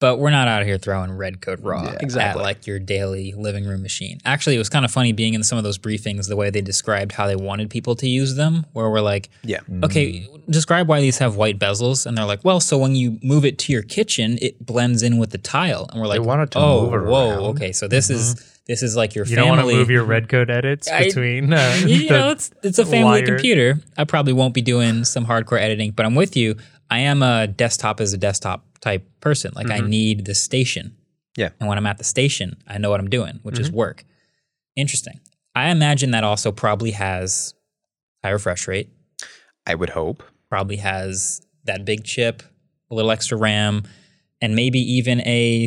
But 0.00 0.18
we're 0.18 0.30
not 0.30 0.46
out 0.46 0.64
here 0.64 0.78
throwing 0.78 1.10
REDCODE 1.10 1.58
RAW 1.64 1.82
Yeah, 1.82 1.90
at 1.94 2.02
exactly. 2.02 2.40
like 2.42 2.68
your 2.68 2.78
daily 2.78 3.32
living 3.36 3.64
room 3.64 3.82
machine. 3.82 4.18
Actually, 4.24 4.54
it 4.54 4.58
was 4.58 4.68
kind 4.68 4.84
of 4.84 4.92
funny 4.92 5.10
being 5.12 5.34
in 5.34 5.42
some 5.42 5.58
of 5.58 5.64
those 5.64 5.76
briefings 5.76 6.28
the 6.28 6.36
way 6.36 6.50
they 6.50 6.60
described 6.60 7.10
how 7.12 7.26
they 7.26 7.34
wanted 7.34 7.68
people 7.68 7.96
to 7.96 8.08
use 8.08 8.36
them, 8.36 8.64
where 8.74 8.88
we're 8.90 9.00
like, 9.00 9.28
Yeah. 9.42 9.58
okay, 9.82 10.24
describe 10.48 10.86
why 10.88 11.00
these 11.00 11.18
have 11.18 11.34
white 11.34 11.58
bezels, 11.58 12.06
and 12.06 12.16
they're 12.16 12.24
like, 12.26 12.44
well, 12.44 12.60
so 12.60 12.78
when 12.78 12.94
you 12.94 13.18
move 13.24 13.44
it 13.44 13.58
to 13.60 13.72
your 13.72 13.82
kitchen, 13.82 14.38
it 14.40 14.64
blends 14.64 15.02
in 15.02 15.18
with 15.18 15.30
the 15.30 15.38
tile, 15.38 15.88
and 15.90 16.00
we're 16.00 16.06
like, 16.06 16.20
want 16.22 16.42
it 16.42 16.50
to 16.52 16.58
oh, 16.60 16.82
move 16.90 16.94
it 16.94 17.06
whoa, 17.08 17.30
around. 17.30 17.40
okay, 17.56 17.72
so 17.72 17.88
this 17.88 18.08
is 18.08 18.36
this 18.68 18.82
is 18.84 18.94
like 18.94 19.14
your 19.16 19.24
You 19.24 19.34
family. 19.34 19.48
don't 19.48 19.56
want 19.58 19.68
to 19.70 19.76
move 19.76 19.90
your 19.90 20.04
red 20.04 20.28
code 20.28 20.48
edits 20.50 20.88
I- 20.88 21.04
between. 21.06 21.52
Uh, 21.52 21.80
you 21.86 21.98
the- 22.08 22.10
know, 22.18 22.30
it's 22.30 22.50
it's 22.62 22.78
a 22.78 22.84
family 22.86 23.22
wire. 23.22 23.26
computer. 23.26 23.80
I 23.96 24.04
probably 24.04 24.32
won't 24.34 24.54
be 24.54 24.62
doing 24.62 25.02
some 25.04 25.26
hardcore 25.26 25.58
editing, 25.58 25.90
but 25.90 26.06
I'm 26.06 26.14
with 26.14 26.36
you. 26.36 26.54
I 26.90 27.00
am 27.00 27.22
a 27.22 27.46
desktop 27.46 28.00
as 28.00 28.12
a 28.14 28.16
desktop 28.16 28.64
type 28.80 29.08
person. 29.20 29.52
Like 29.54 29.70
I 29.70 29.78
mm-hmm. 29.78 29.88
need 29.88 30.24
the 30.24 30.34
station. 30.34 30.96
Yeah. 31.36 31.50
And 31.60 31.68
when 31.68 31.78
I'm 31.78 31.86
at 31.86 31.98
the 31.98 32.04
station, 32.04 32.56
I 32.66 32.78
know 32.78 32.90
what 32.90 33.00
I'm 33.00 33.10
doing, 33.10 33.40
which 33.42 33.58
is 33.58 33.68
mm-hmm. 33.68 33.76
work. 33.76 34.04
Interesting. 34.76 35.20
I 35.54 35.70
imagine 35.70 36.12
that 36.12 36.24
also 36.24 36.52
probably 36.52 36.92
has 36.92 37.54
high 38.22 38.30
refresh 38.30 38.68
rate, 38.68 38.90
I 39.66 39.74
would 39.74 39.90
hope. 39.90 40.22
probably 40.48 40.76
has 40.76 41.42
that 41.64 41.84
big 41.84 42.04
chip, 42.04 42.42
a 42.90 42.94
little 42.94 43.10
extra 43.10 43.36
RAM, 43.36 43.84
and 44.40 44.54
maybe 44.54 44.78
even 44.78 45.20
a 45.22 45.66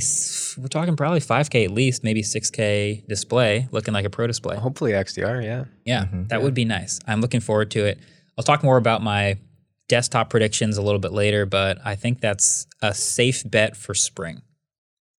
we're 0.57 0.67
talking 0.67 0.95
probably 0.95 1.19
5K 1.19 1.65
at 1.65 1.71
least, 1.71 2.03
maybe 2.03 2.21
6K 2.21 3.07
display, 3.07 3.67
looking 3.71 3.93
like 3.93 4.05
a 4.05 4.09
pro 4.09 4.27
display. 4.27 4.55
Hopefully 4.55 4.91
XDR, 4.91 5.43
yeah. 5.43 5.65
Yeah, 5.85 6.05
mm-hmm. 6.05 6.27
that 6.27 6.41
would 6.41 6.53
be 6.53 6.65
nice. 6.65 6.99
I'm 7.07 7.21
looking 7.21 7.41
forward 7.41 7.71
to 7.71 7.85
it. 7.85 7.99
I'll 8.37 8.43
talk 8.43 8.63
more 8.63 8.77
about 8.77 9.03
my 9.03 9.37
desktop 9.91 10.29
predictions 10.29 10.77
a 10.77 10.81
little 10.81 10.99
bit 10.99 11.11
later, 11.11 11.45
but 11.45 11.77
I 11.85 11.95
think 11.95 12.21
that's 12.21 12.65
a 12.81 12.93
safe 12.93 13.43
bet 13.45 13.75
for 13.75 13.93
spring, 13.93 14.41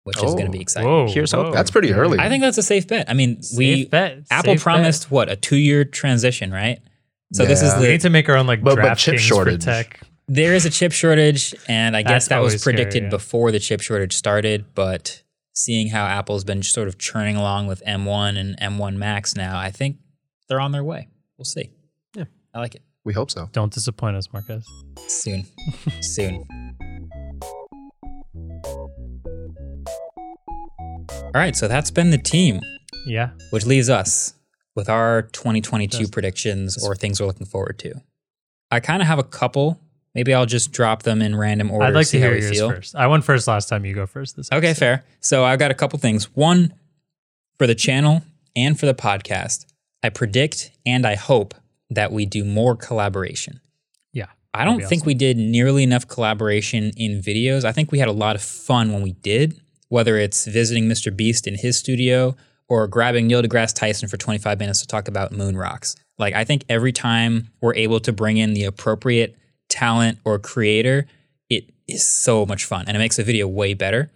which 0.05 0.15
is 0.17 0.23
going 0.34 0.45
to 0.45 0.47
Oh, 0.47 0.51
be 0.51 0.62
exciting. 0.62 0.89
Whoa, 0.89 1.07
Here's 1.10 1.34
whoa. 1.34 1.39
hoping. 1.39 1.53
That's 1.53 1.69
pretty 1.69 1.91
early. 1.93 2.17
I 2.19 2.29
think 2.29 2.41
that's 2.41 2.57
a 2.57 2.63
safe 2.63 2.88
bet. 2.88 3.10
I 3.10 3.13
mean, 3.13 3.41
we 3.57 3.86
bet, 3.86 4.19
Apple 4.31 4.53
safe 4.53 4.62
promised 4.63 5.12
what 5.12 5.29
a 5.29 5.36
two 5.36 5.57
year 5.57 5.84
transition, 5.84 6.51
right? 6.51 6.79
So 7.34 7.45
this 7.45 7.62
is 7.62 7.69
Yeah. 7.73 7.79
We 7.79 7.86
the 7.86 7.91
need 7.91 8.01
to 8.01 8.10
make 8.10 8.29
our 8.29 8.38
own 8.38 8.47
like 8.47 8.62
But- 8.63 8.77
but 8.77 8.95
chip 8.97 9.19
shortage. 9.19 9.62
for 9.62 9.65
tech. 9.65 9.99
there 10.27 10.53
is 10.55 10.65
a 10.65 10.69
chip 10.69 10.91
shortage, 10.93 11.53
and 11.67 11.95
I 11.97 12.01
guess 12.03 12.29
that 12.29 12.39
was 12.39 12.51
always 12.53 12.62
scary, 12.62 12.75
predicted 12.75 13.03
yeah. 13.03 13.10
before 13.10 13.51
the 13.51 13.60
chip 13.60 13.81
shortage 13.81 14.13
started. 14.15 14.65
But 14.73 15.21
seeing 15.53 15.89
how 15.89 16.05
Apple's 16.05 16.43
been 16.45 16.63
sort 16.63 16.88
of 16.88 16.97
churning 16.97 17.36
along 17.36 17.67
with 17.67 17.84
M1 17.86 18.38
and 18.38 18.57
M1 18.60 18.95
Max 18.95 19.36
now, 19.36 19.60
I 19.60 19.69
think 19.71 19.97
they're 20.47 20.62
on 20.62 20.71
their 20.71 20.84
way. 20.84 21.10
We'll 21.38 21.45
see. 21.45 21.71
Yeah. 22.15 22.25
I 22.53 22.60
like 22.60 22.75
it. 22.75 22.81
We 23.04 23.14
hope 23.14 23.32
so. 23.32 23.50
Don't 23.52 23.74
disappoint 23.74 24.16
us, 24.16 24.32
Marques. 24.32 24.66
Soon. 25.08 25.46
Soon. 26.02 26.46
All 31.10 31.32
right, 31.40 31.56
so 31.56 31.68
that's 31.68 31.92
been 31.92 32.12
the 32.12 32.18
team, 32.18 32.60
Yeah. 33.06 33.32
which 33.52 33.66
leaves 33.66 33.90
us 33.90 34.34
with 34.76 34.90
our 34.90 35.24
2022 35.24 35.98
Just- 35.98 36.12
predictions 36.12 36.84
or 36.86 36.96
things 36.96 37.20
we're 37.20 37.28
looking 37.28 37.48
forward 37.48 37.80
to. 37.80 37.94
I 38.70 38.80
kind 38.80 39.02
of 39.02 39.08
have 39.08 39.20
a 39.20 39.24
couple. 39.24 39.80
Maybe 40.14 40.34
I'll 40.34 40.46
just 40.46 40.72
drop 40.72 41.04
them 41.04 41.22
in 41.22 41.36
random 41.36 41.72
order. 41.72 41.86
I'd 41.86 41.94
like 41.94 42.06
see 42.08 42.20
to 42.20 42.24
how 42.26 42.30
hear 42.32 42.40
we 42.40 42.46
yours 42.46 42.58
feel. 42.58 42.70
first. 42.70 42.96
I 42.96 43.08
went 43.08 43.24
first 43.24 43.48
last 43.48 43.68
time. 43.70 43.86
You 43.86 43.94
go 43.94 44.06
first 44.06 44.36
this 44.36 44.50
time. 44.50 44.58
Okay, 44.60 44.68
episode. 44.70 44.80
fair. 44.80 45.04
So 45.22 45.44
I've 45.44 45.60
got 45.60 45.72
a 45.72 45.74
couple 45.74 45.98
things. 46.00 46.34
One, 46.36 46.74
for 47.58 47.66
the 47.68 47.76
channel 47.76 48.22
and 48.56 48.80
for 48.80 48.86
the 48.86 48.94
podcast, 48.94 49.66
I 50.04 50.10
predict 50.10 50.72
and 50.86 51.06
I 51.06 51.16
hope 51.16 51.54
that 51.91 52.12
we 52.12 52.25
do 52.25 52.43
more 52.43 52.75
collaboration. 52.75 53.62
Yeah. 54.13 54.27
I 54.54 54.65
don't 54.65 54.80
think 54.80 55.01
awesome. 55.01 55.08
we 55.08 55.13
did 55.13 55.38
nearly 55.38 55.84
enough 55.84 56.08
collaboration 56.08 56.91
in 56.97 57.21
videos. 57.21 57.63
I 57.63 57.71
think 57.71 57.91
we 57.91 57.99
had 57.99 58.08
a 58.08 58.13
lot 58.13 58.36
of 58.36 58.41
fun 58.41 58.91
when 58.91 59.01
we 59.01 59.12
did, 59.12 59.62
whether 59.89 60.17
it's 60.17 60.47
visiting 60.47 60.86
MrBeast 60.86 61.45
in 61.45 61.56
his 61.56 61.77
studio 61.77 62.36
or 62.68 62.88
grabbing 62.88 63.28
Neil 63.28 63.43
deGrasse 63.43 63.76
Tyson 63.76 64.07
for 64.07 64.18
25 64.18 64.57
minutes 64.57 64.80
to 64.82 64.88
talk 64.88 65.07
about 65.07 65.34
moon 65.34 65.57
rocks. 65.57 65.95
Like, 66.18 66.34
I 66.34 66.45
think 66.45 66.63
every 66.70 66.93
time 66.93 67.49
we're 67.61 67.76
able 67.76 67.99
to 67.99 68.13
bring 68.13 68.38
in 68.38 68.53
the 68.53 68.63
appropriate 68.63 69.36
talent 69.70 70.20
or 70.24 70.39
creator, 70.39 71.07
it 71.49 71.66
is 71.88 72.07
so 72.07 72.45
much 72.45 72.63
fun 72.66 72.86
and 72.88 72.95
it 72.95 72.99
makes 72.99 73.18
the 73.18 73.24
video 73.24 73.47
way 73.47 73.74
better. 73.74 74.09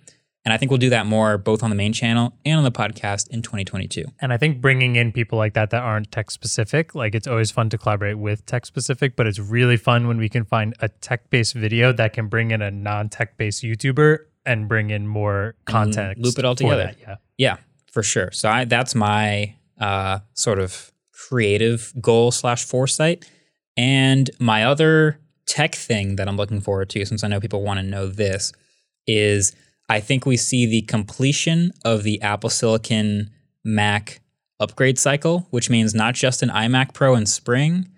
And 0.46 0.54
I 0.54 0.58
think 0.58 0.70
we'll 0.70 0.78
do 0.78 0.92
that 0.92 1.08
more 1.08 1.40
both 1.40 1.64
on 1.64 1.72
the 1.72 1.76
main 1.76 1.92
channel 1.92 2.38
and 2.46 2.60
on 2.60 2.64
the 2.64 2.72
podcast 2.72 3.28
in 3.30 3.42
2022. 3.42 4.06
And 4.22 4.32
I 4.32 4.38
think 4.38 4.62
bringing 4.62 4.96
in 4.96 5.12
people 5.12 5.40
like 5.40 5.56
that 5.56 5.72
that 5.72 5.82
aren't 5.82 6.12
tech 6.12 6.30
specific, 6.30 6.94
like 6.94 7.16
it's 7.16 7.26
always 7.26 7.50
fun 7.50 7.70
to 7.72 7.80
collaborate 7.80 8.20
with 8.20 8.46
tech 8.46 8.68
specific, 8.68 9.16
but 9.16 9.26
it's 9.26 9.40
really 9.40 9.76
fun 9.76 10.08
when 10.08 10.18
we 10.18 10.30
can 10.30 10.46
find 10.46 10.76
a 10.82 10.90
tech 10.90 11.32
based 11.32 11.56
video 11.56 11.92
that 11.94 12.14
can 12.14 12.28
bring 12.28 12.52
in 12.52 12.62
a 12.62 12.70
non 12.70 13.10
tech 13.10 13.38
based 13.38 13.64
YouTuber 13.64 14.20
and 14.46 14.70
bring 14.70 14.92
in 14.92 15.08
more 15.08 15.56
content. 15.66 16.20
loop 16.20 16.38
it 16.38 16.46
all 16.46 16.56
together. 16.56 16.94
Yeah. 17.02 17.16
Yeah, 17.38 17.58
for 17.92 18.04
sure. 18.04 18.32
So 18.32 18.48
I 18.48 18.66
that's 18.66 18.94
my 18.94 19.56
uh, 19.80 20.20
sort 20.36 20.60
of 20.60 20.92
creative 21.12 21.92
goal 22.00 22.32
slash 22.32 22.64
foresight. 22.64 23.30
And 23.76 24.30
my 24.40 24.64
other 24.64 25.20
tech 25.48 25.76
thing 25.76 26.16
that 26.18 26.28
I'm 26.28 26.38
looking 26.38 26.62
forward 26.62 26.90
to, 26.92 27.06
since 27.06 27.24
I 27.24 27.28
know 27.28 27.40
people 27.40 27.64
want 27.64 27.80
to 27.80 27.86
know 27.86 28.08
this, 28.08 28.54
is 29.08 29.54
I 29.90 30.00
think 30.00 30.26
we 30.26 30.38
see 30.38 30.66
the 30.66 30.82
completion 30.82 31.72
of 31.84 32.04
the 32.04 32.22
Apple 32.22 32.50
Silicon 32.50 33.30
Mac 33.64 34.22
upgrade 34.60 34.98
cycle, 34.98 35.48
which 35.52 35.70
means 35.70 35.94
not 35.94 36.16
just 36.16 36.42
an 36.42 36.50
iMac 36.50 36.94
Pro 36.94 37.16
in 37.16 37.26
spring, 37.26 37.90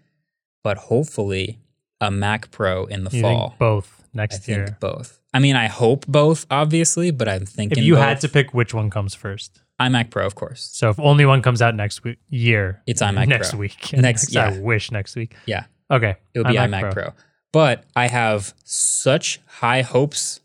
but 0.63 0.77
hopefully 0.77 1.59
a 2.01 2.11
Mac 2.11 2.51
Pro 2.51 2.85
in 2.85 3.03
the 3.03 3.11
You 3.11 3.21
fall. 3.21 3.49
think 3.49 3.59
both 3.59 4.03
I 4.13 4.17
next 4.17 4.43
think 4.43 4.57
year. 4.57 4.77
both. 4.79 5.19
I 5.33 5.39
mean, 5.39 5.55
I 5.55 5.67
hope 5.67 6.05
both, 6.07 6.45
obviously, 6.49 7.11
but 7.11 7.27
I'm 7.29 7.45
thinking 7.45 7.77
If 7.79 7.83
you 7.85 7.95
had 7.95 8.19
to 8.21 8.29
pick 8.29 8.53
which 8.53 8.73
one 8.73 8.89
comes 8.89 9.13
first. 9.13 9.61
iMac 9.79 10.09
Pro, 10.09 10.25
of 10.25 10.33
course. 10.35 10.69
So 10.73 10.89
if 10.89 10.99
only 10.99 11.25
one 11.25 11.41
comes 11.43 11.61
out 11.61 11.75
next 11.75 12.03
week, 12.03 12.17
year, 12.29 12.81
It's 12.87 13.01
iMac 13.01 13.27
next 13.27 13.51
Pro. 13.51 13.59
week. 13.59 13.93
Next- 13.93 14.35
I 14.35 14.49
yeah. 14.51 14.59
wish 14.59 14.89
next 14.91 15.15
week. 15.15 15.35
Yeah. 15.45 15.65
Okay. 15.91 16.15
It 16.33 16.39
would 16.39 16.47
be 16.47 16.55
iMac, 16.55 16.91
Pro. 16.91 17.13
But 17.53 17.83
I 17.95 18.07
have 18.07 18.53
such 18.63 19.39
high 19.45 19.81
hopes 19.83 20.39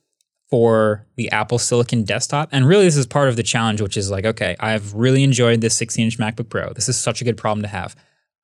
for 0.53 1.07
the 1.17 1.31
Apple 1.31 1.59
Silicon 1.59 2.05
desktop. 2.05 2.51
And 2.53 2.69
really, 2.69 2.85
this 2.85 2.99
is 2.99 3.07
part 3.07 3.31
of 3.31 3.37
the 3.37 3.43
challenge, 3.43 3.81
which 3.81 3.97
is 3.97 4.11
like, 4.11 4.27
okay, 4.27 4.55
I've 4.61 4.93
really 4.93 5.25
enjoyed 5.25 5.63
this 5.63 5.75
16 5.79 6.05
inch 6.05 6.19
MacBook 6.19 6.51
Pro. 6.51 6.75
This 6.75 6.91
is 6.91 7.01
such 7.01 7.23
a 7.23 7.25
good 7.25 7.39
problem 7.39 7.63
to 7.63 7.69
have. 7.69 7.97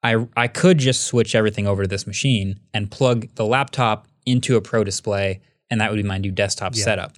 I, 0.03 0.27
I 0.35 0.49
could 0.49 0.79
just 0.79 1.03
switch 1.05 1.35
everything 1.35 1.67
over 1.67 1.83
to 1.83 1.87
this 1.87 2.07
machine 2.07 2.61
and 2.73 2.91
plug 2.91 3.29
the 3.35 3.45
laptop 3.45 4.09
into 4.25 4.57
a 4.57 4.63
Pro 4.63 4.85
display, 4.85 5.43
and 5.69 5.83
that 5.83 5.91
would 5.91 5.99
be 5.99 6.03
my 6.03 6.17
new 6.17 6.31
desktop 6.31 6.75
Yeah. 6.75 6.85
setup. 6.85 7.13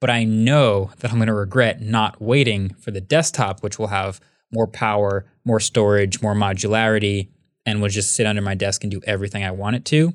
But 0.00 0.08
I 0.08 0.24
know 0.24 0.92
that 1.00 1.10
I'm 1.10 1.18
going 1.18 1.26
to 1.26 1.34
regret 1.34 1.82
not 1.82 2.18
waiting 2.22 2.70
for 2.80 2.90
the 2.90 3.02
desktop, 3.02 3.62
which 3.62 3.78
will 3.78 3.88
have 3.88 4.18
more 4.50 4.66
power, 4.66 5.26
more 5.44 5.60
storage, 5.60 6.22
more 6.22 6.34
modularity, 6.34 7.28
and 7.66 7.82
will 7.82 7.90
just 7.90 8.14
sit 8.14 8.26
under 8.26 8.40
my 8.40 8.54
desk 8.54 8.82
and 8.82 8.90
do 8.90 9.02
everything 9.06 9.44
I 9.44 9.50
want 9.50 9.76
it 9.76 9.84
to. 9.86 10.14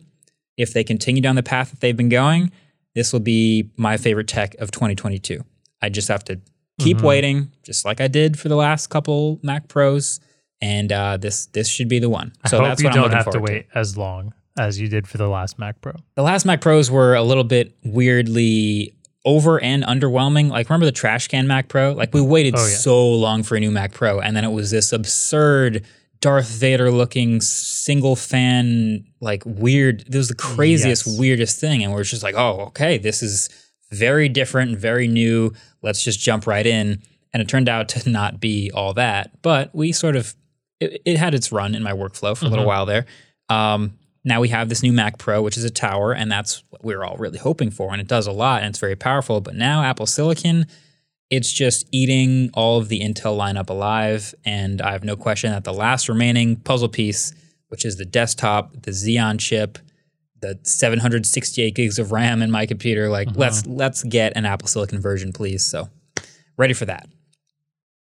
If 0.57 0.73
they 0.73 0.83
continue 0.83 1.21
down 1.21 1.35
the 1.35 1.43
path 1.43 1.69
that 1.69 1.81
they've 1.81 1.95
been 1.95 2.09
going, 2.09 2.51
this 2.97 3.13
will 3.13 3.19
be 3.21 3.69
my 3.77 3.95
favorite 3.97 4.27
tech 4.27 4.55
of 4.59 4.71
2022. 4.71 5.43
I 5.81 5.89
just 5.89 6.07
have 6.09 6.23
to 6.25 6.39
keep 6.79 6.97
Mhm. 6.97 7.03
waiting, 7.03 7.51
just 7.63 7.85
like 7.85 8.01
I 8.01 8.07
did 8.07 8.37
for 8.37 8.49
the 8.49 8.55
last 8.55 8.87
couple 8.87 9.39
Mac 9.43 9.67
Pros, 9.67 10.19
and 10.61 10.91
uh, 10.91 11.17
this 11.17 11.45
this 11.47 11.67
should 11.69 11.87
be 11.87 11.99
the 11.99 12.09
one. 12.09 12.33
I 12.43 12.49
So 12.49 12.57
hope 12.57 12.67
that's 12.67 12.81
you 12.81 12.87
what 12.87 12.91
I'm 12.91 12.95
don't 13.03 13.03
looking 13.11 13.17
have 13.23 13.33
to 13.33 13.39
wait 13.39 13.65
as 13.75 13.95
long 13.97 14.33
as 14.59 14.79
you 14.79 14.87
did 14.87 15.07
for 15.07 15.17
the 15.19 15.27
last 15.27 15.59
Mac 15.59 15.79
Pro. 15.81 15.93
the 16.15 16.23
last 16.23 16.45
Mac 16.45 16.59
Pros 16.61 16.89
were 16.89 17.13
a 17.13 17.21
little 17.23 17.43
bit 17.43 17.75
weirdly 17.83 18.93
over 19.25 19.61
and 19.61 19.83
underwhelming. 19.83 20.49
Like 20.49 20.69
remember 20.69 20.85
the 20.87 20.91
trash 20.91 21.27
can 21.27 21.45
Mac 21.47 21.67
Pro? 21.67 21.93
Like 21.93 22.13
we 22.13 22.21
waited 22.21 22.55
Oh, 22.57 22.59
yeah. 22.67 22.75
so 22.77 23.07
long 23.13 23.43
for 23.43 23.55
a 23.55 23.59
new 23.59 23.71
Mac 23.71 23.91
Pro, 23.93 24.19
and 24.19 24.35
then 24.35 24.43
it 24.43 24.51
was 24.51 24.71
this 24.71 24.91
absurd 24.93 25.83
Darth 26.19 26.47
Vader 26.49 26.91
looking 26.91 27.41
single 27.41 28.15
fan, 28.15 29.05
like 29.21 29.43
weird. 29.45 30.03
This 30.07 30.17
was 30.17 30.27
the 30.29 30.35
craziest, 30.35 31.05
Yes. 31.07 31.17
weirdest 31.19 31.59
thing, 31.59 31.83
and 31.83 31.93
we're 31.93 32.03
just 32.03 32.23
like, 32.23 32.35
oh, 32.35 32.61
okay, 32.67 32.97
this 32.97 33.21
is 33.21 33.49
very 33.91 34.27
different 34.27 34.77
very 34.77 35.07
new. 35.07 35.53
Let's 35.81 36.03
just 36.03 36.19
jump 36.19 36.45
right 36.47 36.65
in. 36.65 37.01
And 37.33 37.41
it 37.41 37.47
turned 37.47 37.69
out 37.69 37.87
to 37.93 38.09
not 38.09 38.39
be 38.39 38.71
all 38.73 38.93
that, 38.95 39.41
but 39.41 39.73
we 39.73 39.91
sort 39.91 40.15
of 40.15 40.35
it, 40.79 41.01
it 41.05 41.17
had 41.17 41.33
its 41.33 41.51
run 41.51 41.73
in 41.73 41.81
my 41.83 41.91
workflow 41.93 42.37
for 42.37 42.45
a 42.45 42.49
little 42.49 42.65
Mhm. 42.65 42.67
while 42.67 42.85
there. 42.85 43.05
Um, 43.49 43.93
now 44.23 44.39
we 44.41 44.49
have 44.49 44.69
this 44.69 44.83
new 44.83 44.91
Mac 44.93 45.17
Pro, 45.17 45.41
which 45.41 45.57
is 45.57 45.63
a 45.63 45.69
tower, 45.71 46.13
and 46.13 46.31
that's 46.31 46.63
what 46.69 46.83
we 46.83 46.93
are 46.93 47.03
all 47.03 47.15
really 47.17 47.39
hoping 47.39 47.71
for, 47.71 47.91
and 47.93 48.01
it 48.01 48.07
does 48.07 48.27
a 48.27 48.31
lot, 48.31 48.61
and 48.61 48.69
it's 48.71 48.79
very 48.79 48.95
powerful. 48.95 49.39
But 49.41 49.55
now 49.55 49.81
Apple 49.83 50.05
Silicon, 50.05 50.65
it's 51.29 51.51
just 51.51 51.87
eating 51.91 52.49
all 52.53 52.77
of 52.77 52.89
the 52.89 53.01
Intel 53.01 53.37
lineup 53.37 53.69
alive, 53.69 54.33
and 54.45 54.81
I 54.81 54.91
have 54.91 55.03
no 55.03 55.15
question 55.15 55.51
that 55.51 55.63
the 55.63 55.73
last 55.73 56.07
remaining 56.07 56.55
puzzle 56.55 56.89
piece, 56.89 57.33
which 57.67 57.85
is 57.85 57.97
the 57.97 58.05
desktop, 58.05 58.73
the 58.73 58.91
Xeon 58.91 59.39
chip, 59.39 59.77
the 60.39 60.59
768 60.63 61.75
gigs 61.75 61.99
of 61.99 62.11
RAM 62.11 62.41
in 62.41 62.51
my 62.51 62.65
computer, 62.65 63.09
like 63.09 63.29
let's 63.35 63.65
let's 63.65 64.03
get 64.03 64.33
an 64.35 64.45
Apple 64.45 64.67
Silicon 64.67 65.01
version, 65.01 65.33
please. 65.33 65.65
So 65.65 65.89
ready 66.57 66.73
for 66.73 66.85
that. 66.85 67.07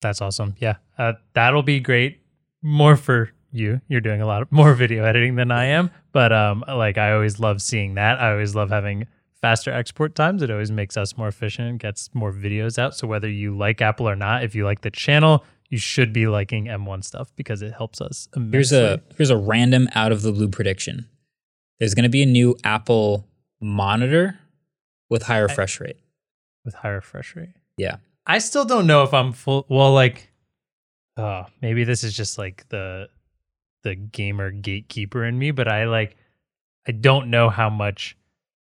That's 0.01 0.21
awesome. 0.21 0.55
Yeah. 0.59 0.77
Uh, 0.97 1.15
that'll 1.35 1.63
be 1.63 1.81
great. 1.81 2.21
More 2.63 2.97
for 2.97 3.31
you. 3.51 3.81
You're 3.89 4.01
doing 4.01 4.21
a 4.21 4.27
lot 4.27 4.43
of 4.43 4.53
more 4.53 4.75
video 4.75 5.05
editing 5.05 5.37
than 5.37 5.51
I 5.51 5.67
am, 5.67 5.91
but 6.13 6.33
um 6.33 6.65
like 6.69 6.99
I 6.99 7.13
always 7.13 7.41
love 7.41 7.63
seeing 7.63 7.95
that. 7.95 8.21
I 8.21 8.33
always 8.33 8.55
love 8.55 8.71
having 8.71 9.07
faster 9.41 9.73
export 9.73 10.15
times. 10.15 10.43
It 10.43 10.51
always 10.51 10.71
makes 10.71 10.97
us 10.97 11.17
more 11.17 11.29
efficient, 11.29 11.81
gets 11.81 12.11
more 12.15 12.33
videos 12.33 12.79
out. 12.79 12.95
So 12.97 13.07
whether 13.07 13.29
you 13.29 13.57
like 13.57 13.81
Apple 13.81 14.09
or 14.09 14.17
not, 14.17 14.43
if 14.45 14.55
you 14.55 14.65
like 14.65 14.81
the 14.81 14.91
channel, 14.91 15.45
you 15.69 15.79
should 15.79 16.13
be 16.13 16.27
liking 16.27 16.65
M1 16.67 17.05
stuff 17.05 17.31
because 17.37 17.63
it 17.63 17.73
helps 17.75 18.01
us 18.01 18.29
immensely. 18.35 18.57
Here's 18.57 18.73
a 18.73 19.01
here's 19.17 19.31
a 19.31 19.37
random 19.37 19.89
out 19.95 20.13
of 20.13 20.23
the 20.23 20.33
blue 20.33 20.49
prediction. 20.49 21.09
There's 21.79 21.95
going 21.95 22.05
to 22.05 22.09
be 22.09 22.23
a 22.23 22.27
new 22.27 22.57
Apple 22.65 23.27
monitor 23.61 24.39
with 25.11 25.23
high 25.25 25.39
refresh 25.39 25.81
rate. 25.81 25.99
with 26.65 26.75
high 26.75 26.91
refresh 26.91 27.37
rate. 27.37 27.51
Yeah. 27.77 27.97
I 28.27 28.39
still 28.39 28.65
don't 28.65 28.87
know 28.87 29.05
if 29.05 29.15
I'm 29.15 29.33
full. 29.33 29.65
Well, 29.71 29.93
like, 29.93 30.31
oh, 31.17 31.47
maybe 31.63 31.85
this 31.85 32.05
is 32.05 32.15
just 32.15 32.37
like 32.39 32.69
the 32.69 33.09
the 33.85 33.95
gamer 33.95 34.51
gatekeeper 34.51 35.25
in 35.25 35.39
me, 35.39 35.51
but 35.51 35.69
I 35.69 35.85
like, 35.85 36.17
I 36.87 36.93
don't 36.93 37.31
know 37.31 37.49
how 37.49 37.71
much 37.71 38.17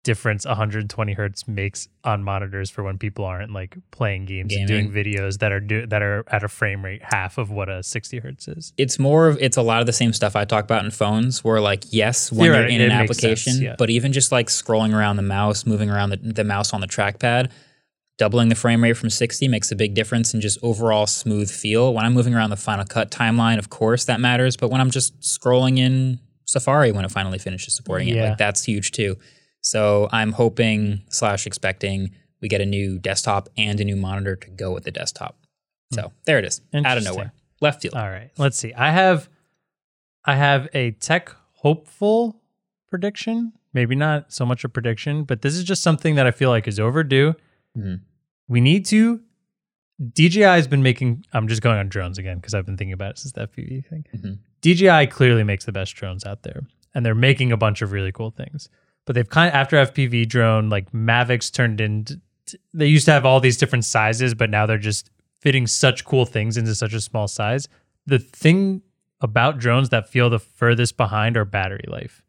difference 0.05 0.47
120 0.47 1.13
hertz 1.13 1.47
makes 1.49 1.89
on 2.05 2.23
monitors 2.23 2.71
for 2.71 2.83
when 2.83 2.97
people 2.97 3.25
aren't 3.25 3.53
like 3.53 3.77
playing 3.91 4.25
games 4.25 4.55
and 4.55 4.67
doing 4.67 4.91
videos 4.91 5.39
that 5.39 5.53
are 5.53 5.61
do 5.61 5.87
that 5.87 6.03
are 6.03 6.25
at 6.29 6.43
a 6.43 6.49
frame 6.49 6.85
rate 6.85 7.03
half 7.03 7.37
of 7.37 7.51
what 7.51 7.69
a 7.69 7.83
60 7.83 8.19
hertz 8.21 8.49
is. 8.49 8.73
It's 8.79 8.99
more 8.99 9.29
of 9.29 9.39
it's 9.41 9.57
a 9.57 9.63
lot 9.63 9.81
of 9.81 9.87
the 9.87 9.93
same 9.93 10.13
stuff 10.13 10.37
I 10.37 10.45
talk 10.45 10.65
about 10.65 10.85
in 10.85 10.91
phones 10.91 11.43
where 11.43 11.61
like 11.61 11.85
yes, 11.91 12.33
when 12.33 12.47
you're 12.47 12.67
in 12.67 12.81
an 12.81 12.89
makes 12.89 13.19
sense, 13.19 13.25
application, 13.25 13.63
yeah. 13.63 13.77
but 13.77 13.91
even 13.91 14.13
just 14.13 14.33
like 14.33 14.47
scrolling 14.47 14.95
around 14.95 15.17
the 15.17 15.23
mouse, 15.23 15.67
moving 15.67 15.91
around 15.91 16.11
the, 16.11 16.17
the 16.17 16.45
mouse 16.45 16.73
on 16.73 16.81
the 16.81 16.87
trackpad, 16.87 17.51
doubling 18.19 18.49
the 18.49 18.55
frame 18.55 18.83
rate 18.83 18.97
from 18.97 19.11
60 19.11 19.49
makes 19.49 19.71
a 19.73 19.77
big 19.77 19.95
difference 19.95 20.33
in 20.33 20.41
just 20.41 20.59
overall 20.63 21.07
smooth 21.07 21.51
feel. 21.51 21.93
When 21.93 22.05
I'm 22.05 22.15
moving 22.15 22.35
around 22.35 22.51
the 22.51 22.57
Final 22.57 22.85
Cut 22.85 23.11
timeline, 23.11 23.59
of 23.59 23.69
course 23.69 24.05
that 24.07 24.21
matters, 24.21 24.57
but 24.57 24.71
when 24.71 24.81
I'm 24.81 24.91
just 24.91 25.19
scrolling 25.21 25.79
in 25.79 26.21
Safari 26.47 26.93
when 26.93 27.05
it 27.05 27.11
finally 27.11 27.39
finishes 27.39 27.75
supporting 27.75 28.09
it, 28.09 28.23
like 28.23 28.39
that's 28.39 28.65
huge 28.65 28.93
too. 28.93 29.17
So 29.61 30.09
I'm 30.13 30.33
hoping 30.33 31.03
slash 31.11 31.47
expecting 31.47 32.11
we 32.41 32.49
get 32.49 32.61
a 32.61 32.67
new 32.67 32.99
desktop 32.99 33.49
and 33.57 33.81
a 33.81 33.85
new 33.85 33.97
monitor 33.97 34.37
to 34.37 34.51
go 34.51 34.73
with 34.73 34.85
the 34.85 34.91
desktop. 34.91 35.37
So 35.93 36.13
there 36.27 36.39
it 36.39 36.45
is, 36.45 36.61
out 36.75 36.99
of 36.99 37.05
nowhere, 37.05 37.33
left 37.61 37.81
field. 37.83 37.95
All 37.95 38.11
right, 38.11 38.31
let's 38.37 38.59
see. 38.59 38.75
I 38.75 38.91
have 38.91 39.29
I 40.25 40.37
have 40.37 40.69
a 40.75 40.91
tech 40.93 41.35
hopeful 41.55 42.43
prediction. 42.91 43.53
Maybe 43.73 43.95
not 43.95 44.33
so 44.33 44.45
much 44.45 44.65
a 44.65 44.69
prediction, 44.69 45.25
but 45.25 45.43
this 45.43 45.55
is 45.55 45.65
just 45.65 45.83
something 45.83 46.15
that 46.17 46.27
I 46.27 46.31
feel 46.31 46.51
like 46.51 46.69
is 46.69 46.79
overdue. 46.79 47.35
Mhm. 47.77 48.01
We 48.49 48.61
need 48.61 48.85
to 48.87 49.23
DJI 50.15 50.43
has 50.43 50.69
been 50.69 50.83
making 50.83 51.25
I'm 51.33 51.49
just 51.49 51.63
going 51.63 51.79
on 51.79 51.89
drones 51.89 52.19
again 52.19 52.37
because 52.37 52.55
I've 52.55 52.67
been 52.67 52.77
thinking 52.77 52.93
about 52.93 53.13
it 53.13 53.19
since 53.19 53.33
the 53.33 53.43
FPV 53.43 53.81
thing. 53.89 54.05
Mhm. 54.15 54.39
DJI 54.61 55.07
clearly 55.07 55.43
makes 55.43 55.65
the 55.65 55.73
best 55.73 55.95
drones 55.95 56.25
out 56.25 56.43
there 56.43 56.63
and 56.95 57.05
they're 57.05 57.15
making 57.15 57.51
a 57.51 57.57
bunch 57.57 57.83
of 57.83 57.93
really 57.93 58.13
cool 58.13 58.31
things. 58.31 58.69
But 59.09 59.15
they've 59.15 59.29
kind 59.29 59.49
of 59.49 59.55
after 59.55 59.79
FPV 59.79 60.29
drone 60.29 60.69
like 60.69 60.93
Mavics 60.93 61.51
turned 61.51 61.81
into 61.81 62.21
they 62.75 62.87
used 62.87 63.07
to 63.07 63.11
have 63.13 63.25
all 63.25 63.41
these 63.41 63.57
different 63.57 63.87
sizes, 63.87 64.35
but 64.35 64.51
now 64.51 64.67
they're 64.67 64.77
just 64.77 65.09
fitting 65.41 65.67
such 65.67 66.05
cool 66.05 66.27
things 66.27 66.59
into 66.59 66.75
such 66.75 66.93
a 66.93 67.01
small 67.01 67.27
size. 67.27 67.69
The 68.05 68.19
thing 68.19 68.83
about 69.23 69.57
drones 69.57 69.89
that 69.89 70.11
feel 70.11 70.29
the 70.29 70.39
furthest 70.39 70.99
behind 70.99 71.39
are 71.39 71.47
battery 71.47 71.87
life. 71.89 72.23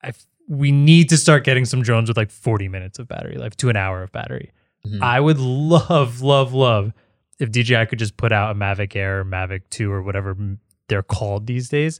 I 0.00 0.12
we 0.46 0.70
need 0.70 1.08
to 1.08 1.16
start 1.16 1.42
getting 1.42 1.64
some 1.64 1.82
drones 1.82 2.08
with 2.08 2.16
like 2.16 2.30
40 2.30 2.68
minutes 2.68 3.00
of 3.00 3.08
battery 3.08 3.36
life 3.36 3.56
to 3.56 3.68
an 3.68 3.74
hour 3.74 4.04
of 4.04 4.12
battery. 4.12 4.52
Mhm. 4.86 5.02
I 5.02 5.18
would 5.18 5.40
love, 5.40 6.22
love, 6.22 6.52
love 6.52 6.92
if 7.40 7.50
DJI 7.50 7.84
could 7.86 7.98
just 7.98 8.16
put 8.16 8.30
out 8.30 8.52
a 8.52 8.54
Mavic 8.54 8.94
Air 8.94 9.22
or 9.22 9.24
Mavic 9.24 9.62
2 9.70 9.90
or 9.90 10.02
whatever 10.02 10.36
they're 10.86 11.02
called 11.02 11.48
these 11.48 11.68
days 11.68 11.98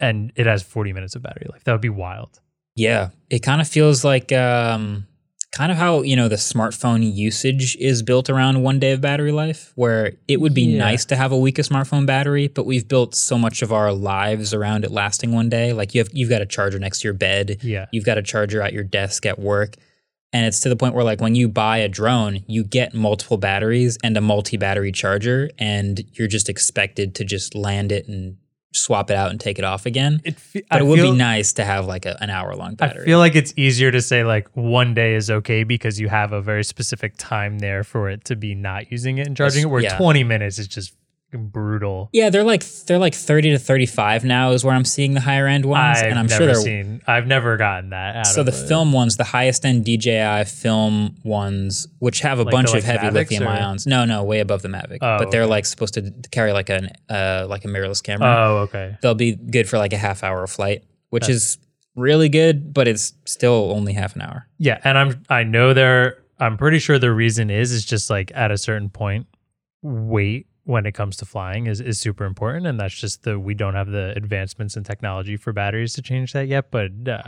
and 0.00 0.32
it 0.36 0.46
has 0.46 0.62
40 0.62 0.94
minutes 0.94 1.14
of 1.16 1.22
battery 1.22 1.48
life. 1.52 1.64
That 1.64 1.72
would 1.72 1.82
be 1.82 1.90
wild. 1.90 2.40
Yeah, 2.74 3.10
it 3.30 3.40
kind 3.40 3.60
of 3.60 3.68
feels 3.68 4.04
like 4.04 4.32
um, 4.32 5.06
kind 5.54 5.70
of 5.70 5.76
how 5.78 6.02
you 6.02 6.16
know 6.16 6.28
the 6.28 6.36
smartphone 6.36 7.02
usage 7.14 7.76
is 7.78 8.02
built 8.02 8.30
around 8.30 8.62
one 8.62 8.78
day 8.78 8.92
of 8.92 9.00
battery 9.00 9.32
life, 9.32 9.72
where 9.74 10.12
it 10.28 10.40
would 10.40 10.54
be 10.54 10.62
Yeah. 10.62 10.78
nice 10.78 11.04
to 11.06 11.16
have 11.16 11.32
a 11.32 11.36
weaker 11.38 11.62
smartphone 11.62 12.06
battery, 12.06 12.48
but 12.48 12.64
we've 12.64 12.88
built 12.88 13.14
so 13.14 13.36
much 13.36 13.60
of 13.62 13.72
our 13.72 13.92
lives 13.92 14.54
around 14.54 14.84
it 14.84 14.90
lasting 14.90 15.32
one 15.32 15.48
day. 15.50 15.72
Like 15.74 15.94
you 15.94 16.00
have 16.00 16.08
you've 16.12 16.30
got 16.30 16.40
a 16.42 16.46
charger 16.46 16.78
next 16.78 17.00
to 17.00 17.08
your 17.08 17.14
bed, 17.14 17.58
Yeah. 17.62 17.86
you've 17.92 18.04
got 18.06 18.16
a 18.18 18.22
charger 18.22 18.62
at 18.62 18.72
your 18.72 18.84
desk 18.84 19.26
at 19.26 19.38
work. 19.38 19.76
And 20.34 20.46
it's 20.46 20.60
to 20.60 20.70
the 20.70 20.76
point 20.76 20.94
where, 20.94 21.04
like, 21.04 21.20
when 21.20 21.34
you 21.34 21.46
buy 21.46 21.76
a 21.76 21.88
drone, 21.88 22.42
you 22.46 22.64
get 22.64 22.94
multiple 22.94 23.36
batteries 23.36 23.98
and 24.02 24.16
a 24.16 24.22
multi 24.22 24.56
battery 24.56 24.90
charger, 24.90 25.50
and 25.58 26.02
you're 26.14 26.26
just 26.26 26.48
expected 26.48 27.14
to 27.16 27.24
just 27.24 27.54
land 27.54 27.92
it 27.92 28.08
and 28.08 28.38
swap 28.72 29.10
it 29.10 29.16
out 29.16 29.30
and 29.30 29.38
take 29.38 29.58
it 29.58 29.64
off 29.64 29.86
again. 29.86 30.20
It 30.24 30.38
fe- 30.38 30.62
But 30.70 30.76
I 30.76 30.80
it 30.80 30.86
would 30.86 30.98
feel- 30.98 31.12
be 31.12 31.18
nice 31.18 31.52
to 31.54 31.64
have 31.64 31.86
like 31.86 32.06
a, 32.06 32.16
an 32.22 32.30
hour 32.30 32.54
long 32.56 32.74
battery. 32.74 33.02
I 33.02 33.04
feel 33.04 33.18
like 33.18 33.34
it's 33.36 33.52
easier 33.56 33.90
to 33.90 34.00
say 34.00 34.24
like 34.24 34.48
one 34.54 34.94
day 34.94 35.14
is 35.14 35.30
okay 35.30 35.62
because 35.64 36.00
you 36.00 36.08
have 36.08 36.32
a 36.32 36.40
very 36.40 36.64
specific 36.64 37.14
time 37.18 37.58
there 37.58 37.84
for 37.84 38.08
it 38.10 38.24
to 38.26 38.36
be 38.36 38.54
not 38.54 38.90
using 38.90 39.18
it 39.18 39.26
and 39.26 39.36
charging 39.36 39.58
Yes, 39.60 39.64
it, 39.66 39.68
where 39.68 39.82
yeah. 39.82 39.96
20 39.98 40.24
minutes 40.24 40.58
is 40.58 40.66
just 40.68 40.94
brutal. 41.32 42.08
Yeah, 42.12 42.30
they're 42.30 42.44
like 42.44 42.64
they're 42.86 42.98
like 42.98 43.14
30 43.14 43.50
to 43.52 43.58
35 43.58 44.24
now 44.24 44.50
is 44.52 44.64
where 44.64 44.74
I'm 44.74 44.84
seeing 44.84 45.14
the 45.14 45.20
higher 45.20 45.46
end 45.46 45.64
ones, 45.64 45.98
I've 45.98 46.10
and 46.10 46.18
I'm 46.18 46.28
sure 46.28 46.46
they're 46.46 46.54
seen. 46.54 47.02
I've 47.06 47.26
never 47.26 47.56
gotten 47.56 47.90
that. 47.90 48.16
Out 48.16 48.26
so 48.26 48.42
the 48.42 48.52
it. 48.52 48.68
film 48.68 48.92
ones, 48.92 49.16
the 49.16 49.24
highest 49.24 49.64
end 49.64 49.84
DJI 49.84 50.44
film 50.44 51.16
ones, 51.24 51.86
which 51.98 52.20
have 52.20 52.38
a 52.38 52.42
Like 52.42 52.52
bunch 52.52 52.68
of 52.68 52.74
like, 52.74 52.84
heavy 52.84 53.06
Mavics, 53.06 53.12
lithium 53.14 53.42
or- 53.44 53.48
ions. 53.48 53.86
No, 53.86 54.04
no, 54.04 54.22
way 54.24 54.40
above 54.40 54.62
the 54.62 54.68
Mavic. 54.68 54.98
Oh, 55.00 55.18
but 55.18 55.30
they're 55.30 55.42
okay. 55.42 55.50
like 55.50 55.66
supposed 55.66 55.94
to 55.94 56.12
carry 56.30 56.52
like 56.52 56.68
an 56.68 56.90
uh 57.08 57.46
like 57.48 57.64
a 57.64 57.68
mirrorless 57.68 58.02
camera. 58.02 58.26
Oh, 58.28 58.56
okay. 58.64 58.96
They'll 59.02 59.14
be 59.14 59.34
good 59.36 59.68
for 59.68 59.78
like 59.78 59.92
a 59.92 59.98
half 59.98 60.22
hour 60.22 60.42
of 60.44 60.50
flight, 60.50 60.84
which 61.10 61.22
That's- 61.22 61.36
is 61.36 61.58
really 61.96 62.28
good, 62.28 62.72
but 62.72 62.88
it's 62.88 63.12
still 63.26 63.70
only 63.74 63.92
half 63.92 64.14
an 64.16 64.22
hour. 64.22 64.48
Yeah, 64.58 64.80
and 64.84 64.96
I'm 64.98 65.22
I 65.28 65.42
know 65.44 65.74
there. 65.74 66.18
I'm 66.40 66.56
pretty 66.56 66.78
sure 66.78 66.98
the 66.98 67.12
reason 67.12 67.50
is 67.50 67.70
is 67.70 67.84
just 67.84 68.10
like 68.10 68.32
at 68.34 68.50
a 68.50 68.58
certain 68.58 68.88
point, 68.90 69.26
weight 69.82 70.46
when 70.64 70.86
it 70.86 70.92
comes 70.92 71.16
to 71.18 71.24
flying 71.24 71.66
is 71.66 71.80
is 71.80 71.98
super 71.98 72.24
important, 72.24 72.66
and 72.66 72.78
that's 72.78 72.94
just 72.94 73.24
the 73.24 73.38
we 73.38 73.54
don't 73.54 73.74
have 73.74 73.88
the 73.88 74.12
advancements 74.16 74.76
in 74.76 74.84
technology 74.84 75.36
for 75.36 75.52
batteries 75.52 75.92
to 75.94 76.02
change 76.02 76.32
that 76.32 76.46
yet. 76.48 76.70
But 76.70 76.92
uh, 77.06 77.22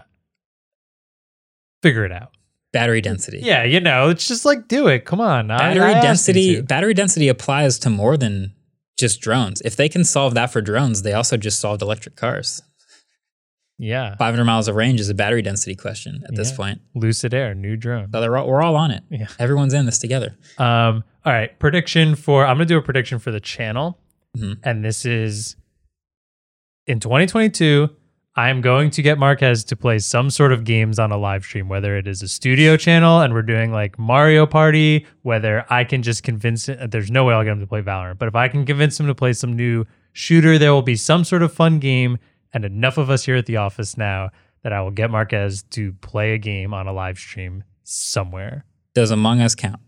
figure 1.82 2.04
it 2.04 2.12
out. 2.12 2.30
Battery 2.72 3.00
density. 3.00 3.40
Yeah, 3.40 3.62
you 3.62 3.80
know, 3.80 4.08
it's 4.08 4.26
just 4.26 4.44
like 4.44 4.68
do 4.68 4.88
it. 4.88 5.04
Come 5.04 5.20
on, 5.20 5.48
battery 5.48 5.84
I 5.84 5.96
you 5.96 6.02
density 6.02 6.60
battery 6.60 6.94
density 6.94 7.28
applies 7.28 7.78
to 7.80 7.90
more 7.90 8.16
than 8.16 8.52
just 8.96 9.20
drones. 9.20 9.60
If 9.62 9.76
they 9.76 9.88
can 9.88 10.04
solve 10.04 10.34
that 10.34 10.52
for 10.52 10.60
drones, 10.60 11.02
they 11.02 11.12
also 11.12 11.36
just 11.36 11.60
solved 11.60 11.82
electric 11.82 12.16
cars. 12.16 12.62
Yeah, 13.78 14.14
500 14.16 14.44
miles 14.44 14.68
of 14.68 14.76
range 14.76 15.00
is 15.00 15.08
a 15.08 15.14
battery 15.14 15.42
density 15.42 15.74
question 15.74 16.22
at 16.28 16.34
this 16.36 16.52
point. 16.52 16.80
Lucid 16.94 17.34
Air, 17.34 17.54
new 17.54 17.76
drone. 17.76 18.08
So 18.12 18.20
they're 18.20 18.36
all, 18.36 18.46
we're 18.46 18.62
all 18.62 18.76
on 18.76 18.90
it. 18.92 19.02
Yeah. 19.10 19.26
Everyone's 19.38 19.74
in 19.74 19.84
this 19.86 19.98
together. 19.98 20.36
Um, 20.58 21.02
all 21.24 21.32
right, 21.32 21.58
prediction 21.58 22.14
for 22.14 22.46
I'm 22.46 22.56
gonna 22.56 22.66
do 22.66 22.78
a 22.78 22.82
prediction 22.82 23.18
for 23.18 23.30
the 23.32 23.40
channel, 23.40 23.98
Mhm. 24.38 24.58
and 24.62 24.84
this 24.84 25.04
is 25.04 25.56
in 26.86 27.00
2022. 27.00 27.90
I 28.36 28.48
am 28.50 28.60
going 28.60 28.90
to 28.90 29.02
get 29.02 29.16
Marques 29.16 29.62
to 29.64 29.76
play 29.76 30.00
some 30.00 30.28
sort 30.28 30.52
of 30.52 30.64
games 30.64 30.98
on 30.98 31.12
a 31.12 31.16
live 31.16 31.44
stream, 31.44 31.68
whether 31.68 31.96
it 31.96 32.08
is 32.08 32.20
a 32.20 32.26
studio 32.26 32.76
channel 32.76 33.20
and 33.20 33.32
we're 33.32 33.42
doing 33.42 33.70
like 33.72 33.96
Mario 33.96 34.44
Party, 34.44 35.06
whether 35.22 35.64
I 35.70 35.84
can 35.84 36.02
just 36.02 36.24
convince 36.24 36.68
it. 36.68 36.90
There's 36.90 37.12
no 37.12 37.24
way 37.24 37.32
I'll 37.34 37.44
get 37.44 37.52
him 37.52 37.60
to 37.60 37.66
play 37.66 37.80
Valorant, 37.80 38.18
but 38.18 38.26
if 38.26 38.34
I 38.34 38.48
can 38.48 38.66
convince 38.66 38.98
him 38.98 39.06
to 39.06 39.14
play 39.14 39.34
some 39.34 39.54
new 39.54 39.84
shooter, 40.12 40.58
there 40.58 40.72
will 40.72 40.82
be 40.82 40.96
some 40.96 41.22
sort 41.22 41.42
of 41.42 41.52
fun 41.52 41.78
game. 41.78 42.18
And 42.54 42.64
enough 42.64 42.96
of 42.98 43.10
us 43.10 43.24
here 43.24 43.36
at 43.36 43.46
the 43.46 43.56
office 43.58 43.96
now 43.98 44.30
that 44.62 44.72
I 44.72 44.80
will 44.80 44.92
get 44.92 45.10
Marques 45.10 45.62
to 45.70 45.92
play 45.94 46.32
a 46.34 46.38
game 46.38 46.72
on 46.72 46.86
a 46.86 46.92
live 46.92 47.18
stream 47.18 47.64
somewhere. 47.82 48.64
Does 48.94 49.10
Among 49.10 49.40
Us 49.40 49.54
count? 49.54 49.80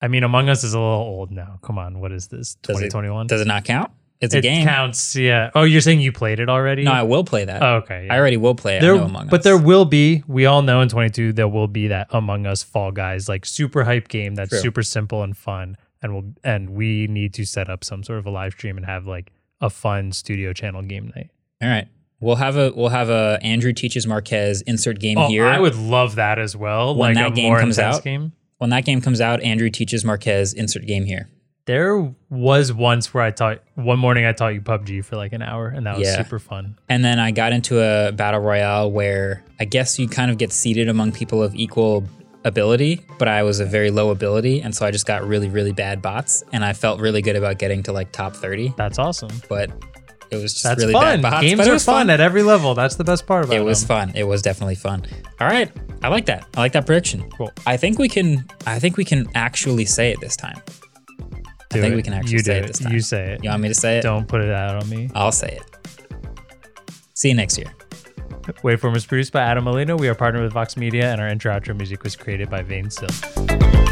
I 0.00 0.08
mean, 0.08 0.24
Among 0.24 0.48
Us 0.48 0.64
is 0.64 0.74
a 0.74 0.78
little 0.78 0.92
old 0.94 1.30
now. 1.30 1.58
Come 1.62 1.78
on, 1.78 2.00
what 2.00 2.12
is 2.12 2.26
this? 2.28 2.56
Does 2.56 2.76
it- 2.80 2.90
2021? 2.90 3.28
Does 3.28 3.40
it 3.40 3.46
not 3.46 3.64
count? 3.64 3.90
It's 4.20 4.34
a 4.34 4.38
it 4.38 4.42
game. 4.42 4.64
counts, 4.64 5.16
yeah. 5.16 5.50
Oh, 5.52 5.64
you're 5.64 5.80
saying 5.80 5.98
you 6.00 6.12
played 6.12 6.38
it 6.38 6.48
already? 6.48 6.84
No, 6.84 6.92
I 6.92 7.02
will 7.02 7.24
play 7.24 7.44
that. 7.44 7.60
Oh, 7.60 7.76
okay. 7.78 8.06
yeah. 8.06 8.14
I 8.14 8.18
already 8.18 8.36
will 8.36 8.54
play 8.54 8.76
it. 8.76 8.80
There, 8.80 8.94
Among 8.94 9.26
but 9.26 9.40
Us. 9.40 9.44
there 9.44 9.58
will 9.58 9.84
be. 9.84 10.22
We 10.28 10.46
all 10.46 10.62
know 10.62 10.80
in 10.80 10.88
22 10.88 11.32
there 11.32 11.48
will 11.48 11.66
be 11.66 11.88
that 11.88 12.06
Among 12.10 12.46
Us 12.46 12.62
Fall 12.62 12.92
Guys 12.92 13.28
like 13.28 13.44
super 13.44 13.82
hype 13.82 14.06
game 14.06 14.36
that's 14.36 14.50
True. 14.50 14.60
super 14.60 14.82
simple 14.84 15.24
and 15.24 15.36
fun, 15.36 15.76
and 16.02 16.12
we'll 16.14 16.32
and 16.44 16.70
we 16.70 17.08
need 17.08 17.34
to 17.34 17.44
set 17.44 17.68
up 17.68 17.82
some 17.82 18.04
sort 18.04 18.20
of 18.20 18.26
a 18.26 18.30
live 18.30 18.52
stream 18.52 18.76
and 18.76 18.86
have 18.86 19.08
like 19.08 19.32
a 19.60 19.68
fun 19.68 20.12
studio 20.12 20.52
channel 20.52 20.82
game 20.82 21.10
night. 21.16 21.30
All 21.62 21.68
right. 21.68 21.88
We'll 22.20 22.36
have 22.36 22.56
a 22.56 22.72
we'll 22.74 22.88
have 22.90 23.08
a 23.10 23.38
Andrew 23.42 23.72
teaches 23.72 24.06
Marques 24.06 24.60
insert 24.62 25.00
game 25.00 25.18
Oh, 25.18 25.28
here. 25.28 25.46
I 25.46 25.58
would 25.58 25.74
love 25.74 26.14
that 26.16 26.38
as 26.38 26.56
well. 26.56 26.94
when 26.94 27.14
like 27.14 27.24
that 27.24 27.34
game 27.34 27.56
comes 27.56 27.78
out. 27.78 28.04
game. 28.04 28.32
When 28.58 28.70
that 28.70 28.84
game 28.84 29.00
comes 29.00 29.20
out, 29.20 29.40
Andrew 29.42 29.70
teaches 29.70 30.04
Marques 30.04 30.52
insert 30.52 30.86
game 30.86 31.04
here. 31.04 31.28
There 31.64 32.12
was 32.30 32.72
once 32.72 33.12
where 33.14 33.22
I 33.24 33.30
taught 33.30 33.62
one 33.76 33.98
morning 33.98 34.24
I 34.24 34.32
taught 34.32 34.54
you 34.54 34.60
PUBG 34.60 35.04
for 35.04 35.16
like 35.16 35.32
an 35.32 35.42
hour, 35.42 35.68
and 35.68 35.86
that 35.86 35.96
was 35.98 36.06
Yeah. 36.08 36.16
super 36.16 36.38
fun. 36.38 36.76
And 36.88 37.04
then 37.04 37.18
I 37.20 37.30
got 37.32 37.52
into 37.52 37.80
a 37.80 38.12
battle 38.12 38.40
royale 38.40 38.90
where 38.90 39.42
I 39.60 39.64
guess 39.64 39.98
you 39.98 40.08
kind 40.08 40.30
of 40.30 40.38
get 40.38 40.52
seated 40.52 40.88
among 40.88 41.12
people 41.12 41.42
of 41.42 41.54
equal 41.54 42.04
ability, 42.44 43.00
but 43.18 43.28
I 43.28 43.42
was 43.44 43.60
a 43.60 43.64
very 43.64 43.90
low 43.92 44.10
ability, 44.10 44.60
and 44.60 44.74
so 44.74 44.84
I 44.86 44.90
just 44.90 45.06
got 45.06 45.26
really 45.26 45.48
really 45.48 45.72
bad 45.72 46.02
bots, 46.02 46.42
and 46.52 46.64
I 46.64 46.72
felt 46.72 47.00
really 47.00 47.22
good 47.22 47.36
about 47.36 47.58
getting 47.58 47.82
to 47.84 47.92
like 47.92 48.10
top 48.12 48.34
thirty. 48.34 48.72
That's 48.76 48.98
awesome. 48.98 49.30
But 49.48 49.70
it 50.32 50.42
was 50.42 50.52
just 50.54 50.64
That's 50.64 50.80
really 50.80 50.92
fun. 50.94 51.20
bad 51.20 51.30
bots. 51.30 51.42
Games 51.42 51.58
but 51.58 51.68
are 51.68 51.72
was 51.72 51.84
fun, 51.84 52.10
at 52.10 52.20
every 52.20 52.42
level. 52.42 52.74
That's 52.74 52.96
the 52.96 53.04
best 53.04 53.26
part 53.26 53.44
about 53.44 53.54
It 53.54 53.60
It 53.60 53.64
was 53.64 53.86
them. 53.86 54.08
fun. 54.08 54.16
It 54.16 54.24
was 54.24 54.42
definitely 54.42 54.74
fun. 54.74 55.04
All 55.40 55.46
right, 55.46 55.70
I 56.02 56.08
like 56.08 56.26
that. 56.26 56.46
I 56.56 56.60
like 56.60 56.72
that 56.72 56.86
prediction. 56.86 57.30
Cool. 57.36 57.52
I 57.66 57.76
think 57.76 57.98
we 57.98 58.08
can. 58.08 58.44
I 58.66 58.78
think 58.78 58.96
we 58.96 59.04
can 59.04 59.28
actually 59.34 59.84
say 59.84 60.10
it 60.10 60.20
this 60.20 60.34
time. 60.36 60.60
Do 61.70 61.78
I 61.78 61.82
think 61.82 61.92
it. 61.92 61.96
we 61.96 62.02
can 62.02 62.12
actually 62.14 62.32
you 62.32 62.38
say 62.40 62.58
it 62.58 62.66
this 62.66 62.78
time. 62.80 62.92
You 62.92 63.00
say 63.00 63.32
it. 63.32 63.44
You 63.44 63.50
want 63.50 63.62
me 63.62 63.68
to 63.68 63.74
say 63.74 63.98
it? 63.98 64.02
Don't 64.02 64.26
put 64.26 64.40
it 64.42 64.50
out 64.50 64.82
on 64.82 64.88
me. 64.90 65.08
I'll 65.14 65.32
say 65.32 65.58
it. 65.60 65.62
See 67.14 67.28
you 67.28 67.34
next 67.34 67.56
year. 67.58 67.72
Waveform 68.64 68.96
is 68.96 69.06
produced 69.06 69.32
by 69.32 69.40
Adam 69.42 69.64
Molino. 69.64 69.96
We 69.96 70.08
are 70.08 70.14
partnered 70.14 70.42
with 70.42 70.52
Vox 70.52 70.76
Media, 70.76 71.12
and 71.12 71.20
our 71.20 71.28
intro 71.28 71.52
outro 71.56 71.76
music 71.76 72.02
was 72.02 72.16
created 72.16 72.50
by 72.50 72.62
20syl. 72.62 73.91